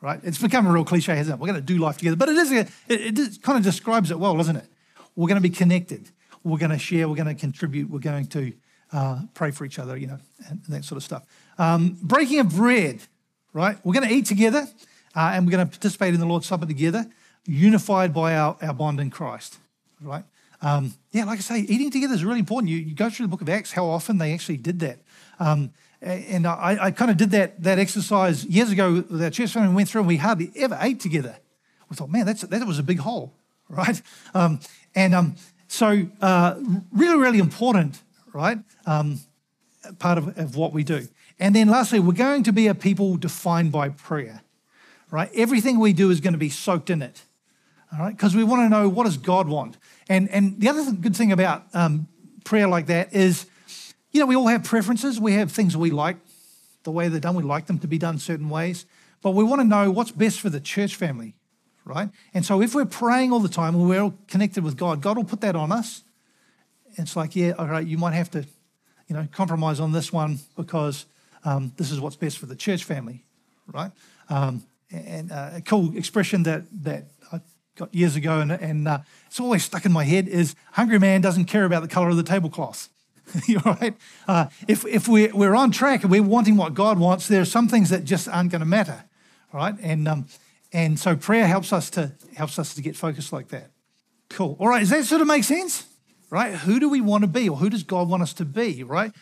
Right? 0.00 0.20
It's 0.22 0.38
become 0.38 0.66
a 0.66 0.72
real 0.72 0.84
cliche, 0.84 1.14
hasn't 1.14 1.34
it? 1.34 1.40
We're 1.40 1.48
going 1.48 1.60
to 1.60 1.66
do 1.66 1.78
life 1.78 1.98
together. 1.98 2.16
But 2.16 2.30
it 2.30 2.36
is, 2.36 2.52
a, 2.52 2.66
it, 2.88 3.42
kind 3.42 3.58
of 3.58 3.64
describes 3.64 4.10
it 4.10 4.18
well, 4.18 4.36
doesn't 4.36 4.56
it? 4.56 4.66
We're 5.16 5.28
going 5.28 5.42
to 5.42 5.48
be 5.48 5.54
connected. 5.54 6.10
We're 6.44 6.58
going 6.58 6.70
to 6.70 6.78
share. 6.78 7.08
We're 7.08 7.16
going 7.16 7.34
to 7.34 7.34
contribute. 7.34 7.90
We're 7.90 7.98
going 7.98 8.26
to 8.28 8.52
uh, 8.92 9.20
pray 9.34 9.50
for 9.50 9.64
each 9.64 9.78
other, 9.78 9.96
you 9.96 10.06
know, 10.06 10.18
and, 10.48 10.60
and 10.64 10.74
that 10.74 10.84
sort 10.84 10.96
of 10.96 11.02
stuff. 11.02 11.24
Um, 11.58 11.98
breaking 12.02 12.40
of 12.40 12.54
bread, 12.54 13.00
right? 13.52 13.76
We're 13.84 13.94
going 13.94 14.08
to 14.08 14.14
eat 14.14 14.26
together 14.26 14.66
uh, 15.14 15.32
and 15.34 15.46
we're 15.46 15.52
going 15.52 15.66
to 15.66 15.70
participate 15.70 16.14
in 16.14 16.20
the 16.20 16.26
Lord's 16.26 16.46
Supper 16.46 16.66
together, 16.66 17.06
unified 17.46 18.14
by 18.14 18.36
our, 18.36 18.56
our 18.62 18.72
bond 18.72 19.00
in 19.00 19.10
Christ, 19.10 19.58
right? 20.00 20.24
Um, 20.62 20.94
yeah, 21.12 21.24
like 21.24 21.38
I 21.38 21.42
say, 21.42 21.60
eating 21.60 21.90
together 21.90 22.14
is 22.14 22.24
really 22.24 22.38
important. 22.38 22.70
You, 22.70 22.78
you, 22.78 22.94
go 22.94 23.08
through 23.08 23.26
the 23.26 23.30
book 23.30 23.40
of 23.40 23.48
Acts, 23.48 23.72
how 23.72 23.86
often 23.86 24.18
they 24.18 24.32
actually 24.32 24.58
did 24.58 24.80
that. 24.80 24.98
Um, 25.38 25.72
and 26.02 26.46
I, 26.46 26.78
I 26.80 26.90
kind 26.90 27.10
of 27.10 27.16
did 27.16 27.30
that, 27.32 27.62
that 27.62 27.78
exercise 27.78 28.44
years 28.44 28.70
ago 28.70 29.04
with 29.08 29.22
our 29.22 29.30
church 29.30 29.52
family. 29.52 29.68
We 29.68 29.74
went 29.76 29.88
through 29.88 30.00
and 30.02 30.08
we 30.08 30.16
hardly 30.16 30.50
ever 30.56 30.78
ate 30.80 31.00
together. 31.00 31.36
We 31.88 31.96
thought, 31.96 32.10
man, 32.10 32.24
that's, 32.24 32.42
that 32.42 32.66
was 32.66 32.78
a 32.78 32.82
big 32.82 33.00
hole, 33.00 33.34
right? 33.68 34.00
Um, 34.32 34.60
and 34.94 35.14
um, 35.14 35.36
so, 35.68 36.06
uh, 36.20 36.58
really, 36.92 37.18
really 37.18 37.38
important, 37.38 38.02
right? 38.32 38.58
Um, 38.86 39.20
part 39.98 40.18
of, 40.18 40.38
of 40.38 40.56
what 40.56 40.72
we 40.72 40.84
do. 40.84 41.06
And 41.38 41.54
then 41.54 41.68
lastly, 41.68 42.00
we're 42.00 42.12
going 42.12 42.42
to 42.44 42.52
be 42.52 42.66
a 42.66 42.74
people 42.74 43.16
defined 43.16 43.72
by 43.72 43.90
prayer, 43.90 44.42
right? 45.10 45.30
Everything 45.34 45.78
we 45.78 45.92
do 45.92 46.10
is 46.10 46.20
going 46.20 46.32
to 46.32 46.38
be 46.38 46.50
soaked 46.50 46.90
in 46.90 47.02
it, 47.02 47.22
all 47.92 47.98
right? 47.98 48.16
Because 48.16 48.34
we 48.34 48.44
want 48.44 48.62
to 48.62 48.68
know 48.68 48.88
what 48.88 49.04
does 49.04 49.16
God 49.16 49.48
want. 49.48 49.76
And, 50.08 50.28
and 50.30 50.60
the 50.60 50.68
other 50.68 50.92
good 50.92 51.16
thing 51.16 51.32
about 51.32 51.64
um, 51.74 52.08
prayer 52.44 52.68
like 52.68 52.86
that 52.86 53.12
is, 53.14 53.46
you 54.12 54.20
know, 54.20 54.26
we 54.26 54.36
all 54.36 54.48
have 54.48 54.64
preferences. 54.64 55.20
We 55.20 55.34
have 55.34 55.52
things 55.52 55.76
we 55.76 55.90
like, 55.90 56.16
the 56.84 56.90
way 56.90 57.08
they're 57.08 57.20
done. 57.20 57.36
We 57.36 57.42
like 57.42 57.66
them 57.66 57.78
to 57.78 57.86
be 57.86 57.98
done 57.98 58.18
certain 58.18 58.48
ways. 58.48 58.86
But 59.22 59.32
we 59.32 59.44
want 59.44 59.60
to 59.60 59.66
know 59.66 59.90
what's 59.90 60.10
best 60.10 60.40
for 60.40 60.50
the 60.50 60.60
church 60.60 60.96
family, 60.96 61.34
right? 61.84 62.08
And 62.32 62.44
so 62.44 62.62
if 62.62 62.74
we're 62.74 62.86
praying 62.86 63.32
all 63.32 63.40
the 63.40 63.48
time 63.48 63.74
and 63.74 63.88
we're 63.88 64.00
all 64.00 64.14
connected 64.28 64.64
with 64.64 64.76
God, 64.76 65.00
God 65.00 65.16
will 65.16 65.24
put 65.24 65.42
that 65.42 65.54
on 65.54 65.72
us. 65.72 66.02
It's 66.96 67.16
like, 67.16 67.36
yeah, 67.36 67.52
all 67.52 67.66
right, 67.66 67.86
you 67.86 67.98
might 67.98 68.14
have 68.14 68.30
to, 68.32 68.46
you 69.06 69.14
know, 69.14 69.28
compromise 69.30 69.78
on 69.78 69.92
this 69.92 70.12
one 70.12 70.38
because 70.56 71.06
um, 71.44 71.72
this 71.76 71.90
is 71.90 72.00
what's 72.00 72.16
best 72.16 72.38
for 72.38 72.46
the 72.46 72.56
church 72.56 72.84
family, 72.84 73.24
right? 73.72 73.92
Um, 74.28 74.64
and 74.90 75.30
uh, 75.30 75.50
a 75.54 75.60
cool 75.60 75.96
expression 75.96 76.42
that 76.44 76.64
that 76.82 77.04
I 77.32 77.40
got 77.76 77.94
years 77.94 78.16
ago, 78.16 78.40
and, 78.40 78.50
and 78.52 78.88
uh, 78.88 78.98
it's 79.26 79.38
always 79.38 79.64
stuck 79.64 79.84
in 79.84 79.92
my 79.92 80.04
head 80.04 80.28
is 80.28 80.54
hungry 80.72 80.98
man 80.98 81.20
doesn't 81.20 81.44
care 81.44 81.64
about 81.64 81.82
the 81.82 81.88
color 81.88 82.08
of 82.08 82.16
the 82.16 82.22
tablecloth. 82.22 82.88
You're 83.46 83.60
right. 83.60 83.94
Uh, 84.26 84.46
if 84.68 84.84
if 84.86 85.08
we're, 85.08 85.34
we're 85.34 85.54
on 85.54 85.70
track 85.70 86.02
and 86.02 86.10
we're 86.10 86.22
wanting 86.22 86.56
what 86.56 86.74
God 86.74 86.98
wants, 86.98 87.28
there 87.28 87.40
are 87.40 87.46
some 87.46 87.68
things 87.68 87.90
that 87.90 88.04
just 88.04 88.28
aren't 88.28 88.50
going 88.50 88.60
to 88.60 88.66
matter, 88.66 89.04
right? 89.52 89.74
And 89.80 90.08
um, 90.08 90.26
and 90.72 90.98
so 90.98 91.16
prayer 91.16 91.46
helps 91.46 91.72
us 91.72 91.90
to 91.90 92.12
helps 92.36 92.58
us 92.58 92.74
to 92.74 92.82
get 92.82 92.96
focused 92.96 93.32
like 93.32 93.48
that. 93.48 93.70
Cool. 94.28 94.56
All 94.58 94.68
right. 94.68 94.80
Does 94.80 94.90
that 94.90 95.04
sort 95.04 95.20
of 95.20 95.26
make 95.26 95.44
sense? 95.44 95.86
Right? 96.30 96.54
Who 96.54 96.78
do 96.78 96.88
we 96.88 97.00
want 97.00 97.22
to 97.22 97.28
be, 97.28 97.48
or 97.48 97.56
who 97.56 97.68
does 97.68 97.82
God 97.82 98.08
want 98.08 98.22
us 98.22 98.32
to 98.34 98.44
be? 98.44 98.84
Right? 98.84 99.12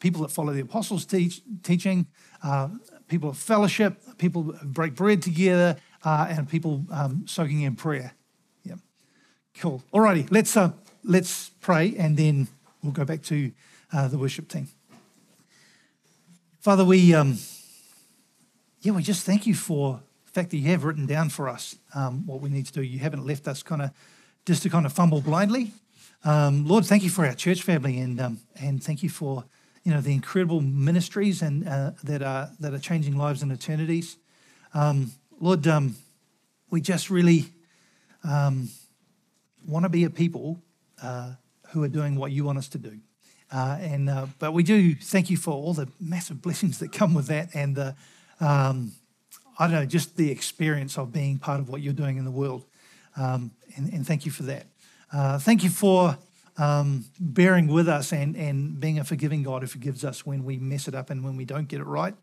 people 0.00 0.22
that 0.22 0.30
follow 0.30 0.52
the 0.52 0.60
apostles' 0.60 1.04
teach, 1.04 1.42
teaching, 1.62 2.06
uh, 2.42 2.68
people 3.06 3.30
of 3.30 3.38
fellowship, 3.38 4.00
people 4.18 4.54
break 4.64 4.94
bread 4.94 5.22
together, 5.22 5.76
uh, 6.04 6.26
and 6.28 6.48
people 6.48 6.84
um, 6.90 7.24
soaking 7.26 7.60
in 7.60 7.76
prayer. 7.76 8.14
Yeah, 8.64 8.76
cool. 9.58 9.84
Alrighty, 9.92 10.28
let's 10.30 10.56
uh, 10.56 10.72
let's 11.04 11.50
pray, 11.60 11.94
and 11.96 12.16
then 12.16 12.48
we'll 12.82 12.92
go 12.92 13.04
back 13.04 13.22
to 13.22 13.52
uh, 13.92 14.08
the 14.08 14.18
worship 14.18 14.48
team. 14.48 14.68
Father, 16.60 16.84
we 16.84 17.14
um, 17.14 17.38
yeah, 18.80 18.92
we 18.92 19.02
just 19.02 19.24
thank 19.24 19.46
you 19.46 19.54
for 19.54 20.00
the 20.26 20.30
fact 20.32 20.50
that 20.50 20.56
you 20.56 20.68
have 20.70 20.84
written 20.84 21.06
down 21.06 21.28
for 21.28 21.48
us 21.48 21.76
um, 21.94 22.26
what 22.26 22.40
we 22.40 22.48
need 22.48 22.66
to 22.66 22.72
do. 22.72 22.82
You 22.82 22.98
haven't 22.98 23.26
left 23.26 23.48
us 23.48 23.62
kind 23.62 23.82
of 23.82 23.90
just 24.46 24.62
to 24.62 24.70
kind 24.70 24.86
of 24.86 24.92
fumble 24.92 25.20
blindly. 25.20 25.72
Um, 26.24 26.66
Lord, 26.66 26.84
thank 26.84 27.02
you 27.02 27.10
for 27.10 27.26
our 27.26 27.34
church 27.34 27.62
family, 27.62 27.98
and 27.98 28.20
um, 28.20 28.40
and 28.56 28.82
thank 28.82 29.02
you 29.02 29.08
for 29.08 29.44
you 29.84 29.92
know 29.92 30.00
the 30.00 30.12
incredible 30.12 30.60
ministries 30.60 31.42
and 31.42 31.66
uh, 31.66 31.92
that 32.04 32.22
are 32.22 32.50
that 32.60 32.74
are 32.74 32.78
changing 32.78 33.16
lives 33.16 33.42
and 33.42 33.52
eternities. 33.52 34.16
Um, 34.74 35.12
Lord, 35.40 35.66
um, 35.66 35.96
we 36.70 36.80
just 36.80 37.10
really 37.10 37.46
um, 38.22 38.68
want 39.66 39.84
to 39.84 39.88
be 39.88 40.04
a 40.04 40.10
people 40.10 40.60
uh, 41.02 41.32
who 41.72 41.82
are 41.82 41.88
doing 41.88 42.16
what 42.16 42.32
you 42.32 42.44
want 42.44 42.58
us 42.58 42.68
to 42.68 42.78
do. 42.78 42.98
Uh, 43.52 43.78
and 43.80 44.08
uh, 44.08 44.26
but 44.38 44.52
we 44.52 44.62
do 44.62 44.94
thank 44.94 45.28
you 45.28 45.36
for 45.36 45.52
all 45.52 45.74
the 45.74 45.88
massive 45.98 46.40
blessings 46.40 46.78
that 46.78 46.92
come 46.92 47.14
with 47.14 47.26
that, 47.26 47.48
and 47.54 47.74
the 47.74 47.96
um, 48.40 48.92
I 49.58 49.66
don't 49.66 49.74
know, 49.74 49.84
just 49.84 50.16
the 50.16 50.30
experience 50.30 50.96
of 50.96 51.12
being 51.12 51.38
part 51.38 51.60
of 51.60 51.68
what 51.68 51.82
you're 51.82 51.92
doing 51.92 52.16
in 52.16 52.24
the 52.24 52.30
world. 52.30 52.64
Um, 53.16 53.50
and, 53.76 53.92
and, 53.92 54.06
thank 54.06 54.24
you 54.24 54.32
for 54.32 54.44
that. 54.44 54.66
Uh, 55.12 55.38
thank 55.38 55.62
you 55.62 55.68
for 55.68 56.16
um, 56.56 57.04
bearing 57.18 57.66
with 57.66 57.88
us 57.88 58.12
and, 58.12 58.36
and 58.36 58.80
being 58.80 58.98
a 58.98 59.04
forgiving 59.04 59.42
God 59.42 59.62
who 59.62 59.68
forgives 59.68 60.04
us 60.04 60.24
when 60.24 60.44
we 60.44 60.56
mess 60.56 60.88
it 60.88 60.94
up 60.94 61.10
and 61.10 61.22
when 61.22 61.36
we 61.36 61.44
don't 61.44 61.68
get 61.68 61.80
it 61.80 61.84
right. 61.84 62.14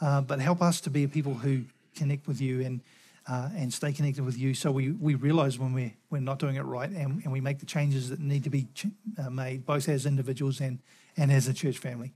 Uh, 0.00 0.20
but 0.20 0.40
help 0.40 0.62
us 0.62 0.80
to 0.82 0.90
be 0.90 1.04
a 1.04 1.08
people 1.08 1.34
who 1.34 1.64
connect 1.94 2.26
with 2.26 2.40
you 2.40 2.62
and 2.62 2.80
uh, 3.28 3.48
and 3.56 3.72
stay 3.72 3.92
connected 3.92 4.24
with 4.24 4.38
you 4.38 4.54
so 4.54 4.70
we, 4.70 4.92
we 4.92 5.14
realize 5.14 5.58
when 5.58 5.72
we're, 5.72 5.92
we're 6.10 6.20
not 6.20 6.38
doing 6.38 6.56
it 6.56 6.62
right 6.62 6.90
and, 6.90 7.22
and 7.24 7.32
we 7.32 7.40
make 7.40 7.58
the 7.58 7.66
changes 7.66 8.08
that 8.10 8.20
need 8.20 8.44
to 8.44 8.50
be 8.50 8.68
ch- 8.74 8.86
uh, 9.18 9.30
made, 9.30 9.66
both 9.66 9.88
as 9.88 10.06
individuals 10.06 10.60
and, 10.60 10.78
and 11.16 11.32
as 11.32 11.48
a 11.48 11.54
church 11.54 11.78
family. 11.78 12.14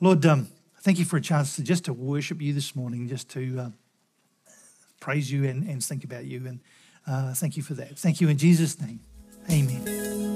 Lord, 0.00 0.24
um, 0.26 0.48
thank 0.80 0.98
you 0.98 1.04
for 1.04 1.16
a 1.16 1.20
chance 1.20 1.56
to 1.56 1.62
just 1.62 1.84
to 1.84 1.92
worship 1.92 2.40
you 2.42 2.52
this 2.52 2.74
morning, 2.74 3.08
just 3.08 3.28
to 3.30 3.58
uh, 3.58 3.70
praise 5.00 5.30
you 5.30 5.44
and, 5.44 5.68
and 5.68 5.82
think 5.82 6.04
about 6.04 6.24
you. 6.24 6.46
And 6.46 6.60
uh, 7.06 7.34
thank 7.34 7.56
you 7.56 7.62
for 7.62 7.74
that. 7.74 7.98
Thank 7.98 8.20
you 8.20 8.28
in 8.28 8.38
Jesus' 8.38 8.80
name. 8.80 9.00
Amen. 9.50 10.27